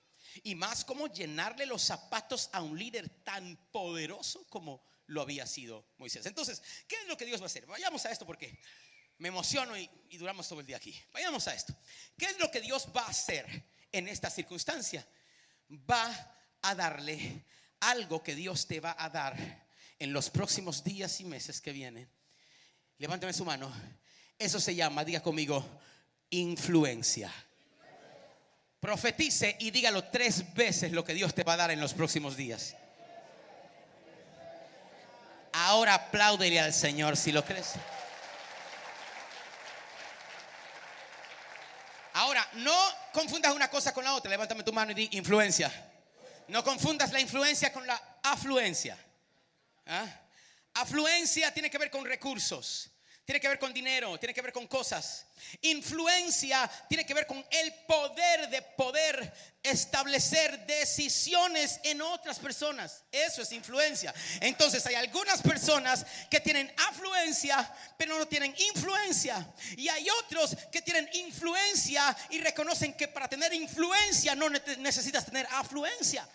Y 0.44 0.56
más 0.56 0.86
como 0.86 1.08
llenarle 1.08 1.66
los 1.66 1.82
zapatos 1.82 2.50
a 2.54 2.62
un 2.62 2.78
líder 2.78 3.10
tan 3.24 3.58
poderoso 3.72 4.46
como 4.48 4.84
lo 5.08 5.22
había 5.22 5.48
sido 5.48 5.86
Moisés. 5.98 6.26
Entonces, 6.26 6.62
¿qué 6.88 6.96
es 7.02 7.08
lo 7.08 7.18
que 7.18 7.26
Dios 7.26 7.40
va 7.40 7.46
a 7.46 7.48
hacer? 7.48 7.66
Vayamos 7.66 8.06
a 8.06 8.12
esto 8.12 8.26
porque 8.26 8.60
me 9.20 9.30
emociono 9.30 9.78
y, 9.78 9.90
duramos 10.18 10.48
todo 10.48 10.60
el 10.60 10.66
día 10.66 10.78
aquí. 10.78 11.00
Vayamos 11.12 11.48
a 11.48 11.56
esto. 11.56 11.76
¿Qué 12.18 12.26
es 12.26 12.40
lo 12.40 12.52
que 12.52 12.62
Dios 12.62 12.88
va 12.96 13.02
a 13.02 13.10
hacer 13.10 13.64
en 13.92 14.08
esta 14.08 14.30
circunstancia? 14.30 15.08
Va 15.72 16.34
a 16.62 16.76
darle 16.76 17.46
algo 17.80 18.22
que 18.22 18.36
Dios 18.36 18.68
te 18.68 18.80
va 18.80 18.96
a 18.98 19.10
dar 19.10 19.68
en 20.00 20.14
los 20.14 20.30
próximos 20.30 20.84
días 20.84 21.20
y 21.22 21.26
meses 21.26 21.62
que 21.62 21.72
vienen. 21.72 22.10
Levántame 22.98 23.34
su 23.34 23.46
mano. 23.46 23.72
Eso 24.38 24.60
se 24.60 24.76
llama, 24.76 25.04
diga 25.04 25.22
conmigo, 25.22 25.66
influencia. 26.30 27.34
Profetice 28.80 29.56
y 29.60 29.72
dígalo 29.72 30.04
tres 30.06 30.54
veces 30.54 30.92
lo 30.92 31.04
que 31.04 31.14
Dios 31.14 31.34
te 31.34 31.44
va 31.44 31.54
a 31.54 31.58
dar 31.58 31.72
en 31.72 31.80
los 31.80 31.94
próximos 31.94 32.38
días. 32.38 32.76
Ahora 35.54 35.96
apláudele 35.96 36.60
al 36.60 36.74
Señor 36.74 37.18
si 37.18 37.32
lo 37.32 37.44
crees. 37.44 37.74
Ahora, 42.14 42.48
no 42.54 42.76
confundas 43.14 43.56
una 43.56 43.70
cosa 43.70 43.94
con 43.94 44.04
la 44.04 44.14
otra. 44.14 44.30
Levántame 44.30 44.64
tu 44.64 44.74
mano 44.74 44.92
y 44.92 44.96
di 44.96 45.10
influencia. 45.14 45.72
No 46.48 46.64
confundas 46.64 47.12
la 47.12 47.20
influencia 47.20 47.74
con 47.74 47.86
la 47.86 48.20
afluencia. 48.24 48.98
¿Ah? 49.86 50.06
Afluencia 50.76 51.54
tiene 51.54 51.70
que 51.70 51.78
ver 51.78 51.90
con 51.90 52.06
recursos 52.06 52.92
tiene 53.28 53.42
que 53.42 53.50
ver 53.50 53.60
con 53.60 53.74
dinero, 53.74 54.18
tiene 54.18 54.34
que 54.34 54.42
ver 54.42 54.54
con 54.54 54.68
cosas. 54.68 55.26
Influencia 55.64 56.66
tiene 56.88 57.06
que 57.06 57.14
ver 57.14 57.28
con 57.28 57.46
el 57.52 57.74
poder 57.86 58.48
de 58.48 58.62
poder 58.62 59.34
establecer 59.62 60.66
decisiones 60.66 61.82
en 61.84 62.02
otras 62.02 62.40
personas. 62.40 63.04
Eso 63.12 63.42
es 63.42 63.52
influencia. 63.52 64.16
Entonces 64.40 64.86
hay 64.86 64.96
algunas 64.96 65.42
personas 65.42 66.06
que 66.32 66.40
tienen 66.40 66.74
afluencia, 66.88 67.70
pero 67.98 68.18
no 68.18 68.30
tienen 68.30 68.56
influencia. 68.74 69.46
Y 69.76 69.90
hay 69.90 70.08
otros 70.24 70.56
que 70.72 70.82
tienen 70.82 71.10
influencia 71.12 72.16
y 72.30 72.40
reconocen 72.40 72.94
que 72.94 73.10
para 73.10 73.28
tener 73.28 73.54
influencia 73.54 74.36
no 74.36 74.50
necesitas 74.50 75.26
tener 75.26 75.46
afluencia. 75.52 76.26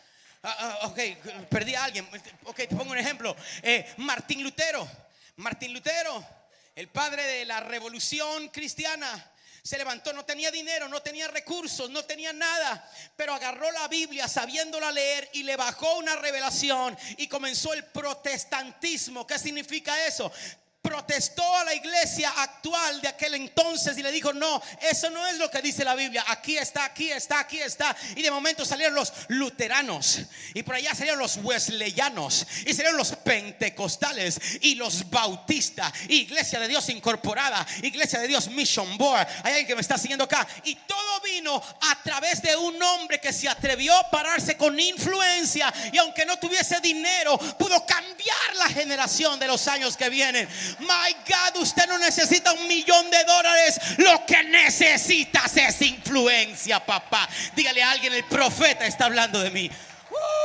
Ah, 0.42 0.56
ah, 0.58 0.88
ok, 0.88 0.98
perdí 1.48 1.74
a 1.74 1.84
alguien. 1.84 2.06
Ok, 2.44 2.56
te 2.56 2.76
pongo 2.76 2.90
un 2.90 2.98
ejemplo. 2.98 3.34
Eh, 3.62 3.94
Martín 3.96 4.42
Lutero. 4.42 4.86
Martín 5.36 5.72
Lutero 5.72 6.41
el 6.74 6.88
padre 6.88 7.24
de 7.24 7.44
la 7.44 7.60
revolución 7.60 8.48
cristiana, 8.48 9.30
se 9.62 9.78
levantó, 9.78 10.12
no 10.12 10.24
tenía 10.24 10.50
dinero, 10.50 10.88
no 10.88 11.02
tenía 11.02 11.28
recursos, 11.28 11.88
no 11.88 12.04
tenía 12.04 12.32
nada, 12.32 12.90
pero 13.16 13.32
agarró 13.32 13.70
la 13.70 13.86
Biblia 13.86 14.26
sabiéndola 14.26 14.90
leer 14.90 15.30
y 15.34 15.44
le 15.44 15.56
bajó 15.56 15.98
una 15.98 16.16
revelación 16.16 16.98
y 17.16 17.28
comenzó 17.28 17.72
el 17.72 17.84
protestantismo. 17.84 19.24
¿Qué 19.24 19.38
significa 19.38 20.06
eso? 20.06 20.32
Protestó 20.82 21.56
a 21.56 21.64
la 21.64 21.74
iglesia 21.74 22.28
actual 22.36 23.00
de 23.00 23.08
aquel 23.08 23.34
entonces 23.34 23.96
y 23.96 24.02
le 24.02 24.10
dijo, 24.10 24.32
no, 24.32 24.60
eso 24.80 25.08
no 25.10 25.24
es 25.28 25.38
lo 25.38 25.48
que 25.48 25.62
dice 25.62 25.84
la 25.84 25.94
Biblia, 25.94 26.24
aquí 26.26 26.58
está, 26.58 26.84
aquí 26.84 27.10
está, 27.10 27.38
aquí 27.38 27.60
está. 27.60 27.96
Y 28.16 28.22
de 28.22 28.30
momento 28.30 28.64
salieron 28.64 28.96
los 28.96 29.12
luteranos 29.28 30.20
y 30.52 30.62
por 30.64 30.74
allá 30.74 30.94
salieron 30.94 31.20
los 31.20 31.36
wesleyanos 31.36 32.46
y 32.66 32.74
salieron 32.74 32.96
los 32.96 33.14
pentecostales 33.16 34.40
y 34.60 34.74
los 34.74 35.08
bautistas, 35.08 35.92
iglesia 36.08 36.58
de 36.58 36.66
Dios 36.68 36.88
incorporada, 36.88 37.64
iglesia 37.82 38.18
de 38.18 38.26
Dios 38.26 38.48
mission 38.48 38.98
board. 38.98 39.26
Hay 39.44 39.52
alguien 39.52 39.66
que 39.68 39.74
me 39.76 39.82
está 39.82 39.96
siguiendo 39.96 40.24
acá. 40.24 40.46
Y 40.64 40.74
todo 40.74 41.20
vino 41.20 41.62
a 41.80 42.02
través 42.02 42.42
de 42.42 42.56
un 42.56 42.82
hombre 42.82 43.20
que 43.20 43.32
se 43.32 43.48
atrevió 43.48 43.96
a 43.96 44.10
pararse 44.10 44.56
con 44.56 44.78
influencia 44.78 45.72
y 45.92 45.98
aunque 45.98 46.26
no 46.26 46.38
tuviese 46.38 46.80
dinero, 46.80 47.38
pudo 47.38 47.86
cambiar 47.86 48.56
la 48.56 48.68
generación 48.68 49.38
de 49.38 49.46
los 49.46 49.68
años 49.68 49.96
que 49.96 50.10
vienen. 50.10 50.48
My 50.80 51.14
God, 51.26 51.62
usted 51.62 51.86
no 51.88 51.98
necesita 51.98 52.52
un 52.52 52.66
millón 52.66 53.10
de 53.10 53.24
dólares. 53.24 53.80
Lo 53.98 54.24
que 54.26 54.42
necesitas 54.44 55.56
es 55.56 55.82
influencia, 55.82 56.84
papá. 56.84 57.28
Dígale 57.54 57.82
a 57.82 57.90
alguien, 57.90 58.12
el 58.12 58.24
profeta 58.24 58.86
está 58.86 59.06
hablando 59.06 59.40
de 59.40 59.50
mí. 59.50 59.70
Uh, 60.10 60.42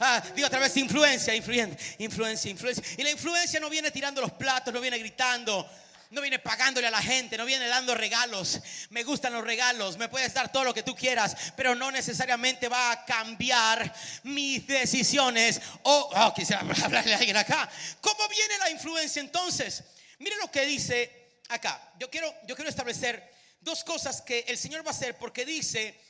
ah, 0.00 0.22
digo 0.34 0.46
otra 0.46 0.58
vez, 0.58 0.76
influencia, 0.76 1.34
influencia, 1.34 1.78
influencia, 1.98 2.50
influencia. 2.50 2.84
Y 2.96 3.02
la 3.02 3.10
influencia 3.10 3.60
no 3.60 3.70
viene 3.70 3.90
tirando 3.90 4.20
los 4.20 4.32
platos, 4.32 4.72
no 4.74 4.80
viene 4.80 4.98
gritando. 4.98 5.68
No 6.16 6.22
viene 6.22 6.38
pagándole 6.38 6.86
a 6.86 6.90
la 6.90 7.02
gente, 7.02 7.36
no 7.36 7.44
viene 7.44 7.68
dando 7.68 7.94
regalos. 7.94 8.58
Me 8.88 9.04
gustan 9.04 9.34
los 9.34 9.44
regalos, 9.44 9.98
me 9.98 10.08
puedes 10.08 10.32
dar 10.32 10.50
todo 10.50 10.64
lo 10.64 10.72
que 10.72 10.82
tú 10.82 10.96
quieras, 10.96 11.36
pero 11.54 11.74
no 11.74 11.90
necesariamente 11.90 12.70
va 12.70 12.90
a 12.90 13.04
cambiar 13.04 13.94
mis 14.22 14.66
decisiones. 14.66 15.60
O, 15.82 16.10
oh, 16.14 16.32
quisiera 16.32 16.62
hablarle 16.84 17.12
a 17.12 17.18
alguien 17.18 17.36
acá. 17.36 17.68
¿Cómo 18.00 18.26
viene 18.30 18.56
la 18.56 18.70
influencia 18.70 19.20
entonces? 19.20 19.84
Mire 20.18 20.36
lo 20.36 20.50
que 20.50 20.64
dice 20.64 21.40
acá. 21.50 21.92
Yo 21.98 22.08
quiero, 22.08 22.34
yo 22.46 22.56
quiero 22.56 22.70
establecer 22.70 23.30
dos 23.60 23.84
cosas 23.84 24.22
que 24.22 24.46
el 24.48 24.56
Señor 24.56 24.86
va 24.86 24.92
a 24.92 24.94
hacer 24.94 25.18
porque 25.18 25.44
dice 25.44 26.00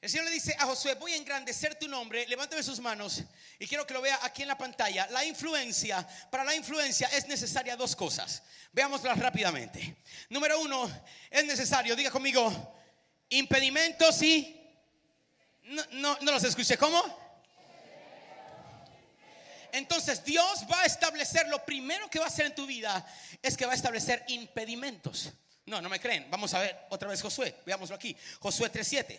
el 0.00 0.08
Señor 0.08 0.26
le 0.26 0.30
dice 0.30 0.54
a 0.58 0.64
Josué, 0.64 0.94
voy 0.94 1.12
a 1.12 1.16
engrandecer 1.16 1.74
tu 1.74 1.88
nombre, 1.88 2.24
levántame 2.28 2.62
sus 2.62 2.78
manos 2.78 3.22
y 3.58 3.66
quiero 3.66 3.84
que 3.84 3.94
lo 3.94 4.00
vea 4.00 4.18
aquí 4.22 4.42
en 4.42 4.48
la 4.48 4.56
pantalla. 4.56 5.08
La 5.10 5.24
influencia, 5.24 6.06
para 6.30 6.44
la 6.44 6.54
influencia 6.54 7.08
es 7.08 7.26
necesaria 7.26 7.76
dos 7.76 7.96
cosas. 7.96 8.42
Veámoslas 8.72 9.18
rápidamente. 9.18 9.96
Número 10.28 10.60
uno, 10.60 10.88
es 11.28 11.44
necesario, 11.44 11.96
diga 11.96 12.10
conmigo, 12.10 12.76
impedimentos 13.30 14.22
y... 14.22 14.54
No, 15.64 15.84
no, 15.92 16.18
no 16.22 16.32
los 16.32 16.44
escuché, 16.44 16.78
¿cómo? 16.78 17.02
Entonces 19.72 20.24
Dios 20.24 20.64
va 20.70 20.80
a 20.82 20.86
establecer, 20.86 21.48
lo 21.48 21.64
primero 21.64 22.08
que 22.08 22.18
va 22.18 22.26
a 22.26 22.28
hacer 22.28 22.46
en 22.46 22.54
tu 22.54 22.66
vida 22.66 23.04
es 23.42 23.56
que 23.56 23.66
va 23.66 23.72
a 23.72 23.76
establecer 23.76 24.24
impedimentos. 24.28 25.30
No, 25.66 25.82
no 25.82 25.88
me 25.88 26.00
creen. 26.00 26.30
Vamos 26.30 26.54
a 26.54 26.60
ver 26.60 26.86
otra 26.88 27.08
vez 27.08 27.20
Josué. 27.20 27.54
Veámoslo 27.66 27.96
aquí. 27.96 28.16
Josué 28.40 28.72
3.7. 28.72 29.18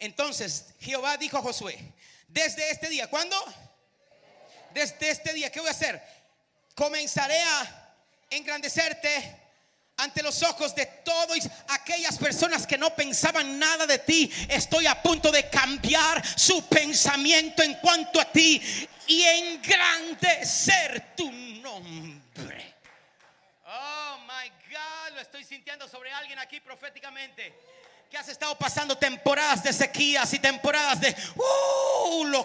Entonces 0.00 0.64
Jehová 0.80 1.18
dijo 1.18 1.36
a 1.36 1.42
Josué, 1.42 1.78
desde 2.26 2.70
este 2.70 2.88
día, 2.88 3.08
¿cuándo? 3.08 3.36
Desde 4.72 5.10
este 5.10 5.34
día, 5.34 5.52
¿qué 5.52 5.60
voy 5.60 5.68
a 5.68 5.72
hacer? 5.72 6.02
Comenzaré 6.74 7.40
a 7.40 7.94
engrandecerte 8.30 9.36
ante 9.98 10.22
los 10.22 10.42
ojos 10.42 10.74
de 10.74 10.86
todos 10.86 11.38
aquellas 11.68 12.16
personas 12.16 12.66
que 12.66 12.78
no 12.78 12.94
pensaban 12.96 13.58
nada 13.58 13.86
de 13.86 13.98
ti. 13.98 14.32
Estoy 14.48 14.86
a 14.86 15.02
punto 15.02 15.30
de 15.30 15.50
cambiar 15.50 16.26
su 16.38 16.66
pensamiento 16.66 17.62
en 17.62 17.74
cuanto 17.74 18.20
a 18.20 18.32
ti 18.32 18.62
y 19.06 19.22
engrandecer 19.22 21.14
tu 21.14 21.30
nombre. 21.30 22.74
Oh 23.66 24.18
my 24.26 24.48
God, 24.70 25.14
lo 25.14 25.20
estoy 25.20 25.44
sintiendo 25.44 25.86
sobre 25.86 26.10
alguien 26.10 26.38
aquí 26.38 26.60
proféticamente 26.60 27.52
que 28.10 28.18
has 28.18 28.28
estado 28.28 28.58
pasando 28.58 28.98
temporadas 28.98 29.62
de 29.62 29.72
sequías 29.72 30.34
y 30.34 30.40
temporadas 30.40 31.00
de 31.00 31.14
uh, 31.36 32.44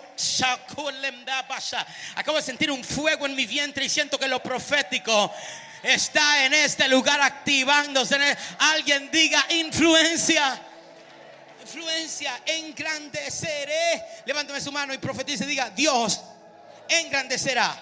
acabo 2.15 2.37
de 2.37 2.43
sentir 2.43 2.69
un 2.69 2.83
fuego 2.83 3.25
en 3.25 3.33
mi 3.33 3.47
vientre 3.47 3.83
y 3.83 3.89
siento 3.89 4.19
que 4.19 4.27
lo 4.27 4.43
profético 4.43 5.33
está 5.81 6.45
en 6.45 6.53
este 6.53 6.87
lugar 6.87 7.19
activándose. 7.19 8.15
Alguien 8.59 9.09
diga 9.09 9.43
influencia. 9.49 10.61
Influencia, 11.63 12.39
engrandeceré. 12.45 14.03
Levántame 14.23 14.61
su 14.61 14.71
mano 14.71 14.93
y 14.93 14.99
profetice. 14.99 15.47
Diga, 15.47 15.71
Dios 15.71 16.21
engrandecerá 16.87 17.75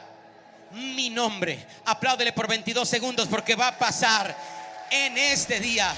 mi 0.71 1.09
nombre. 1.09 1.67
Apláudele 1.83 2.31
por 2.31 2.47
22 2.47 2.87
segundos 2.87 3.27
porque 3.27 3.55
va 3.55 3.67
a 3.67 3.77
pasar 3.77 4.33
en 4.89 5.17
este 5.17 5.59
día. 5.59 5.93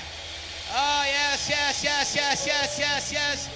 Oh, 0.78 1.04
yes, 1.06 1.48
yes, 1.48 1.84
yes, 1.84 2.16
yes, 2.16 2.46
yes, 2.46 2.78
yes, 2.78 3.12
yes. 3.12 3.50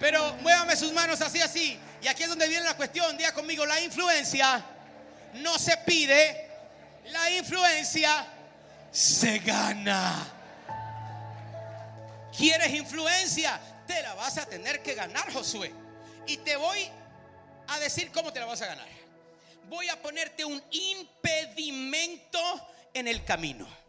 Pero 0.00 0.34
muévame 0.42 0.74
sus 0.74 0.92
manos 0.92 1.20
así, 1.20 1.40
así. 1.40 1.78
Y 2.02 2.08
aquí 2.08 2.24
es 2.24 2.28
donde 2.28 2.48
viene 2.48 2.64
la 2.64 2.76
cuestión. 2.76 3.16
Diga 3.16 3.32
conmigo, 3.32 3.64
la 3.64 3.80
influencia 3.80 4.60
no 5.34 5.56
se 5.56 5.76
pide, 5.78 6.50
la 7.12 7.30
influencia 7.30 8.26
se 8.90 9.38
gana. 9.38 10.12
¿Quieres 12.36 12.74
influencia? 12.74 13.60
Te 13.86 14.02
la 14.02 14.14
vas 14.14 14.36
a 14.38 14.46
tener 14.46 14.82
que 14.82 14.94
ganar, 14.94 15.32
Josué. 15.32 15.72
Y 16.26 16.38
te 16.38 16.56
voy 16.56 16.90
a 17.68 17.78
decir 17.78 18.10
cómo 18.10 18.32
te 18.32 18.40
la 18.40 18.46
vas 18.46 18.62
a 18.62 18.66
ganar. 18.66 18.88
Voy 19.68 19.88
a 19.88 20.02
ponerte 20.02 20.44
un 20.44 20.60
impedimento 20.72 22.40
en 22.92 23.06
el 23.06 23.24
camino. 23.24 23.83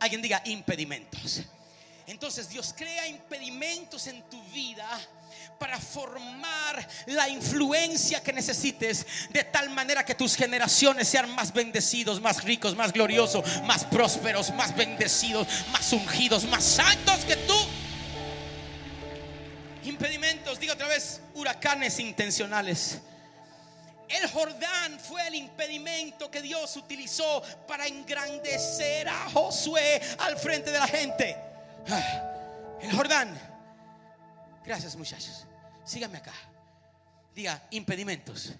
Alguien 0.00 0.22
diga 0.22 0.42
impedimentos. 0.46 1.42
Entonces 2.06 2.48
Dios 2.48 2.74
crea 2.76 3.06
impedimentos 3.06 4.08
en 4.08 4.22
tu 4.22 4.42
vida 4.46 4.88
para 5.60 5.78
formar 5.78 6.88
la 7.06 7.28
influencia 7.28 8.22
que 8.22 8.32
necesites 8.32 9.06
de 9.30 9.44
tal 9.44 9.70
manera 9.70 10.04
que 10.04 10.16
tus 10.16 10.34
generaciones 10.34 11.06
sean 11.06 11.32
más 11.36 11.52
bendecidos, 11.52 12.20
más 12.20 12.42
ricos, 12.42 12.74
más 12.74 12.92
gloriosos, 12.92 13.44
más 13.62 13.84
prósperos, 13.84 14.52
más 14.54 14.74
bendecidos, 14.74 15.46
más 15.70 15.92
ungidos, 15.92 16.44
más 16.46 16.64
santos 16.64 17.18
que 17.26 17.36
tú. 17.36 17.56
Impedimentos, 19.84 20.58
digo 20.58 20.72
otra 20.72 20.88
vez, 20.88 21.20
huracanes 21.34 22.00
intencionales. 22.00 23.00
El 24.10 24.28
Jordán 24.28 24.98
fue 24.98 25.26
el 25.28 25.36
impedimento 25.36 26.30
que 26.30 26.42
Dios 26.42 26.76
utilizó 26.76 27.42
para 27.68 27.86
engrandecer 27.86 29.08
a 29.08 29.30
Josué 29.30 30.00
al 30.18 30.36
frente 30.36 30.72
de 30.72 30.78
la 30.78 30.88
gente. 30.88 31.36
Ah, 31.88 32.78
el 32.80 32.90
Jordán. 32.92 33.38
Gracias 34.64 34.96
muchachos. 34.96 35.46
Síganme 35.84 36.18
acá. 36.18 36.34
Diga, 37.34 37.62
impedimentos. 37.70 38.52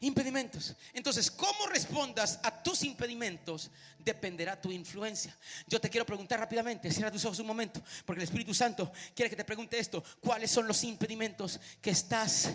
Impedimentos. 0.00 0.74
Entonces, 0.94 1.30
¿cómo 1.30 1.66
respondas 1.66 2.40
a 2.42 2.62
tus 2.62 2.82
impedimentos? 2.82 3.70
Dependerá 4.04 4.60
tu 4.60 4.70
influencia. 4.70 5.36
Yo 5.66 5.80
te 5.80 5.88
quiero 5.88 6.06
preguntar 6.06 6.40
rápidamente, 6.40 6.90
cierra 6.90 7.10
tus 7.10 7.24
ojos 7.24 7.38
un 7.38 7.46
momento, 7.46 7.82
porque 8.04 8.20
el 8.20 8.24
Espíritu 8.24 8.54
Santo 8.54 8.92
quiere 9.14 9.30
que 9.30 9.36
te 9.36 9.44
pregunte 9.44 9.78
esto. 9.78 10.02
¿Cuáles 10.20 10.50
son 10.50 10.66
los 10.66 10.82
impedimentos 10.84 11.60
que 11.80 11.90
estás 11.90 12.52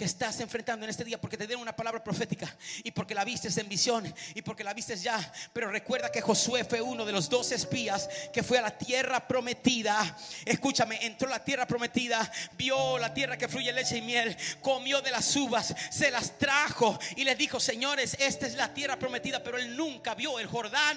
que 0.00 0.06
estás 0.06 0.40
enfrentando 0.40 0.86
en 0.86 0.88
este 0.88 1.04
día 1.04 1.20
porque 1.20 1.36
te 1.36 1.46
dieron 1.46 1.60
una 1.60 1.76
palabra 1.76 2.02
profética 2.02 2.56
y 2.82 2.90
porque 2.90 3.14
la 3.14 3.22
vistes 3.22 3.58
en 3.58 3.68
visión 3.68 4.10
y 4.34 4.40
porque 4.40 4.64
la 4.64 4.72
vistes 4.72 5.02
ya. 5.02 5.32
Pero 5.52 5.70
recuerda 5.70 6.10
que 6.10 6.22
Josué 6.22 6.64
fue 6.64 6.80
uno 6.80 7.04
de 7.04 7.12
los 7.12 7.28
dos 7.28 7.52
espías 7.52 8.08
que 8.32 8.42
fue 8.42 8.56
a 8.56 8.62
la 8.62 8.78
tierra 8.78 9.28
prometida. 9.28 10.16
Escúchame, 10.46 11.04
entró 11.04 11.28
a 11.28 11.32
la 11.32 11.44
tierra 11.44 11.66
prometida, 11.66 12.32
vio 12.56 12.96
la 12.96 13.12
tierra 13.12 13.36
que 13.36 13.46
fluye 13.46 13.74
leche 13.74 13.98
y 13.98 14.00
miel, 14.00 14.34
comió 14.62 15.02
de 15.02 15.10
las 15.10 15.36
uvas, 15.36 15.74
se 15.90 16.10
las 16.10 16.38
trajo 16.38 16.98
y 17.16 17.24
les 17.24 17.36
dijo, 17.36 17.60
señores, 17.60 18.16
esta 18.18 18.46
es 18.46 18.54
la 18.54 18.72
tierra 18.72 18.98
prometida, 18.98 19.42
pero 19.42 19.58
él 19.58 19.76
nunca 19.76 20.14
vio 20.14 20.38
el 20.38 20.46
Jordán. 20.46 20.89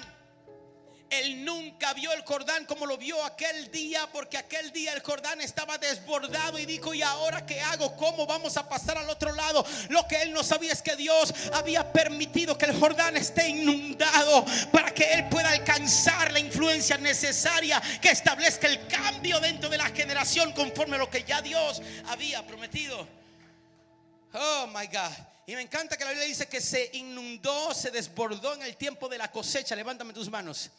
Él 1.20 1.44
nunca 1.44 1.92
vio 1.94 2.12
el 2.12 2.22
Jordán 2.24 2.64
como 2.64 2.86
lo 2.86 2.96
vio 2.96 3.22
aquel 3.24 3.70
día, 3.70 4.08
porque 4.12 4.36
aquel 4.36 4.72
día 4.72 4.92
el 4.92 5.02
Jordán 5.02 5.40
estaba 5.40 5.78
desbordado 5.78 6.58
y 6.58 6.66
dijo, 6.66 6.94
¿y 6.94 7.02
ahora 7.02 7.44
qué 7.46 7.60
hago? 7.60 7.96
¿Cómo 7.96 8.26
vamos 8.26 8.56
a 8.56 8.68
pasar 8.68 8.98
al 8.98 9.08
otro 9.08 9.32
lado? 9.32 9.64
Lo 9.88 10.06
que 10.08 10.22
él 10.22 10.32
no 10.32 10.42
sabía 10.42 10.72
es 10.72 10.82
que 10.82 10.96
Dios 10.96 11.32
había 11.52 11.92
permitido 11.92 12.56
que 12.58 12.66
el 12.66 12.78
Jordán 12.78 13.16
esté 13.16 13.48
inundado 13.48 14.44
para 14.72 14.92
que 14.92 15.12
él 15.12 15.28
pueda 15.28 15.50
alcanzar 15.50 16.32
la 16.32 16.40
influencia 16.40 16.96
necesaria 16.98 17.80
que 18.00 18.10
establezca 18.10 18.66
el 18.66 18.86
cambio 18.86 19.40
dentro 19.40 19.68
de 19.68 19.78
la 19.78 19.86
generación 19.86 20.52
conforme 20.52 20.96
a 20.96 20.98
lo 20.98 21.10
que 21.10 21.24
ya 21.24 21.42
Dios 21.42 21.82
había 22.06 22.46
prometido. 22.46 23.06
Oh 24.32 24.66
my 24.66 24.86
God. 24.86 25.12
Y 25.46 25.54
me 25.54 25.62
encanta 25.62 25.96
que 25.96 26.04
la 26.04 26.10
Biblia 26.10 26.26
dice 26.26 26.48
que 26.48 26.60
se 26.60 26.90
inundó, 26.94 27.74
se 27.74 27.90
desbordó 27.90 28.54
en 28.54 28.62
el 28.62 28.76
tiempo 28.76 29.08
de 29.08 29.18
la 29.18 29.30
cosecha. 29.30 29.76
Levántame 29.76 30.12
tus 30.12 30.30
manos. 30.30 30.70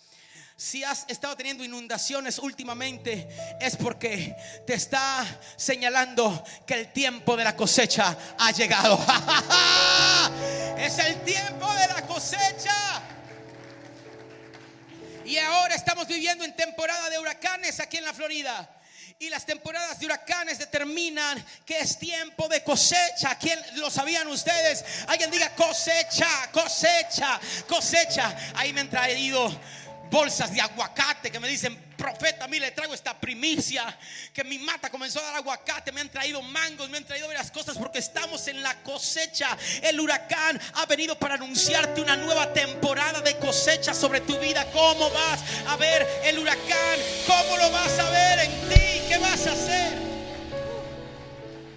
Si 0.57 0.85
has 0.85 1.03
estado 1.09 1.35
teniendo 1.35 1.65
inundaciones 1.65 2.39
últimamente 2.39 3.27
es 3.59 3.75
porque 3.75 4.37
te 4.65 4.75
está 4.75 5.25
señalando 5.57 6.45
que 6.65 6.75
el 6.75 6.93
tiempo 6.93 7.35
de 7.35 7.43
la 7.43 7.57
cosecha 7.57 8.17
ha 8.39 8.51
llegado. 8.51 8.97
es 10.77 10.97
el 10.99 11.21
tiempo 11.25 11.73
de 11.73 11.87
la 11.87 12.07
cosecha. 12.07 13.01
Y 15.25 15.37
ahora 15.39 15.75
estamos 15.75 16.07
viviendo 16.07 16.45
en 16.45 16.55
temporada 16.55 17.09
de 17.09 17.19
huracanes 17.19 17.81
aquí 17.81 17.97
en 17.97 18.05
la 18.05 18.13
Florida. 18.13 18.71
Y 19.19 19.29
las 19.29 19.45
temporadas 19.45 19.99
de 19.99 20.05
huracanes 20.05 20.59
determinan 20.59 21.43
que 21.65 21.79
es 21.79 21.97
tiempo 21.97 22.47
de 22.47 22.63
cosecha. 22.63 23.37
¿Quién 23.39 23.59
lo 23.75 23.89
sabían 23.89 24.27
ustedes? 24.27 24.85
Alguien 25.07 25.31
diga 25.31 25.53
cosecha, 25.55 26.49
cosecha, 26.51 27.39
cosecha. 27.67 28.35
Ahí 28.55 28.71
me 28.71 28.81
han 28.81 28.89
traído 28.89 29.49
bolsas 30.09 30.53
de 30.53 30.61
aguacate 30.61 31.31
que 31.31 31.39
me 31.39 31.47
dicen, 31.47 31.77
profeta, 31.97 32.47
mire, 32.47 32.67
le 32.67 32.71
traigo 32.71 32.93
esta 32.93 33.19
primicia, 33.19 33.97
que 34.33 34.43
mi 34.43 34.59
mata 34.59 34.89
comenzó 34.89 35.19
a 35.19 35.23
dar 35.23 35.35
aguacate, 35.35 35.91
me 35.91 36.01
han 36.01 36.09
traído 36.09 36.41
mangos, 36.41 36.89
me 36.89 36.97
han 36.97 37.05
traído 37.05 37.27
varias 37.27 37.51
cosas 37.51 37.77
porque 37.77 37.99
estamos 37.99 38.47
en 38.47 38.61
la 38.61 38.81
cosecha. 38.83 39.57
El 39.81 39.99
huracán 39.99 40.59
ha 40.75 40.85
venido 40.85 41.17
para 41.17 41.35
anunciarte 41.35 42.01
una 42.01 42.15
nueva 42.15 42.53
temporada 42.53 43.21
de 43.21 43.37
cosecha 43.37 43.93
sobre 43.93 44.21
tu 44.21 44.37
vida. 44.39 44.69
¿Cómo 44.71 45.09
vas 45.09 45.41
a 45.67 45.75
ver 45.77 46.07
el 46.23 46.39
huracán? 46.39 46.99
¿Cómo 47.27 47.57
lo 47.57 47.71
vas 47.71 47.99
a 47.99 48.09
ver 48.09 48.39
en 48.39 48.69
ti? 48.69 49.01
¿Qué 49.09 49.17
vas 49.17 49.47
a 49.47 49.51
hacer? 49.51 49.93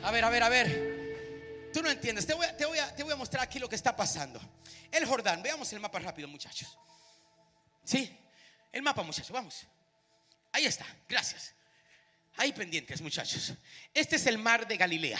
A 0.03 0.11
ver, 0.11 0.25
a 0.25 0.31
ver, 0.31 0.43
a 0.43 0.49
ver. 0.49 1.71
Tú 1.73 1.83
no 1.83 1.91
entiendes. 1.91 2.27
Te 2.27 2.35
voy, 2.35 2.47
a, 2.47 2.57
te, 2.57 2.65
voy 2.65 2.79
a, 2.79 2.95
te 2.95 3.03
voy 3.03 3.13
a 3.13 3.17
mostrar 3.17 3.43
aquí 3.43 3.59
lo 3.59 3.69
que 3.69 3.77
está 3.77 3.95
pasando. 3.95 4.41
El 4.91 5.05
Jordán. 5.05 5.43
Veamos 5.43 5.73
el 5.73 5.81
mapa 5.81 5.99
rápido, 5.99 6.29
muchachos. 6.29 6.79
Sí, 7.89 8.15
el 8.71 8.83
mapa, 8.83 9.03
muchachos. 9.03 9.31
Vamos. 9.31 9.67
Ahí 10.53 10.67
está. 10.67 10.85
Gracias. 11.09 11.55
Ahí 12.37 12.53
pendientes, 12.53 13.01
muchachos. 13.01 13.55
Este 13.95 14.17
es 14.17 14.27
el 14.27 14.37
mar 14.37 14.69
de 14.69 14.77
Galilea. 14.77 15.19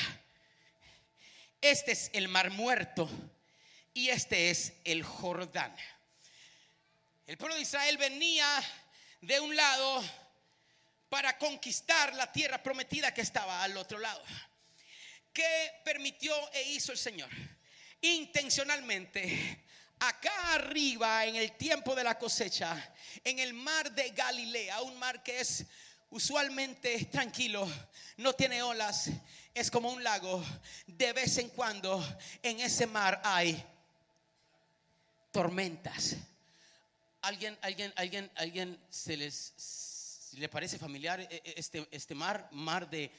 Este 1.63 1.93
es 1.93 2.11
el 2.13 2.29
mar 2.29 2.51
muerto. 2.51 3.09
Y 3.95 4.11
este 4.11 4.51
es 4.51 4.75
el 4.85 5.03
Jordán. 5.03 5.75
El 7.27 7.39
pueblo 7.39 7.57
de 7.57 7.63
Israel 7.63 7.97
venía 7.97 8.47
de 9.23 9.41
un 9.41 9.57
lado 9.57 10.05
para 11.09 11.39
conquistar 11.39 12.15
la 12.17 12.31
tierra 12.31 12.63
prometida 12.63 13.15
que 13.15 13.23
estaba 13.23 13.63
al 13.63 13.79
otro 13.79 13.99
lado. 13.99 14.23
¿Qué 15.33 15.73
permitió 15.87 16.35
e 16.53 16.65
hizo 16.73 16.93
el 16.93 16.99
Señor? 16.99 17.31
Intencionalmente, 18.03 19.65
acá 20.01 20.55
arriba, 20.55 21.25
en 21.27 21.37
el 21.37 21.53
tiempo 21.53 21.95
de 21.95 22.05
la 22.05 22.19
cosecha, 22.19 22.93
en 23.25 23.39
el 23.39 23.55
mar 23.55 23.93
de 23.93 24.11
Galilea, 24.11 24.83
un 24.83 24.99
mar 24.99 25.23
que 25.23 25.41
es 25.41 25.65
usualmente 26.11 27.05
tranquilo, 27.07 27.69
no 28.17 28.33
tiene 28.33 28.63
olas, 28.63 29.11
es 29.55 29.71
como 29.71 29.91
un 29.91 30.03
lago. 30.03 30.45
De 30.87 31.13
vez 31.13 31.39
en 31.39 31.51
cuando 31.51 32.05
en 32.43 32.61
ese 32.61 32.87
mar 32.87 33.21
hay 33.25 33.63
tormentas. 35.33 36.17
¿Alguien, 37.23 37.59
alguien, 37.63 37.93
alguien, 37.97 38.31
alguien 38.37 38.79
se 38.91 39.17
les 39.17 39.55
le 40.33 40.49
parece 40.49 40.79
familiar 40.79 41.21
e, 41.21 41.27
e, 41.31 41.55
este, 41.57 41.89
este 41.91 42.15
mar, 42.15 42.49
mar 42.53 42.89
de 42.89 43.11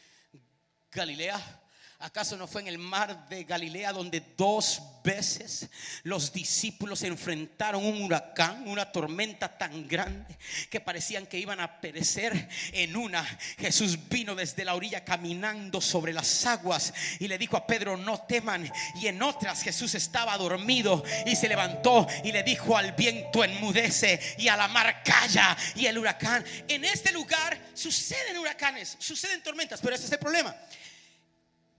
Galilea? 0.92 1.62
¿Acaso 2.02 2.38
no 2.38 2.48
fue 2.48 2.62
en 2.62 2.70
el 2.70 2.78
mar 2.78 3.28
de 3.28 3.44
Galilea 3.44 3.92
donde 3.92 4.24
dos 4.38 4.82
veces 5.04 5.68
los 6.04 6.32
discípulos 6.32 7.04
enfrentaron 7.04 7.86
un 7.86 8.02
huracán, 8.04 8.66
una 8.70 8.90
tormenta 8.90 9.58
tan 9.58 9.86
grande 9.86 10.38
que 10.70 10.80
parecían 10.80 11.28
que 11.28 11.38
iban 11.38 11.60
a 11.60 11.82
perecer? 11.82 12.48
En 12.72 12.96
una, 12.96 13.26
Jesús 13.58 14.00
vino 14.08 14.34
desde 14.34 14.64
la 14.64 14.76
orilla 14.76 15.04
caminando 15.04 15.82
sobre 15.82 16.14
las 16.14 16.46
aguas 16.46 16.94
y 17.20 17.28
le 17.28 17.38
dijo 17.38 17.58
a 17.58 17.68
Pedro, 17.68 17.98
no 17.98 18.22
teman. 18.22 18.72
Y 19.02 19.08
en 19.08 19.22
otras, 19.22 19.62
Jesús 19.62 19.94
estaba 19.94 20.38
dormido 20.38 21.04
y 21.26 21.36
se 21.36 21.50
levantó 21.50 22.08
y 22.24 22.32
le 22.32 22.44
dijo 22.44 22.78
al 22.78 22.94
viento, 22.94 23.44
enmudece 23.44 24.22
y 24.38 24.48
a 24.48 24.56
la 24.56 24.70
mar 24.70 25.04
calla 25.04 25.58
y 25.76 25.86
el 25.86 25.98
huracán. 25.98 26.46
En 26.70 26.86
este 26.86 27.12
lugar 27.12 27.60
suceden 27.74 28.38
huracanes, 28.38 28.96
suceden 29.00 29.44
tormentas, 29.44 29.82
pero 29.82 29.96
ese 29.96 30.06
es 30.06 30.12
el 30.14 30.20
problema 30.20 30.56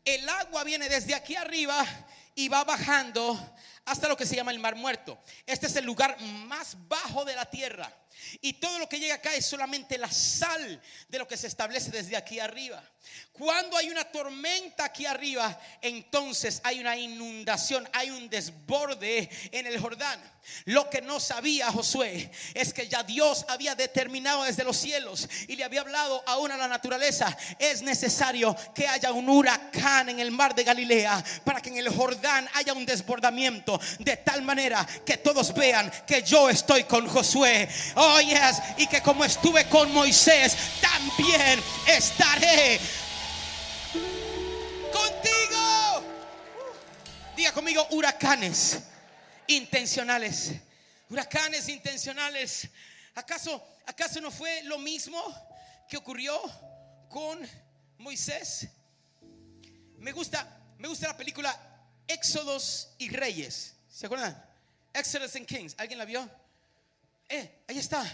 el 0.04 0.28
agua 0.28 0.64
viene 0.64 0.88
desde 0.88 1.14
aquí 1.14 1.36
arriba 1.36 1.84
y 2.34 2.48
va 2.48 2.64
bajando 2.64 3.38
hasta 3.84 4.08
lo 4.08 4.16
que 4.16 4.26
se 4.26 4.36
llama 4.36 4.52
el 4.52 4.58
mar 4.58 4.76
muerto. 4.76 5.18
Este 5.46 5.66
es 5.66 5.76
el 5.76 5.84
lugar 5.84 6.20
más 6.20 6.76
bajo 6.88 7.24
de 7.24 7.34
la 7.34 7.44
tierra. 7.44 7.92
Y 8.40 8.54
todo 8.54 8.78
lo 8.78 8.88
que 8.88 8.98
llega 8.98 9.16
acá 9.16 9.34
es 9.34 9.46
solamente 9.46 9.98
la 9.98 10.10
sal 10.10 10.80
de 11.08 11.18
lo 11.18 11.26
que 11.26 11.36
se 11.36 11.46
establece 11.46 11.90
desde 11.90 12.16
aquí 12.16 12.38
arriba. 12.38 12.82
Cuando 13.32 13.76
hay 13.76 13.88
una 13.88 14.04
tormenta 14.04 14.84
aquí 14.84 15.06
arriba, 15.06 15.58
entonces 15.80 16.60
hay 16.62 16.80
una 16.80 16.96
inundación, 16.96 17.88
hay 17.92 18.10
un 18.10 18.28
desborde 18.28 19.30
en 19.50 19.66
el 19.66 19.80
Jordán. 19.80 20.20
Lo 20.66 20.90
que 20.90 21.00
no 21.00 21.20
sabía 21.20 21.70
Josué 21.70 22.30
es 22.54 22.74
que 22.74 22.88
ya 22.88 23.02
Dios 23.02 23.44
había 23.48 23.74
determinado 23.74 24.44
desde 24.44 24.64
los 24.64 24.76
cielos 24.76 25.28
y 25.48 25.56
le 25.56 25.64
había 25.64 25.80
hablado 25.80 26.22
aún 26.26 26.50
a 26.50 26.56
la 26.56 26.68
naturaleza. 26.68 27.36
Es 27.58 27.82
necesario 27.82 28.54
que 28.74 28.86
haya 28.86 29.12
un 29.12 29.28
huracán 29.28 30.08
en 30.08 30.20
el 30.20 30.30
mar 30.30 30.54
de 30.54 30.64
Galilea 30.64 31.22
para 31.44 31.60
que 31.60 31.70
en 31.70 31.78
el 31.78 31.88
Jordán 31.88 32.48
haya 32.54 32.72
un 32.72 32.84
desbordamiento 32.84 33.80
de 33.98 34.16
tal 34.18 34.42
manera 34.42 34.86
que 35.04 35.18
todos 35.18 35.54
vean 35.54 35.90
que 36.06 36.22
yo 36.22 36.50
estoy 36.50 36.84
con 36.84 37.06
Josué. 37.06 37.68
Oh, 38.02 38.18
yes. 38.18 38.62
Y 38.78 38.86
que 38.86 39.02
como 39.02 39.26
estuve 39.26 39.68
con 39.68 39.92
Moisés, 39.92 40.56
también 40.80 41.62
estaré 41.86 42.80
contigo. 44.90 46.02
Diga 47.36 47.52
conmigo 47.52 47.86
huracanes 47.90 48.80
intencionales. 49.48 50.52
Huracanes 51.10 51.68
intencionales. 51.68 52.70
¿Acaso, 53.16 53.62
acaso 53.84 54.18
no 54.22 54.30
fue 54.30 54.62
lo 54.62 54.78
mismo 54.78 55.22
que 55.86 55.98
ocurrió 55.98 56.40
con 57.10 57.46
Moisés? 57.98 58.66
Me 59.98 60.12
gusta, 60.12 60.48
me 60.78 60.88
gusta 60.88 61.08
la 61.08 61.18
película 61.18 61.54
Éxodos 62.08 62.94
y 62.96 63.10
Reyes. 63.10 63.74
¿Se 63.92 64.06
acuerdan? 64.06 64.42
Exodus 64.94 65.36
and 65.36 65.44
Kings. 65.44 65.74
¿Alguien 65.76 65.98
la 65.98 66.06
vio? 66.06 66.39
Eh, 67.30 67.62
ahí 67.68 67.78
está. 67.78 68.04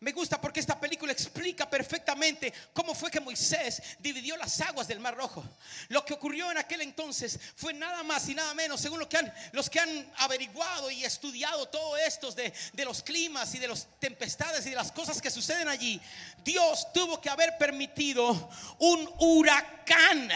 Me 0.00 0.12
gusta 0.12 0.38
porque 0.38 0.60
esta 0.60 0.78
película 0.78 1.12
explica 1.12 1.68
perfectamente 1.68 2.52
cómo 2.74 2.94
fue 2.94 3.10
que 3.10 3.20
Moisés 3.20 3.82
dividió 4.00 4.36
las 4.36 4.60
aguas 4.60 4.88
del 4.88 5.00
Mar 5.00 5.16
Rojo. 5.16 5.42
Lo 5.88 6.04
que 6.04 6.12
ocurrió 6.12 6.50
en 6.50 6.58
aquel 6.58 6.82
entonces 6.82 7.38
fue 7.56 7.72
nada 7.72 8.02
más 8.02 8.28
y 8.28 8.34
nada 8.34 8.52
menos, 8.52 8.82
según 8.82 8.98
los 8.98 9.70
que 9.70 9.78
han 9.80 10.12
averiguado 10.18 10.90
y 10.90 11.04
estudiado 11.04 11.68
todo 11.68 11.96
esto 11.96 12.30
de, 12.32 12.52
de 12.74 12.84
los 12.84 13.02
climas 13.02 13.54
y 13.54 13.58
de 13.58 13.68
las 13.68 13.86
tempestades 13.98 14.66
y 14.66 14.70
de 14.70 14.76
las 14.76 14.92
cosas 14.92 15.22
que 15.22 15.30
suceden 15.30 15.68
allí. 15.68 15.98
Dios 16.44 16.92
tuvo 16.92 17.18
que 17.20 17.30
haber 17.30 17.56
permitido 17.56 18.50
un 18.80 19.08
huracán 19.20 20.28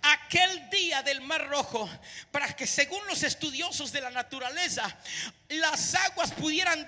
aquel 0.00 0.70
día 0.70 1.02
del 1.02 1.20
Mar 1.20 1.46
Rojo 1.48 1.90
para 2.30 2.54
que 2.56 2.66
según 2.66 3.06
los 3.06 3.22
estudiosos 3.22 3.92
de 3.92 4.00
la 4.00 4.10
naturaleza, 4.10 4.96
las 5.50 5.94
aguas 5.96 6.30
pudieran 6.32 6.86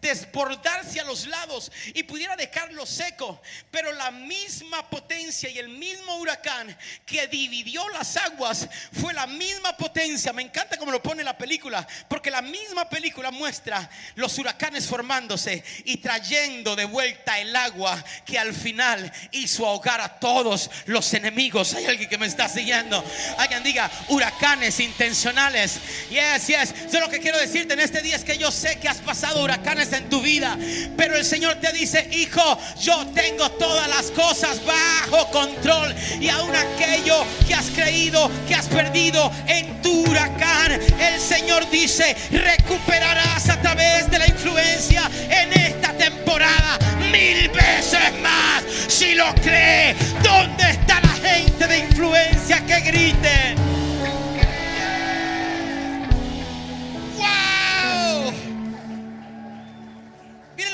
desbordarse 0.00 1.00
a 1.00 1.04
los 1.04 1.26
lados 1.26 1.72
y 1.94 2.02
pudiera 2.02 2.36
dejarlo 2.36 2.86
seco. 2.86 3.40
Pero 3.70 3.92
la 3.92 4.10
misma 4.10 4.88
potencia 4.88 5.48
y 5.48 5.58
el 5.58 5.68
mismo 5.68 6.16
huracán 6.18 6.76
que 7.06 7.26
dividió 7.26 7.88
las 7.88 8.16
aguas 8.16 8.68
fue 9.00 9.12
la 9.14 9.26
misma 9.26 9.76
potencia. 9.76 10.32
Me 10.32 10.42
encanta 10.42 10.76
como 10.76 10.92
lo 10.92 11.02
pone 11.02 11.24
la 11.24 11.36
película, 11.36 11.86
porque 12.08 12.30
la 12.30 12.42
misma 12.42 12.88
película 12.88 13.30
muestra 13.30 13.90
los 14.14 14.38
huracanes 14.38 14.86
formándose 14.86 15.64
y 15.84 15.96
trayendo 15.96 16.76
de 16.76 16.84
vuelta 16.84 17.40
el 17.40 17.56
agua 17.56 18.02
que 18.24 18.38
al 18.38 18.54
final 18.54 19.10
hizo 19.32 19.66
ahogar 19.66 20.00
a 20.00 20.20
todos 20.20 20.70
los 20.86 21.12
enemigos. 21.14 21.74
Hay 21.74 21.86
alguien 21.86 22.08
que 22.08 22.18
me 22.18 22.26
está 22.26 22.48
siguiendo. 22.48 23.02
Alguien 23.38 23.64
diga 23.64 23.90
huracanes 24.08 24.78
intencionales. 24.78 25.80
Yes, 26.10 26.46
yes. 26.46 26.92
Lo 26.92 27.10
que 27.10 27.20
quiero 27.20 27.38
decirte 27.38 27.74
en 27.74 27.80
este 27.80 28.03
día 28.04 28.16
es 28.16 28.24
que 28.24 28.36
yo 28.36 28.50
sé 28.50 28.76
que 28.78 28.88
has 28.88 28.98
pasado 28.98 29.42
huracanes 29.42 29.90
en 29.94 30.10
tu 30.10 30.20
vida, 30.20 30.58
pero 30.94 31.16
el 31.16 31.24
Señor 31.24 31.54
te 31.54 31.72
dice, 31.72 32.06
hijo, 32.12 32.58
yo 32.78 33.06
tengo 33.14 33.50
todas 33.52 33.88
las 33.88 34.10
cosas 34.10 34.60
bajo 34.66 35.30
control 35.30 35.94
y 36.20 36.28
aún 36.28 36.54
aquello 36.54 37.24
que 37.48 37.54
has 37.54 37.70
creído 37.70 38.30
que 38.46 38.54
has 38.54 38.66
perdido 38.66 39.32
en 39.46 39.80
tu 39.80 40.02
huracán, 40.02 40.72
el 40.72 41.18
Señor 41.18 41.68
dice, 41.70 42.14
recuperarás 42.30 43.48
a 43.48 43.58
través 43.62 44.10
de 44.10 44.18
la 44.18 44.26
influencia 44.28 45.10
en 45.30 45.52
esta 45.54 45.94
temporada 45.94 46.78
mil 47.10 47.48
veces 47.48 48.12
más. 48.22 48.64
Si 48.86 49.14
lo 49.14 49.34
cree, 49.36 49.96
¿dónde 50.22 50.70
está 50.70 51.00
la 51.00 51.28
gente 51.28 51.66
de 51.66 51.78
influencia 51.78 52.60
que 52.66 52.80
grite? 52.80 53.54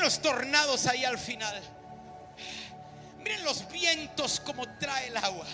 Los 0.00 0.20
tornados 0.20 0.86
ahí 0.86 1.04
al 1.04 1.18
final. 1.18 1.60
Miren 3.18 3.44
los 3.44 3.68
vientos 3.70 4.40
como 4.40 4.66
trae 4.78 5.08
el 5.08 5.16
agua. 5.16 5.46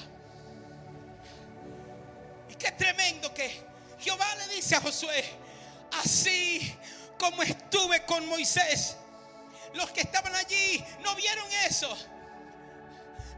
Y 2.48 2.54
qué 2.54 2.72
tremendo 2.72 3.32
que 3.34 3.64
Jehová 4.00 4.34
le 4.36 4.54
dice 4.54 4.76
a 4.76 4.80
Josué, 4.80 5.24
así 6.00 6.74
como 7.18 7.42
estuve 7.42 8.04
con 8.04 8.26
Moisés, 8.26 8.96
los 9.74 9.90
que 9.90 10.02
estaban 10.02 10.34
allí 10.34 10.84
no 11.00 11.14
vieron 11.14 11.46
eso. 11.66 11.96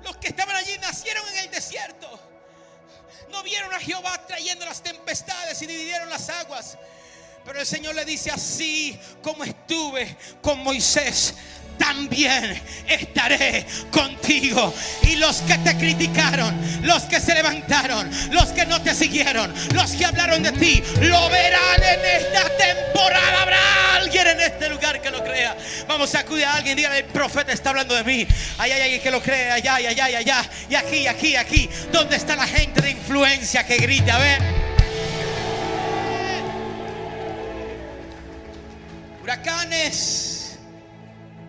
Los 0.03 0.16
que 0.18 0.28
estaban 0.28 0.55
allí 0.55 0.78
nacieron 0.78 1.26
en 1.30 1.39
el 1.39 1.51
desierto. 1.51 2.09
No 3.30 3.43
vieron 3.43 3.72
a 3.74 3.80
Jehová 3.80 4.26
trayendo 4.26 4.64
las 4.64 4.82
tempestades 4.82 5.61
y 5.62 5.66
dividieron 5.66 6.09
las 6.09 6.28
aguas. 6.28 6.78
Pero 7.45 7.61
el 7.61 7.66
Señor 7.66 7.95
le 7.95 8.05
dice 8.05 8.30
así 8.30 8.99
como 9.22 9.45
estuve 9.45 10.16
con 10.43 10.62
Moisés 10.62 11.34
también 11.78 12.61
estaré 12.86 13.64
contigo. 13.91 14.74
Y 15.03 15.16
los 15.16 15.36
que 15.43 15.57
te 15.59 15.76
criticaron, 15.76 16.55
los 16.82 17.05
que 17.05 17.20
se 17.20 17.34
levantaron, 17.34 18.11
los 18.32 18.49
que 18.49 18.66
no 18.66 18.82
te 18.82 18.95
siguieron, 18.95 19.55
los 19.72 19.93
que 19.93 20.05
hablaron 20.05 20.43
de 20.43 20.53
ti, 20.53 20.82
lo 21.01 21.30
verán 21.30 21.82
en 21.82 22.22
esta 22.22 22.49
temporada. 22.57 23.43
Habrá 23.43 23.95
alguien 23.97 24.26
en 24.26 24.41
este 24.41 24.68
lugar 24.68 25.01
que 25.01 25.11
lo 25.11 25.22
crea. 25.24 25.57
Vamos 25.86 26.14
a 26.14 26.20
acudir 26.20 26.45
a 26.45 26.55
alguien, 26.55 26.76
dígale, 26.76 26.99
el 26.99 27.05
profeta 27.05 27.53
está 27.53 27.70
hablando 27.70 27.95
de 27.95 28.05
mí. 28.05 28.26
Ay, 28.59 28.72
ay, 28.72 28.80
ay, 28.80 29.01
que 29.01 29.11
lo 29.11 29.22
crea, 29.22 29.55
allá, 29.55 29.76
allá, 29.76 29.91
allá, 29.91 30.18
allá. 30.18 30.51
Y 30.68 30.74
aquí, 30.74 31.07
aquí, 31.07 31.36
aquí. 31.36 31.70
¿Dónde 31.93 32.16
está 32.16 32.36
la 32.36 32.47
gente 32.47 32.80
de 32.80 32.91
influencia 32.91 33.64
que 33.64 33.76
grita? 33.76 34.16
A 34.16 34.18
ver. 34.18 34.68
Huracanes 39.29 40.59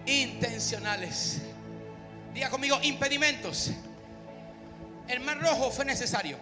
intencionales. 0.06 1.38
Diga 2.34 2.50
conmigo, 2.50 2.78
impedimentos. 2.82 3.72
El 5.08 5.22
mar 5.22 5.40
rojo 5.40 5.72
fue 5.72 5.86
necesario. 5.86 6.38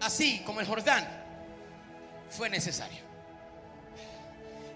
Así 0.00 0.40
como 0.40 0.58
el 0.58 0.66
Jordán 0.66 1.06
fue 2.28 2.50
necesario. 2.50 2.98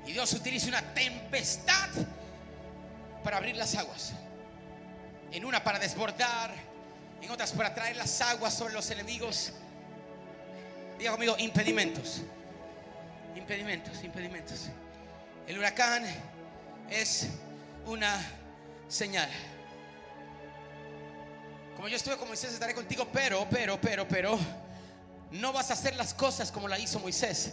Y 0.07 0.13
Dios 0.13 0.33
utiliza 0.35 0.69
una 0.69 0.83
tempestad 0.95 1.89
para 3.25 3.39
abrir 3.39 3.57
las 3.57 3.75
aguas. 3.75 4.13
En 5.33 5.45
una 5.45 5.65
para 5.65 5.81
desbordar, 5.81 6.55
en 7.21 7.29
otras 7.29 7.51
para 7.51 7.75
traer 7.75 7.97
las 7.97 8.21
aguas 8.21 8.55
sobre 8.55 8.73
los 8.73 8.89
enemigos. 8.93 9.53
Diga 10.97 11.11
conmigo, 11.11 11.35
impedimentos. 11.41 12.23
Impedimentos, 13.35 14.05
impedimentos. 14.05 14.71
El 15.53 15.59
huracán 15.59 16.03
es 16.89 17.27
una 17.85 18.19
señal. 18.89 19.29
Como 21.77 21.89
yo 21.89 21.97
estuve 21.97 22.17
con 22.17 22.27
Moisés, 22.29 22.55
estaré 22.55 22.75
contigo, 22.75 23.07
pero, 23.13 23.47
pero, 23.51 23.79
pero, 23.79 24.09
pero, 24.09 24.39
no 25.31 25.53
vas 25.53 25.69
a 25.69 25.75
hacer 25.75 25.95
las 25.97 26.15
cosas 26.15 26.51
como 26.51 26.69
la 26.69 26.79
hizo 26.79 26.99
Moisés. 27.01 27.53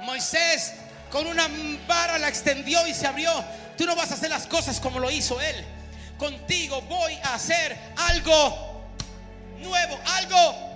Moisés 0.00 0.74
con 1.10 1.26
una 1.26 1.48
vara 1.88 2.18
la 2.18 2.28
extendió 2.28 2.86
y 2.86 2.92
se 2.92 3.06
abrió. 3.06 3.32
Tú 3.78 3.86
no 3.86 3.96
vas 3.96 4.10
a 4.10 4.14
hacer 4.14 4.28
las 4.28 4.46
cosas 4.46 4.78
como 4.78 5.00
lo 5.00 5.10
hizo 5.10 5.40
él. 5.40 5.64
Contigo 6.18 6.82
voy 6.82 7.14
a 7.24 7.32
hacer 7.32 7.74
algo 7.96 8.84
nuevo, 9.58 9.98
algo, 10.04 10.74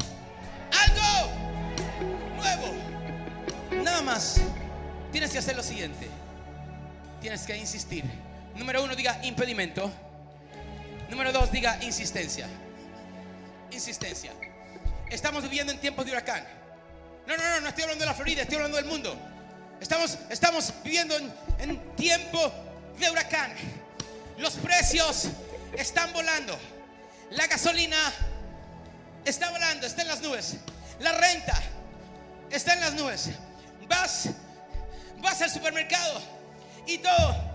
algo 0.73 1.31
nuevo. 2.39 3.83
Nada 3.85 4.01
más 4.01 4.41
tienes 5.13 5.31
que 5.33 5.39
hacer 5.39 5.57
lo 5.57 5.63
siguiente 5.63 6.09
tienes 7.21 7.43
que 7.43 7.57
insistir. 7.57 8.05
Número 8.57 8.83
uno, 8.83 8.97
diga 8.97 9.21
impedimento. 9.23 9.91
Número 11.09 11.33
dos, 11.33 11.53
diga 11.53 11.79
insistencia. 11.83 12.49
Insistencia. 13.71 14.33
Estamos 15.11 15.43
viviendo 15.43 15.73
en 15.73 15.81
tiempos 15.81 16.07
de 16.07 16.13
huracán. 16.13 16.45
No, 17.27 17.37
no, 17.37 17.43
no, 17.43 17.61
no 17.61 17.69
estoy 17.69 17.85
hablando 17.85 18.05
de 18.05 18.11
la 18.11 18.15
Florida, 18.15 18.43
estoy 18.43 18.57
hablando 18.57 18.77
del 18.79 18.87
mundo. 18.87 19.17
Estamos, 19.81 20.19
estamos 20.31 20.73
viviendo 20.83 21.17
en, 21.17 21.33
en 21.59 21.97
tiempo 21.97 22.53
de 22.99 23.11
huracán. 23.11 23.53
Los 24.39 24.55
precios 24.55 25.29
están 25.77 26.13
volando. 26.13 26.59
La 27.31 27.47
gasolina 27.47 28.13
está 29.25 29.51
volando, 29.51 29.87
está 29.87 30.03
en 30.03 30.09
las 30.09 30.23
nubes. 30.23 30.57
La 31.01 31.13
renta 31.13 31.61
está 32.51 32.75
en 32.75 32.81
las 32.81 32.95
nubes. 32.95 33.31
Vas, 33.89 34.31
vas 35.21 35.41
al 35.43 35.51
supermercado 35.51 36.21
y 36.87 36.99
todo. 36.99 37.51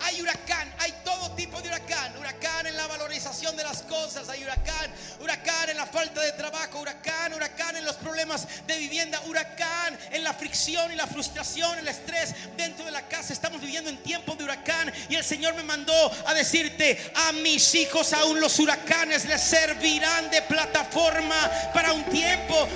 hay 0.00 0.20
huracán, 0.20 0.72
hay 0.78 0.92
todo 1.04 1.30
tipo 1.32 1.60
de 1.60 1.68
huracán. 1.68 2.16
Huracán 2.18 2.66
en 2.66 2.76
la 2.76 2.86
valorización 2.86 3.56
de 3.56 3.64
las 3.64 3.82
cosas, 3.82 4.28
hay 4.28 4.42
huracán, 4.42 4.90
huracán 5.20 5.70
en 5.70 5.76
la 5.76 5.86
falta 5.86 6.20
de 6.20 6.32
trabajo, 6.32 6.80
huracán, 6.80 7.34
huracán 7.34 7.76
en 7.76 7.84
los 7.84 7.96
problemas 7.96 8.46
de 8.66 8.78
vivienda, 8.78 9.20
huracán 9.26 9.98
en 10.12 10.22
la 10.22 10.32
fricción 10.34 10.92
y 10.92 10.94
la 10.94 11.06
frustración, 11.06 11.78
el 11.78 11.88
estrés 11.88 12.34
dentro 12.56 12.84
de 12.84 12.92
la 12.92 13.02
casa. 13.08 13.32
Estamos 13.32 13.60
viviendo 13.60 13.90
en 13.90 14.02
tiempos 14.02 14.38
de 14.38 14.44
huracán 14.44 14.92
y 15.08 15.16
el 15.16 15.24
Señor 15.24 15.54
me 15.54 15.62
mandó 15.62 16.12
a 16.26 16.34
decirte, 16.34 17.12
a 17.14 17.32
mis 17.32 17.74
hijos 17.74 18.12
aún 18.12 18.40
los 18.40 18.58
huracanes 18.58 19.24
les 19.26 19.40
servirán 19.40 20.30
de 20.30 20.42
plataforma 20.42 21.50
para 21.72 21.92
un 21.92 22.04
tiempo 22.04 22.68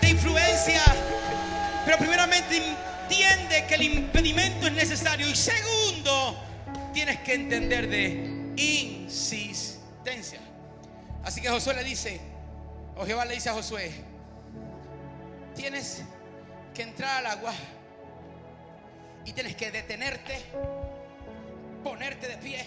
de 0.00 0.08
influencia. 0.08 0.82
Pero 1.84 1.98
primeramente 1.98 2.56
entiende 2.56 3.66
que 3.66 3.74
el 3.74 3.82
impedimento 3.82 4.66
es 4.66 4.72
necesario. 4.72 5.28
Y 5.28 5.34
segundo, 5.34 6.38
tienes 6.92 7.20
que 7.20 7.34
entender 7.34 7.88
de 7.88 8.52
insistencia. 8.56 10.40
Así 11.24 11.40
que 11.40 11.48
Josué 11.48 11.74
le 11.74 11.84
dice, 11.84 12.20
o 12.96 13.04
Jehová 13.04 13.24
le 13.24 13.34
dice 13.34 13.50
a 13.50 13.54
Josué, 13.54 13.92
tienes 15.54 16.02
que 16.74 16.82
entrar 16.82 17.18
al 17.18 17.26
agua 17.26 17.52
y 19.24 19.32
tienes 19.32 19.56
que 19.56 19.70
detenerte, 19.70 20.42
ponerte 21.84 22.28
de 22.28 22.36
pie 22.38 22.64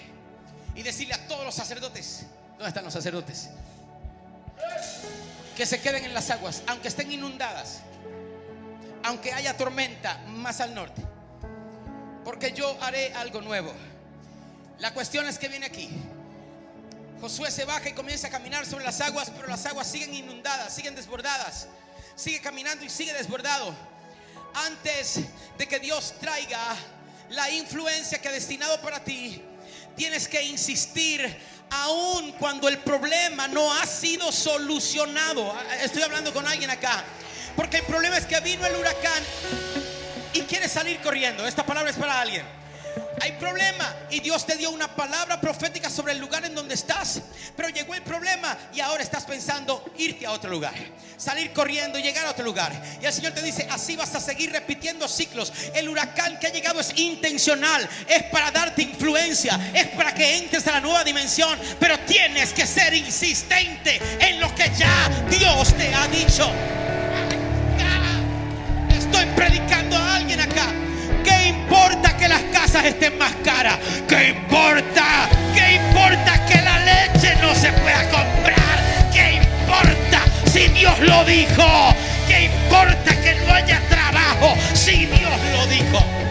y 0.76 0.84
decirle 0.84 1.13
a 1.13 1.28
todos 1.28 1.45
los 1.45 1.55
sacerdotes, 1.55 2.26
¿dónde 2.51 2.68
están 2.68 2.84
los 2.84 2.93
sacerdotes? 2.93 3.49
Que 5.55 5.66
se 5.66 5.82
queden 5.82 6.05
en 6.05 6.13
las 6.13 6.30
aguas, 6.30 6.63
aunque 6.68 6.88
estén 6.88 7.11
inundadas 7.11 7.82
aunque 9.06 9.32
haya 9.32 9.56
tormenta 9.56 10.18
más 10.28 10.60
al 10.62 10.74
norte, 10.74 11.01
porque 12.24 12.51
yo 12.53 12.76
haré 12.82 13.14
algo 13.14 13.39
nuevo. 13.39 13.72
La 14.80 14.93
cuestión 14.95 15.28
es 15.28 15.38
que 15.38 15.47
viene 15.47 15.68
aquí. 15.68 15.89
Josué 17.22 17.51
se 17.51 17.66
baja 17.66 17.88
y 17.88 17.93
comienza 17.93 18.28
a 18.28 18.30
caminar 18.32 18.66
sobre 18.66 18.84
las 18.84 18.99
aguas, 19.01 19.32
pero 19.36 19.47
las 19.47 19.64
aguas 19.68 19.88
siguen 19.88 20.14
inundadas, 20.14 20.74
siguen 20.74 20.95
desbordadas. 20.95 21.68
Sigue 22.16 22.41
caminando 22.41 22.84
y 22.84 22.89
sigue 22.89 23.14
desbordado. 23.14 23.76
Antes 24.56 25.20
de 25.58 25.68
que 25.68 25.80
Dios 25.80 26.16
traiga 26.20 26.60
la 27.30 27.49
influencia 27.51 28.20
que 28.20 28.28
ha 28.28 28.32
destinado 28.32 28.82
para 28.82 29.03
ti, 29.03 29.39
tienes 29.95 30.28
que 30.28 30.41
insistir 30.41 31.38
aun 31.70 32.32
cuando 32.34 32.68
el 32.68 32.80
problema 32.80 33.47
no 33.47 33.72
ha 33.72 33.86
sido 33.86 34.32
solucionado. 34.32 35.56
Estoy 35.82 36.01
hablando 36.01 36.34
con 36.34 36.47
alguien 36.47 36.72
acá. 36.72 37.03
Porque 37.56 37.78
el 37.78 37.84
problema 37.84 38.18
es 38.18 38.26
que 38.26 38.39
vino 38.41 38.66
el 38.66 38.76
huracán 38.76 39.24
y 40.34 40.41
quiere 40.41 40.68
salir 40.68 40.99
corriendo. 40.99 41.47
Esta 41.47 41.66
palabra 41.66 41.89
es 41.89 41.97
para 41.97 42.20
alguien. 42.20 42.45
Hay 43.22 43.32
problema 43.34 43.95
y 44.10 44.20
Dios 44.20 44.45
te 44.45 44.56
dio 44.56 44.70
una 44.72 44.93
palabra 44.93 45.39
profética 45.39 45.89
sobre 45.89 46.14
el 46.14 46.20
lugar 46.20 46.45
en 46.45 46.53
donde 46.53 46.76
estás. 46.76 47.22
Pero 47.56 47.70
llegó 47.70 47.95
el 47.95 48.01
problema 48.01 48.58
y 48.74 48.82
ahora 48.82 49.03
estás 49.03 49.24
pensando 49.24 49.84
irte 49.97 50.26
a 50.26 50.32
otro 50.32 50.49
lugar. 50.49 50.74
Salir 51.18 51.51
corriendo 51.53 51.97
y 51.97 52.03
llegar 52.03 52.26
a 52.26 52.32
otro 52.32 52.43
lugar. 52.43 52.72
Y 53.01 53.06
el 53.06 53.14
Señor 53.14 53.32
te 53.32 53.41
dice, 53.41 53.68
así 53.72 53.95
vas 53.95 54.14
a 54.16 54.20
seguir 54.20 54.51
repitiendo 54.51 55.08
ciclos. 55.08 55.51
El 55.74 55.88
huracán 55.88 56.38
que 56.39 56.47
ha 56.47 56.51
llegado 56.51 56.82
es 56.82 56.91
intencional. 56.97 57.88
Es 58.08 58.24
para 58.24 58.51
darte 58.51 58.82
influencia. 58.82 59.60
Es 59.74 59.88
para 59.88 60.14
que 60.14 60.38
entres 60.38 60.68
a 60.68 60.74
la 60.74 60.82
nueva 60.82 61.03
dimensión. 61.03 61.58
Pero 61.80 61.97
tienes 62.01 62.53
que 62.53 62.68
ser 62.68 62.93
insistente 62.93 64.01
en 64.20 64.41
lo 64.41 64.53
que 64.53 64.70
ya 64.78 65.10
Dios 65.30 65.74
te 65.76 65.93
ha 65.93 66.08
dicho 66.10 66.51
estén 72.84 73.17
más 73.17 73.34
caras? 73.43 73.78
¿Qué 74.07 74.30
importa? 74.30 75.30
¿Qué 75.53 75.76
importa 75.76 76.45
que 76.45 76.61
la 76.61 76.80
leche 76.80 77.36
no 77.41 77.53
se 77.55 77.71
pueda 77.71 78.03
comprar? 78.09 79.09
¿Qué 79.13 79.36
importa 79.36 80.21
si 80.51 80.67
Dios 80.69 80.99
lo 80.99 81.23
dijo? 81.26 81.95
¿Qué 82.28 82.45
importa 82.45 83.15
que 83.21 83.36
no 83.45 83.53
haya 83.53 83.80
trabajo 83.88 84.55
si 84.73 85.05
Dios 85.05 85.39
lo 85.53 85.67
dijo? 85.67 86.24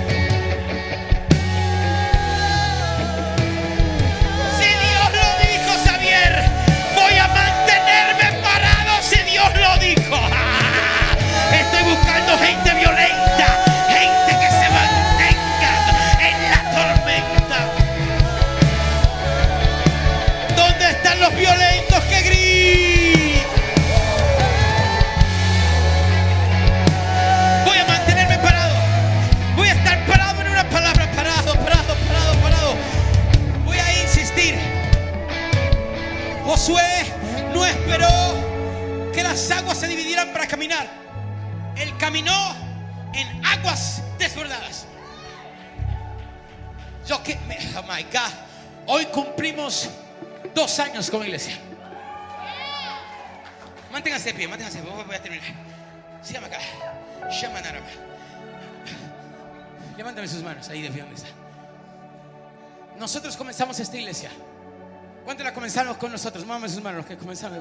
¿Cuánto 65.95 65.95
la 65.95 65.99
comenzamos 65.99 65.99
con 65.99 66.13
nosotros? 66.13 66.47
Mámame 66.47 66.69
sus 66.69 66.83
manos, 66.83 67.07
que 67.07 67.17
comenzamos. 67.17 67.59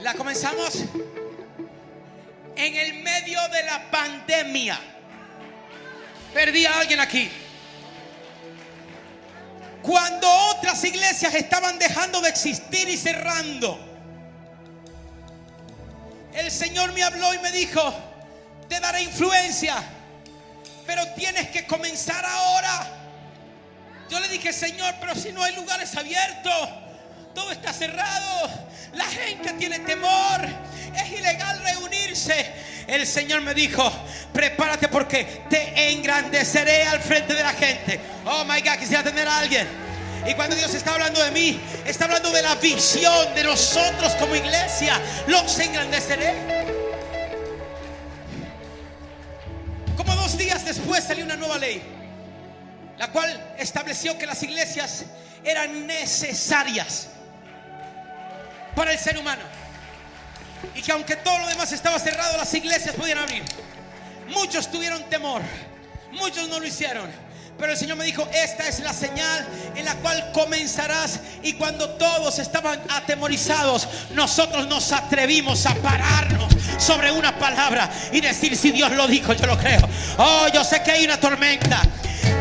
La 0.00 0.14
comenzamos 0.14 0.74
en 2.56 2.74
el 2.74 3.02
medio 3.02 3.38
de 3.48 3.62
la 3.64 3.90
pandemia. 3.90 4.78
Perdí 6.34 6.66
a 6.66 6.80
alguien 6.80 7.00
aquí. 7.00 7.30
Cuando 9.82 10.28
otras 10.56 10.82
iglesias 10.84 11.34
estaban 11.34 11.78
dejando 11.78 12.20
de 12.20 12.28
existir 12.28 12.88
y 12.88 12.96
cerrando, 12.96 13.78
el 16.34 16.50
Señor 16.50 16.92
me 16.92 17.02
habló 17.02 17.34
y 17.34 17.38
me 17.38 17.52
dijo, 17.52 17.94
te 18.68 18.80
daré 18.80 19.02
influencia, 19.02 19.76
pero 20.86 21.06
tienes 21.14 21.48
que 21.50 21.66
comenzar 21.66 22.24
ahora. 22.24 22.95
Yo 24.08 24.20
le 24.20 24.28
dije, 24.28 24.52
Señor, 24.52 24.94
pero 25.00 25.14
si 25.14 25.32
no 25.32 25.42
hay 25.42 25.54
lugares 25.54 25.96
abiertos, 25.96 26.68
todo 27.34 27.52
está 27.52 27.72
cerrado, 27.72 28.50
la 28.94 29.04
gente 29.04 29.52
tiene 29.54 29.80
temor, 29.80 30.40
es 30.94 31.12
ilegal 31.12 31.60
reunirse. 31.62 32.52
El 32.86 33.06
Señor 33.06 33.40
me 33.40 33.52
dijo, 33.52 33.90
prepárate 34.32 34.88
porque 34.88 35.42
te 35.50 35.90
engrandeceré 35.90 36.84
al 36.84 37.00
frente 37.00 37.34
de 37.34 37.42
la 37.42 37.52
gente. 37.52 38.00
Oh 38.24 38.44
my 38.44 38.60
God, 38.60 38.78
quisiera 38.78 39.02
tener 39.02 39.26
a 39.26 39.38
alguien. 39.38 39.66
Y 40.26 40.34
cuando 40.34 40.56
Dios 40.56 40.72
está 40.74 40.94
hablando 40.94 41.22
de 41.22 41.30
mí, 41.30 41.60
está 41.84 42.04
hablando 42.06 42.30
de 42.30 42.42
la 42.42 42.54
visión 42.56 43.34
de 43.34 43.44
nosotros 43.44 44.12
como 44.14 44.34
iglesia. 44.34 45.00
Los 45.26 45.58
engrandeceré. 45.58 46.64
Como 49.96 50.14
dos 50.14 50.36
días 50.36 50.64
después 50.64 51.04
salió 51.04 51.24
una 51.24 51.36
nueva 51.36 51.58
ley, 51.58 51.82
la 52.98 53.08
cual 53.08 53.54
estableció 53.58 54.16
que 54.18 54.26
las 54.26 54.42
iglesias 54.42 55.04
eran 55.44 55.86
necesarias 55.86 57.08
para 58.74 58.92
el 58.92 58.98
ser 58.98 59.18
humano. 59.18 59.42
Y 60.74 60.82
que 60.82 60.92
aunque 60.92 61.16
todo 61.16 61.38
lo 61.38 61.48
demás 61.48 61.72
estaba 61.72 61.98
cerrado, 61.98 62.36
las 62.36 62.52
iglesias 62.54 62.94
podían 62.94 63.18
abrir. 63.18 63.42
Muchos 64.28 64.70
tuvieron 64.70 65.02
temor, 65.04 65.42
muchos 66.12 66.48
no 66.48 66.58
lo 66.58 66.66
hicieron. 66.66 67.26
Pero 67.58 67.72
el 67.72 67.78
Señor 67.78 67.96
me 67.96 68.04
dijo, 68.04 68.28
esta 68.34 68.68
es 68.68 68.80
la 68.80 68.92
señal 68.92 69.46
en 69.74 69.84
la 69.86 69.94
cual 69.96 70.30
comenzarás. 70.32 71.20
Y 71.42 71.54
cuando 71.54 71.88
todos 71.90 72.38
estaban 72.38 72.78
atemorizados, 72.90 73.88
nosotros 74.10 74.68
nos 74.68 74.92
atrevimos 74.92 75.64
a 75.64 75.74
pararnos 75.76 76.52
sobre 76.78 77.10
una 77.10 77.38
palabra 77.38 77.90
y 78.12 78.20
decir, 78.20 78.56
si 78.56 78.72
Dios 78.72 78.92
lo 78.92 79.08
dijo, 79.08 79.32
yo 79.32 79.46
lo 79.46 79.56
creo. 79.56 79.88
Oh, 80.18 80.48
yo 80.52 80.64
sé 80.64 80.82
que 80.82 80.90
hay 80.90 81.04
una 81.06 81.18
tormenta. 81.18 81.80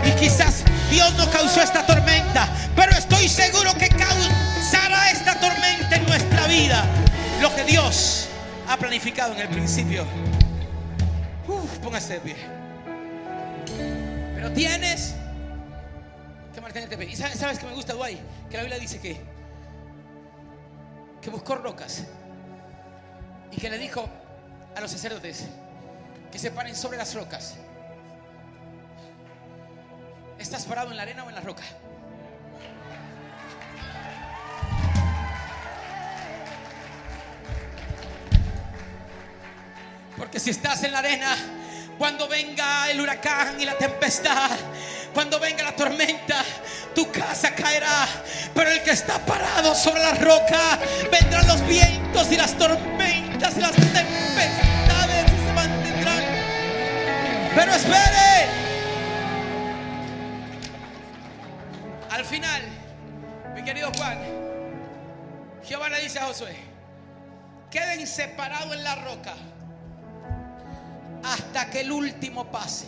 Y 0.05 0.11
quizás 0.19 0.63
Dios 0.89 1.13
no 1.15 1.29
causó 1.31 1.61
esta 1.61 1.85
tormenta, 1.85 2.47
pero 2.75 2.91
estoy 2.91 3.27
seguro 3.27 3.73
que 3.73 3.89
causará 3.89 5.11
esta 5.11 5.39
tormenta 5.39 5.95
en 5.95 6.05
nuestra 6.05 6.47
vida. 6.47 6.85
Lo 7.41 7.53
que 7.55 7.63
Dios 7.63 8.27
ha 8.67 8.77
planificado 8.77 9.33
en 9.33 9.41
el 9.41 9.49
principio. 9.49 10.05
Póngase 11.81 12.13
de 12.13 12.19
pie. 12.19 12.35
Pero 14.35 14.51
tienes 14.51 15.15
que 16.53 16.61
mantenerte 16.61 16.97
pie. 16.97 17.09
¿Y 17.09 17.15
sabes, 17.15 17.39
sabes 17.39 17.59
que 17.59 17.65
me 17.65 17.73
gusta, 17.73 17.93
Duay? 17.93 18.19
Que 18.49 18.57
la 18.57 18.63
Biblia 18.63 18.79
dice 18.79 18.99
que, 18.99 19.19
que 21.21 21.29
buscó 21.29 21.55
rocas 21.55 22.03
y 23.51 23.57
que 23.57 23.69
le 23.69 23.77
dijo 23.77 24.07
a 24.75 24.81
los 24.81 24.91
sacerdotes 24.91 25.45
que 26.31 26.39
se 26.39 26.51
paren 26.51 26.75
sobre 26.75 26.97
las 26.97 27.13
rocas. 27.13 27.55
¿Estás 30.37 30.65
parado 30.65 30.91
en 30.91 30.97
la 30.97 31.03
arena 31.03 31.23
o 31.23 31.29
en 31.29 31.35
la 31.35 31.41
roca? 31.41 31.63
Porque 40.17 40.39
si 40.39 40.49
estás 40.49 40.83
en 40.83 40.91
la 40.91 40.99
arena, 40.99 41.35
cuando 41.97 42.27
venga 42.27 42.89
el 42.89 43.01
huracán 43.01 43.59
y 43.59 43.65
la 43.65 43.77
tempestad, 43.77 44.51
cuando 45.13 45.39
venga 45.39 45.63
la 45.63 45.75
tormenta, 45.75 46.43
tu 46.93 47.09
casa 47.11 47.53
caerá. 47.53 48.07
Pero 48.53 48.69
el 48.69 48.81
que 48.83 48.91
está 48.91 49.19
parado 49.25 49.73
sobre 49.75 50.01
la 50.01 50.13
roca, 50.13 50.79
vendrán 51.11 51.47
los 51.47 51.65
vientos 51.65 52.31
y 52.31 52.37
las 52.37 52.57
tormentas 52.57 53.57
y 53.57 53.61
las 53.61 53.71
tempestades 53.71 55.25
y 55.31 55.47
se 55.47 55.53
mantendrán. 55.53 56.23
Pero 57.55 57.73
espere. 57.73 58.64
Al 62.25 62.31
final, 62.31 62.61
mi 63.53 63.63
querido 63.63 63.91
Juan, 63.95 64.17
Jehová 65.63 65.89
le 65.89 66.01
dice 66.01 66.17
a 66.17 66.25
Josué, 66.25 66.55
queden 67.69 68.07
separados 68.07 68.73
en 68.73 68.83
la 68.83 68.95
roca 68.95 69.35
hasta 71.23 71.69
que 71.69 71.81
el 71.81 71.91
último 71.91 72.49
pase. 72.49 72.87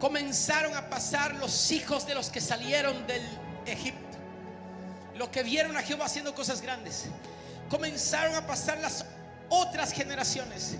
Comenzaron 0.00 0.76
a 0.76 0.90
pasar 0.90 1.36
los 1.36 1.70
hijos 1.70 2.08
de 2.08 2.16
los 2.16 2.28
que 2.28 2.40
salieron 2.40 3.06
del 3.06 3.22
Egipto, 3.66 4.18
los 5.16 5.28
que 5.28 5.44
vieron 5.44 5.76
a 5.76 5.82
Jehová 5.82 6.06
haciendo 6.06 6.34
cosas 6.34 6.60
grandes. 6.60 7.04
Comenzaron 7.70 8.34
a 8.34 8.48
pasar 8.48 8.78
las 8.78 9.04
otras 9.48 9.92
generaciones, 9.92 10.74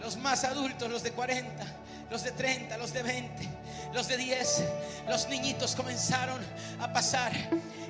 los 0.00 0.16
más 0.16 0.44
adultos, 0.44 0.90
los 0.90 1.02
de 1.02 1.12
40, 1.12 1.62
los 2.10 2.24
de 2.24 2.32
30, 2.32 2.76
los 2.76 2.92
de 2.92 3.02
20, 3.02 3.48
los 3.94 4.08
de 4.08 4.16
10, 4.16 4.64
los 5.08 5.28
niñitos 5.28 5.76
comenzaron 5.76 6.40
a 6.80 6.92
pasar. 6.92 7.32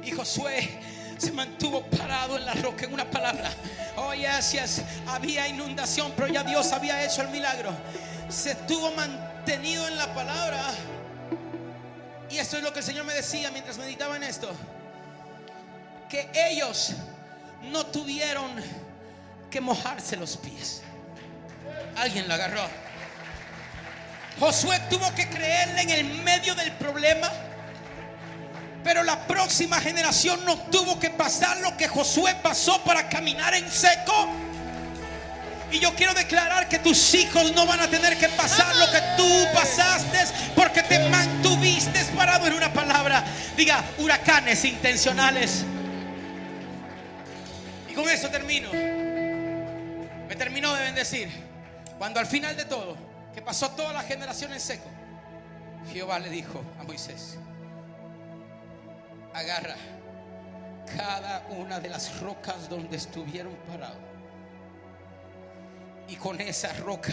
Y 0.05 0.11
Josué 0.13 0.79
se 1.17 1.33
mantuvo 1.33 1.83
parado 1.83 2.37
en 2.37 2.45
la 2.45 2.55
roca 2.55 2.85
en 2.85 2.93
una 2.93 3.11
palabra. 3.11 3.51
Oh, 3.97 4.13
yes, 4.15 4.83
Había 5.07 5.49
inundación, 5.49 6.13
pero 6.15 6.29
ya 6.29 6.45
Dios 6.45 6.73
había 6.73 7.03
hecho 7.05 7.23
el 7.23 7.29
milagro. 7.29 7.73
Se 8.29 8.53
estuvo 8.53 8.93
mantenido 8.93 9.89
en 9.89 9.97
la 9.97 10.15
palabra. 10.15 10.63
Y 12.31 12.39
esto 12.39 12.59
es 12.59 12.63
lo 12.63 12.73
que 12.73 12.79
el 12.81 12.85
Señor 12.85 13.05
me 13.05 13.15
decía 13.15 13.51
mientras 13.51 13.79
meditaba 13.79 14.17
en 14.17 14.23
esto. 14.23 14.51
Que 16.09 16.31
ellos 16.35 16.93
no 17.71 17.87
tuvieron 17.87 18.51
que 19.51 19.61
mojarse 19.61 20.17
los 20.17 20.37
pies. 20.37 20.83
Alguien 21.97 22.29
lo 22.29 22.35
agarró. 22.35 22.90
Josué 24.41 24.81
tuvo 24.89 25.15
que 25.15 25.29
creerle 25.29 25.83
en 25.83 25.91
el 25.91 26.05
medio 26.23 26.55
del 26.55 26.73
problema. 26.73 27.31
Pero 28.83 29.03
la 29.03 29.27
próxima 29.27 29.79
generación 29.79 30.43
no 30.47 30.57
tuvo 30.57 30.99
que 30.99 31.11
pasar 31.11 31.59
lo 31.59 31.77
que 31.77 31.87
Josué 31.87 32.35
pasó 32.43 32.83
para 32.83 33.07
caminar 33.11 33.53
en 33.53 33.71
seco. 33.71 34.31
Y 35.71 35.79
yo 35.79 35.95
quiero 35.95 36.15
declarar 36.15 36.69
que 36.71 36.79
tus 36.79 37.15
hijos 37.15 37.53
no 37.55 37.67
van 37.67 37.81
a 37.81 37.89
tener 37.89 38.17
que 38.17 38.29
pasar 38.31 38.75
lo 38.77 38.91
que 38.91 39.01
tú 39.19 39.47
pasaste 39.55 40.19
porque 40.57 40.83
te 40.85 40.99
mantuviste 41.11 42.03
parado 42.17 42.47
en 42.47 42.55
una 42.55 42.73
palabra. 42.73 43.23
Diga, 43.57 43.85
huracanes 43.99 44.65
intencionales. 44.65 45.65
Y 47.91 47.93
con 47.93 48.09
eso 48.09 48.31
termino. 48.31 48.71
Me 48.73 50.35
terminó 50.35 50.75
de 50.75 50.83
bendecir. 50.85 51.29
Cuando 51.99 52.19
al 52.19 52.27
final 52.27 52.57
de 52.57 52.65
todo, 52.65 53.10
que 53.35 53.43
pasó 53.43 53.71
toda 53.71 53.93
la 53.93 54.03
generación 54.03 54.53
en 54.53 54.61
seco, 54.61 54.89
Jehová 55.93 56.19
le 56.19 56.31
dijo 56.31 56.63
a 56.79 56.85
Moisés, 56.85 57.39
agarra 59.33 59.77
cada 60.97 61.47
una 61.51 61.81
de 61.81 61.89
las 61.89 62.21
rocas 62.21 62.69
donde 62.69 62.97
estuvieron 62.97 63.55
parados. 63.69 63.99
Y 66.09 66.17
con 66.17 66.41
esa 66.41 66.73
roca 66.75 67.13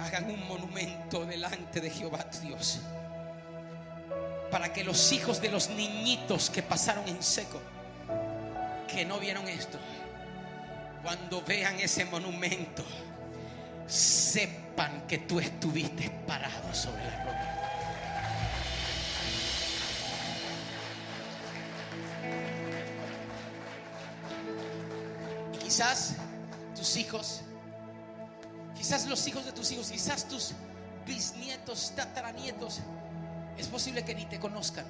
hagan 0.00 0.30
un 0.30 0.48
monumento 0.48 1.26
delante 1.26 1.80
de 1.80 1.90
Jehová 1.90 2.26
Dios. 2.42 2.80
Para 4.50 4.72
que 4.72 4.84
los 4.84 5.12
hijos 5.12 5.40
de 5.40 5.50
los 5.50 5.70
niñitos 5.70 6.50
que 6.50 6.62
pasaron 6.62 7.06
en 7.08 7.22
seco, 7.22 7.60
que 8.88 9.04
no 9.04 9.18
vieron 9.18 9.46
esto, 9.48 9.78
cuando 11.02 11.42
vean 11.42 11.78
ese 11.80 12.04
monumento, 12.04 12.84
sepan 13.92 15.06
que 15.06 15.18
tú 15.18 15.38
estuviste 15.38 16.10
parado 16.26 16.72
sobre 16.72 17.04
la 17.04 17.24
roca. 17.24 17.52
quizás 25.72 26.16
tus 26.76 26.96
hijos, 26.98 27.40
quizás 28.76 29.06
los 29.06 29.26
hijos 29.26 29.46
de 29.46 29.52
tus 29.52 29.72
hijos, 29.72 29.90
quizás 29.90 30.28
tus 30.28 30.52
bisnietos, 31.06 31.94
tataranietos, 31.96 32.80
es 33.56 33.68
posible 33.68 34.04
que 34.04 34.14
ni 34.14 34.26
te 34.26 34.38
conozcan. 34.38 34.84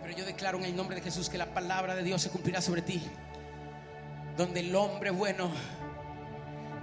Pero 0.00 0.16
yo 0.16 0.24
declaro 0.24 0.56
en 0.56 0.64
el 0.64 0.74
nombre 0.74 0.96
de 0.96 1.02
Jesús 1.02 1.28
que 1.28 1.36
la 1.36 1.52
palabra 1.52 1.94
de 1.94 2.02
Dios 2.02 2.22
se 2.22 2.30
cumplirá 2.30 2.62
sobre 2.62 2.80
ti. 2.80 3.02
Donde 4.38 4.60
el 4.60 4.74
hombre 4.74 5.10
bueno 5.10 5.50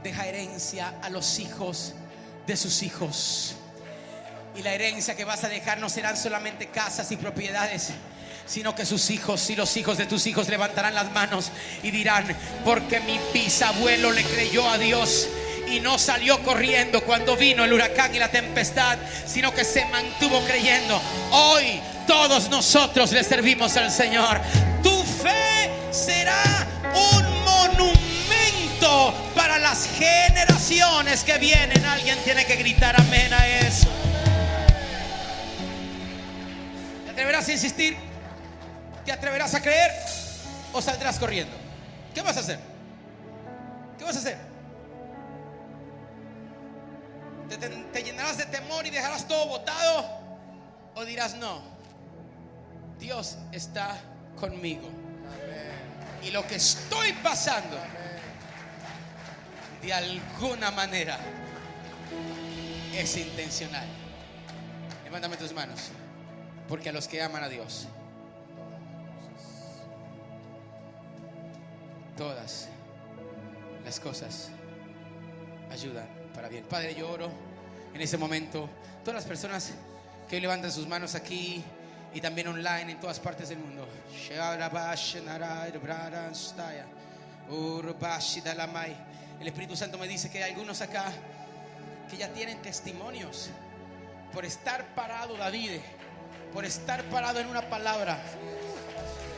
deja 0.04 0.28
herencia 0.28 0.94
a 1.02 1.10
los 1.10 1.40
hijos 1.40 1.94
de 2.48 2.56
sus 2.56 2.84
hijos. 2.84 3.56
Y 4.56 4.64
la 4.64 4.74
herencia 4.74 5.16
que 5.16 5.26
vas 5.26 5.44
a 5.44 5.50
dejar 5.50 5.80
no 5.80 5.90
serán 5.90 6.18
solamente 6.18 6.68
casas 6.68 7.12
y 7.12 7.18
propiedades, 7.18 7.90
sino 8.46 8.74
que 8.76 8.86
sus 8.86 9.10
hijos 9.12 9.50
y 9.50 9.56
los 9.56 9.78
hijos 9.78 9.98
de 9.98 10.06
tus 10.06 10.26
hijos 10.28 10.50
levantarán 10.50 10.96
las 10.96 11.12
manos 11.12 11.52
y 11.84 11.92
dirán, 11.92 12.26
porque 12.66 13.00
mi 13.02 13.20
bisabuelo 13.34 14.12
le 14.12 14.24
creyó 14.24 14.68
a 14.68 14.78
Dios 14.78 15.28
y 15.68 15.80
no 15.80 16.00
salió 16.00 16.42
corriendo 16.44 17.02
cuando 17.04 17.38
vino 17.38 17.64
el 17.64 17.74
huracán 17.74 18.14
y 18.16 18.20
la 18.20 18.30
tempestad, 18.30 18.98
sino 19.26 19.54
que 19.54 19.64
se 19.64 19.86
mantuvo 19.86 20.42
creyendo. 20.42 21.00
Hoy 21.32 21.80
todos 22.08 22.50
nosotros 22.50 23.12
le 23.12 23.24
servimos 23.24 23.78
al 23.78 23.92
Señor. 23.92 24.42
Tu 24.82 25.04
fe 25.04 25.70
será 25.92 26.68
un 26.96 27.44
monumento 27.44 29.29
para 29.50 29.62
las 29.62 29.88
generaciones 29.98 31.24
que 31.24 31.40
vienen. 31.40 31.84
Alguien 31.84 32.20
tiene 32.24 32.46
que 32.46 32.56
gritar 32.56 32.96
amén 33.02 33.34
a 33.34 33.48
eso. 33.48 33.88
¿Te 37.06 37.12
atreverás 37.12 37.48
a 37.48 37.52
insistir? 37.52 37.98
¿Te 39.04 39.12
atreverás 39.12 39.56
a 39.56 39.62
creer? 39.62 39.92
¿O 40.72 40.80
saldrás 40.84 41.18
corriendo? 41.18 41.58
¿Qué 42.14 42.22
vas 42.22 42.38
a 42.38 42.42
hacer? 42.42 42.60
¿Qué 43.98 44.04
vas 44.04 44.18
a 44.18 44.20
hacer? 44.20 44.38
¿Te, 47.92 48.04
llenarás 48.04 48.38
de 48.38 48.46
temor 48.46 48.86
y 48.86 48.92
dejarás 48.92 49.28
todo 49.28 49.48
botado? 49.48 50.06
¿O 50.94 51.06
dirás 51.06 51.34
no? 51.34 51.64
Dios 53.00 53.36
está 53.52 53.98
conmigo. 54.40 54.88
Y 56.22 56.30
lo 56.30 56.46
que 56.46 56.56
estoy 56.56 57.14
pasando, 57.14 57.80
de 59.82 59.94
alguna 59.94 60.72
manera, 60.72 61.18
es 62.94 63.18
intencional. 63.18 63.88
Levántame 65.04 65.38
tus 65.38 65.54
manos. 65.54 65.90
Porque 66.68 66.90
a 66.90 66.92
los 66.92 67.08
que 67.08 67.22
aman 67.22 67.44
a 67.44 67.50
Dios, 67.50 67.88
todas 72.16 72.68
las 73.84 74.00
cosas 74.00 74.50
ayudan 75.72 76.08
para 76.34 76.48
bien. 76.48 76.64
Padre, 76.66 76.94
yo 76.94 77.10
oro 77.10 77.32
en 77.94 78.02
ese 78.02 78.18
momento. 78.18 78.70
Todas 79.04 79.16
las 79.16 79.26
personas 79.26 79.72
que 80.30 80.36
hoy 80.36 80.42
levantan 80.42 80.72
sus 80.72 80.88
manos 80.88 81.16
aquí 81.16 81.64
y 82.14 82.22
también 82.22 82.48
online 82.50 82.92
en 82.92 83.00
todas 83.00 83.20
partes 83.20 83.50
del 83.50 83.58
mundo. 83.58 83.88
El 89.40 89.48
Espíritu 89.48 89.76
Santo 89.76 89.98
me 89.98 90.08
dice 90.08 90.30
que 90.30 90.44
hay 90.44 90.52
algunos 90.52 90.82
acá 90.82 91.12
que 92.10 92.18
ya 92.18 92.28
tienen 92.34 92.62
testimonios 92.62 93.50
por 94.34 94.44
estar 94.44 94.86
parado 94.96 95.38
David, 95.38 95.80
por 96.54 96.66
estar 96.66 97.04
parado 97.06 97.40
en 97.40 97.48
una 97.48 97.70
palabra. 97.70 98.22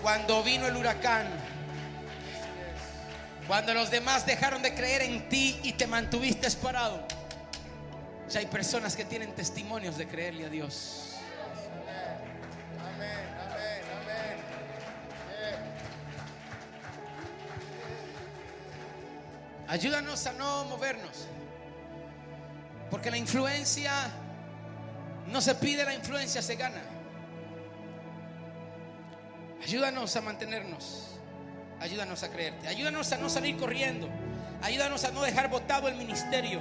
Cuando 0.01 0.41
vino 0.41 0.65
el 0.67 0.75
huracán, 0.75 1.27
cuando 3.47 3.73
los 3.73 3.91
demás 3.91 4.25
dejaron 4.25 4.63
de 4.63 4.73
creer 4.73 5.03
en 5.03 5.29
ti 5.29 5.59
y 5.61 5.73
te 5.73 5.85
mantuviste 5.85 6.49
parado. 6.51 7.05
Ya 8.29 8.39
hay 8.39 8.47
personas 8.47 8.95
que 8.95 9.05
tienen 9.05 9.35
testimonios 9.35 9.97
de 9.97 10.07
creerle 10.07 10.45
a 10.45 10.49
Dios. 10.49 11.10
Ayúdanos 19.72 20.27
a 20.27 20.34
no 20.34 20.65
movernos. 20.65 21.27
Porque 22.89 23.10
la 23.10 23.15
influencia 23.15 23.93
no 25.27 25.39
se 25.39 25.56
pide, 25.56 25.85
la 25.85 25.93
influencia 25.93 26.41
se 26.41 26.57
gana. 26.57 26.81
Ayúdanos 29.64 30.14
a 30.18 30.22
mantenernos. 30.22 31.11
Ayúdanos 31.80 32.22
a 32.22 32.30
creerte. 32.30 32.68
Ayúdanos 32.68 33.14
a 33.14 33.18
no 33.18 33.30
salir 33.30 33.56
corriendo. 33.56 34.10
Ayúdanos 34.61 35.06
a 35.06 35.11
no 35.11 35.22
dejar 35.22 35.49
botado 35.49 35.88
el 35.88 35.95
ministerio. 35.95 36.60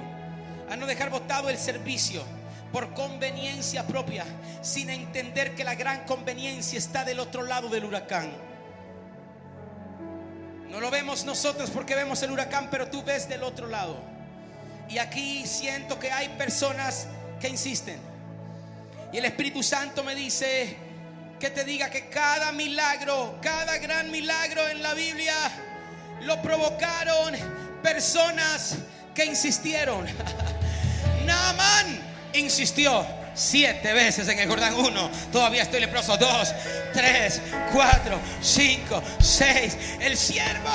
A 0.69 0.77
no 0.77 0.85
dejar 0.85 1.09
botado 1.09 1.49
el 1.49 1.57
servicio 1.57 2.23
por 2.71 2.93
conveniencia 2.93 3.85
propia, 3.85 4.23
sin 4.61 4.89
entender 4.89 5.53
que 5.53 5.65
la 5.65 5.75
gran 5.75 6.05
conveniencia 6.05 6.79
está 6.79 7.03
del 7.03 7.19
otro 7.19 7.43
lado 7.43 7.67
del 7.67 7.83
huracán. 7.83 8.31
No 10.71 10.79
lo 10.79 10.89
vemos 10.89 11.25
nosotros 11.25 11.69
porque 11.69 11.95
vemos 11.95 12.23
el 12.23 12.31
huracán, 12.31 12.69
pero 12.71 12.87
tú 12.87 13.03
ves 13.03 13.27
del 13.27 13.43
otro 13.43 13.67
lado. 13.67 13.99
Y 14.87 14.99
aquí 14.99 15.45
siento 15.45 15.99
que 15.99 16.09
hay 16.09 16.29
personas 16.29 17.07
que 17.41 17.49
insisten. 17.49 17.99
Y 19.11 19.17
el 19.17 19.25
Espíritu 19.25 19.61
Santo 19.63 20.01
me 20.01 20.15
dice 20.15 20.77
que 21.41 21.49
te 21.49 21.65
diga 21.65 21.89
que 21.89 22.07
cada 22.07 22.53
milagro, 22.53 23.37
cada 23.41 23.79
gran 23.79 24.09
milagro 24.11 24.65
en 24.69 24.81
la 24.81 24.93
Biblia 24.93 25.35
lo 26.21 26.41
provocaron 26.41 27.35
personas 27.83 28.77
que 29.13 29.25
insistieron. 29.25 30.05
Naaman 31.25 31.99
insistió 32.33 33.05
siete 33.33 33.93
veces 33.93 34.27
en 34.27 34.39
el 34.39 34.47
Jordán. 34.47 34.73
Uno, 34.75 35.09
todavía 35.31 35.63
estoy 35.63 35.79
leproso. 35.79 36.17
Dos, 36.17 36.53
tres, 36.93 37.41
cuatro, 37.71 38.19
cinco, 38.41 39.01
seis. 39.19 39.77
El 39.99 40.17
siervo 40.17 40.71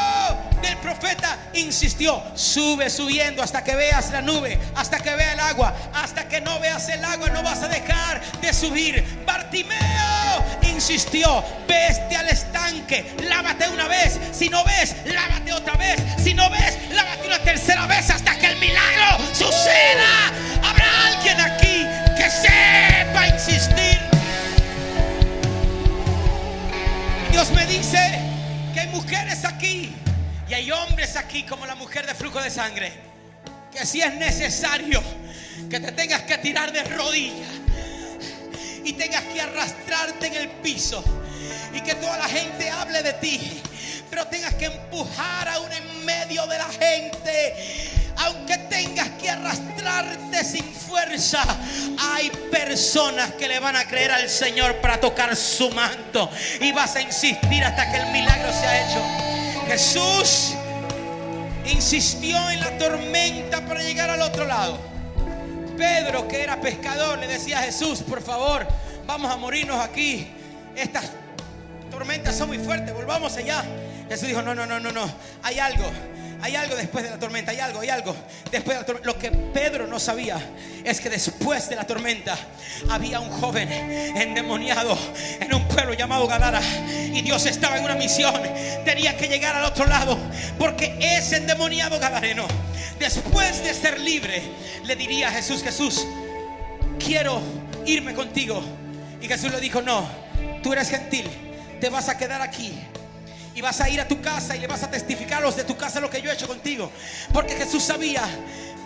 del 0.63 0.77
profeta 0.79 1.39
insistió. 1.55 2.23
Sube 2.35 2.91
subiendo 2.91 3.43
hasta 3.43 3.63
que 3.63 3.75
veas 3.75 4.11
la 4.11 4.23
nube, 4.23 4.59
hasta 4.75 4.99
que 4.99 5.15
vea 5.15 5.33
el 5.33 5.41
agua. 5.41 5.75
Hasta 5.95 6.29
que 6.29 6.41
no 6.41 6.59
veas 6.61 6.89
el 6.89 7.05
agua, 7.05 7.29
no 7.29 7.43
vas 7.43 7.63
a 7.63 7.69
dejar 7.69 8.21
de 8.41 8.53
subir. 8.53 9.05
Bartimeo 9.25 10.45
insistió. 10.63 11.45
Veste 11.67 12.17
al 12.17 12.29
estanque, 12.29 13.15
lávate 13.29 13.69
una 13.69 13.89
vez. 13.89 14.19
Si 14.33 14.49
no 14.49 14.65
ves, 14.65 14.95
lávate 15.07 15.53
otra 15.53 15.75
vez. 15.75 16.01
Si 16.23 16.35
no 16.35 16.49
ves, 16.51 16.79
lávate 16.93 17.27
una 17.27 17.39
tercera 17.41 17.87
vez 17.87 18.09
hasta 18.11 18.39
que 18.39 18.47
el 18.47 18.57
milagro 18.57 19.25
suceda. 19.33 20.33
Habrá 20.63 21.07
alguien 21.07 21.41
aquí 21.41 22.06
que 22.27 22.33
sepa 22.33 23.29
insistir. 23.29 24.01
Dios 27.31 27.51
me 27.53 27.65
dice 27.67 27.99
que 28.75 28.81
hay 28.81 28.89
mujeres 28.89 29.45
aquí 29.45 29.95
y 30.49 30.55
hay 30.55 30.73
hombres 30.73 31.15
aquí 31.15 31.45
como 31.45 31.67
la 31.67 31.77
mujer 31.77 32.05
de 32.05 32.17
flujo 32.17 32.43
de 32.43 32.51
sangre. 32.51 32.93
Que 33.71 33.87
si 33.87 34.01
es 34.01 34.13
necesario 34.15 35.01
que 35.71 35.79
te 35.79 35.93
tengas 35.93 36.23
que 36.23 36.39
tirar 36.39 36.73
de 36.73 36.83
rodillas 36.83 37.49
y 38.83 38.93
tengas 38.95 39.23
que 39.23 39.41
arrastrarte 39.41 40.27
en 40.27 40.35
el 40.35 40.49
piso 40.49 41.05
y 41.73 41.81
que 41.81 41.95
toda 41.95 42.19
la 42.19 42.29
gente 42.29 42.69
hable 42.71 43.05
de 43.05 43.13
ti, 43.15 43.63
pero 44.11 44.27
tengas 44.27 44.55
que 44.55 44.65
empujar 44.65 45.49
aún 45.49 45.71
en 45.71 46.05
medio 46.05 46.45
de 46.49 46.59
la 46.59 46.69
gente. 46.71 47.96
Aunque 48.27 48.59
tengas 48.59 49.09
que 49.11 49.31
arrastrarte 49.31 50.45
sin 50.45 50.65
fuerza, 50.65 51.45
hay 51.99 52.31
personas 52.51 53.33
que 53.33 53.47
le 53.47 53.61
van 53.61 53.77
a 53.77 53.87
creer 53.87 54.11
al 54.11 54.29
Señor 54.29 54.77
para 54.81 54.99
tocar 54.99 55.35
su 55.37 55.71
manto 55.71 56.29
y 56.61 56.73
vas 56.73 56.97
a 56.97 57.01
insistir 57.01 57.63
hasta 57.65 57.91
que 57.91 57.99
el 57.99 58.07
milagro 58.09 58.53
se 58.53 58.67
ha 58.67 58.85
hecho. 58.85 59.67
Jesús 59.69 60.55
insistió 61.67 62.51
en 62.51 62.61
la 62.61 62.77
tormenta 62.79 63.65
para 63.65 63.83
llegar 63.83 64.11
al 64.11 64.23
otro 64.23 64.45
lado. 64.45 64.79
Pedro, 65.77 66.27
que 66.27 66.43
era 66.43 66.61
pescador, 66.61 67.19
le 67.19 67.29
decía 67.29 67.61
a 67.61 67.63
Jesús, 67.63 68.03
por 68.03 68.23
favor, 68.23 68.67
vamos 69.07 69.31
a 69.31 69.37
morirnos 69.37 69.79
aquí. 69.85 70.27
Estas 70.75 71.11
tormentas 71.91 72.37
son 72.37 72.49
muy 72.49 72.59
fuertes, 72.59 72.93
volvamos 72.93 73.37
allá. 73.37 73.63
Jesús 74.09 74.29
dijo, 74.29 74.43
no, 74.43 74.55
no, 74.55 74.67
no, 74.67 74.81
no, 74.81 74.91
no, 74.91 75.09
hay 75.43 75.59
algo. 75.59 75.85
Hay 76.43 76.55
algo 76.55 76.77
después 76.77 77.05
de 77.05 77.11
la 77.11 77.19
tormenta, 77.19 77.51
hay 77.51 77.61
algo, 77.61 77.81
hay 77.81 77.89
algo. 77.89 78.15
Después 78.51 78.77
de 78.77 78.81
la 78.81 78.87
tormenta. 78.87 79.07
Lo 79.07 79.19
que 79.19 79.31
Pedro 79.31 79.87
no 79.87 79.99
sabía 79.99 80.39
es 80.85 81.01
que 81.01 81.09
después 81.09 81.69
de 81.69 81.77
la 81.77 81.85
tormenta 81.85 82.37
había 82.91 83.21
un 83.21 83.31
joven 83.31 83.71
endemoniado 83.71 84.97
en 85.41 85.55
un 85.55 85.67
pueblo 85.69 85.95
llamado 85.95 86.27
Gadara. 86.27 86.61
Y 86.91 87.23
Dios 87.23 87.47
estaba 87.47 87.79
en 87.79 87.85
una 87.85 87.95
misión. 87.95 88.41
Tenía 88.85 89.17
que 89.17 89.29
llegar 89.29 89.57
al 89.57 89.65
otro 89.65 89.87
lado. 89.87 90.19
Porque 90.59 90.97
ese 91.01 91.37
endemoniado 91.37 91.99
gadareno, 91.99 92.47
después 92.99 93.63
de 93.65 93.75
ser 93.75 94.01
libre, 94.01 94.43
le 94.85 94.97
diría 94.97 95.29
a 95.29 95.33
Jesús, 95.33 95.63
Jesús, 95.63 96.07
quiero 96.99 97.41
irme 97.87 98.15
contigo. 98.15 98.63
Y 99.21 99.29
Jesús 99.29 99.51
le 99.51 99.61
dijo, 99.61 99.83
no, 99.83 100.07
tú 100.63 100.73
eres 100.73 100.91
gentil, 100.91 101.27
te 101.81 101.89
vas 101.89 102.09
a 102.09 102.17
quedar 102.19 102.43
aquí. 102.43 102.79
Y 103.57 103.63
vas 103.63 103.81
a 103.81 103.89
ir 103.89 103.99
a 104.03 104.07
tu 104.07 104.21
casa 104.21 104.55
y 104.55 104.59
le 104.61 104.67
vas 104.67 104.83
a 104.83 104.91
testificar 104.91 105.39
a 105.39 105.47
los 105.47 105.57
de 105.57 105.65
tu 105.65 105.79
casa 105.79 105.99
lo 105.99 106.11
que 106.11 106.21
yo 106.21 106.31
he 106.31 106.35
hecho 106.35 106.47
contigo. 106.47 106.93
Porque 107.33 107.55
Jesús 107.55 107.83
sabía 107.83 108.23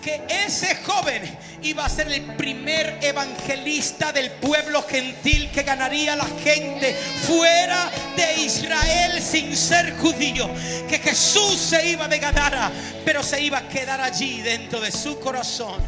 que 0.00 0.22
ese 0.28 0.76
joven 0.84 1.22
iba 1.62 1.84
a 1.84 1.88
ser 1.88 2.06
el 2.06 2.22
primer 2.36 3.00
evangelista 3.02 4.12
del 4.12 4.30
pueblo 4.30 4.84
gentil 4.84 5.50
que 5.50 5.64
ganaría 5.64 6.14
la 6.14 6.26
gente 6.44 6.94
fuera 6.94 7.90
de 8.16 8.42
Israel 8.42 9.20
sin 9.20 9.56
ser 9.56 9.98
judío. 9.98 10.48
Que 10.88 11.00
Jesús 11.00 11.56
se 11.56 11.88
iba 11.88 12.06
de 12.06 12.20
Gadara, 12.20 12.70
pero 13.04 13.24
se 13.24 13.40
iba 13.42 13.58
a 13.58 13.68
quedar 13.68 14.00
allí 14.00 14.40
dentro 14.40 14.80
de 14.80 14.92
su 14.92 15.18
corazón. 15.18 15.82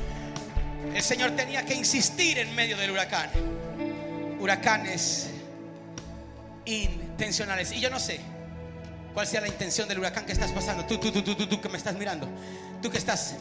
El 0.92 1.02
Señor 1.04 1.36
tenía 1.36 1.64
que 1.64 1.74
insistir 1.74 2.36
en 2.40 2.52
medio 2.56 2.76
del 2.76 2.90
huracán. 2.90 3.30
Huracanes 4.40 5.28
intencionales. 6.64 7.70
Y 7.70 7.78
yo 7.78 7.88
no 7.88 8.00
sé 8.00 8.31
cuál 9.14 9.26
sea 9.26 9.40
la 9.40 9.48
intención 9.48 9.88
del 9.88 9.98
huracán 9.98 10.24
que 10.24 10.32
estás 10.32 10.52
pasando. 10.52 10.84
Tú, 10.84 10.98
tú, 10.98 11.12
tú, 11.12 11.22
tú, 11.22 11.34
tú, 11.34 11.60
que 11.60 11.68
me 11.68 11.76
estás 11.76 11.94
mirando. 11.96 12.28
Tú 12.80 12.90
que 12.90 12.98
estás 12.98 13.36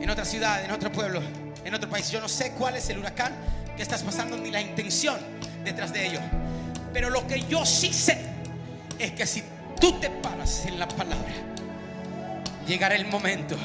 en 0.00 0.10
otra 0.10 0.24
ciudad, 0.24 0.64
en 0.64 0.70
otro 0.70 0.90
pueblo, 0.90 1.20
en 1.64 1.74
otro 1.74 1.88
país. 1.88 2.10
Yo 2.10 2.20
no 2.20 2.28
sé 2.28 2.52
cuál 2.52 2.76
es 2.76 2.88
el 2.88 2.98
huracán 2.98 3.32
que 3.76 3.82
estás 3.82 4.02
pasando 4.02 4.36
ni 4.36 4.50
la 4.50 4.60
intención 4.60 5.18
detrás 5.64 5.92
de 5.92 6.06
ello. 6.06 6.20
Pero 6.92 7.10
lo 7.10 7.26
que 7.26 7.42
yo 7.46 7.64
sí 7.64 7.92
sé 7.92 8.18
es 8.98 9.12
que 9.12 9.26
si 9.26 9.42
tú 9.80 9.98
te 9.98 10.10
paras 10.10 10.66
en 10.66 10.78
la 10.78 10.88
palabra, 10.88 11.32
llegará 12.66 12.94
el 12.94 13.06
momento 13.06 13.56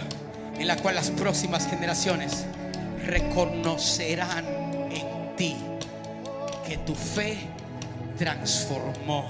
en 0.58 0.68
la 0.68 0.78
cual 0.78 0.96
las 0.96 1.12
próximas 1.12 1.68
generaciones 1.68 2.46
reconocerán 3.06 4.46
en 4.92 5.36
ti 5.36 5.56
que 6.68 6.78
tu 6.80 6.96
fe 6.96 7.38
transformó 8.18 9.30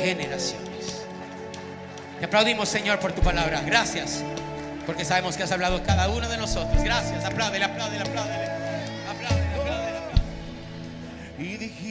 generaciones. 0.00 1.04
Te 2.18 2.24
aplaudimos, 2.24 2.68
Señor, 2.68 2.98
por 2.98 3.12
tu 3.12 3.22
palabra. 3.22 3.62
Gracias, 3.62 4.22
porque 4.86 5.04
sabemos 5.04 5.36
que 5.36 5.42
has 5.42 5.52
hablado 5.52 5.82
cada 5.82 6.08
uno 6.08 6.28
de 6.28 6.36
nosotros. 6.36 6.82
Gracias. 6.82 7.24
Apláudele, 7.24 7.64
apláudele, 7.64 8.02
apláudele. 8.02 8.46
Y 11.38 11.56
dijiste 11.58 11.85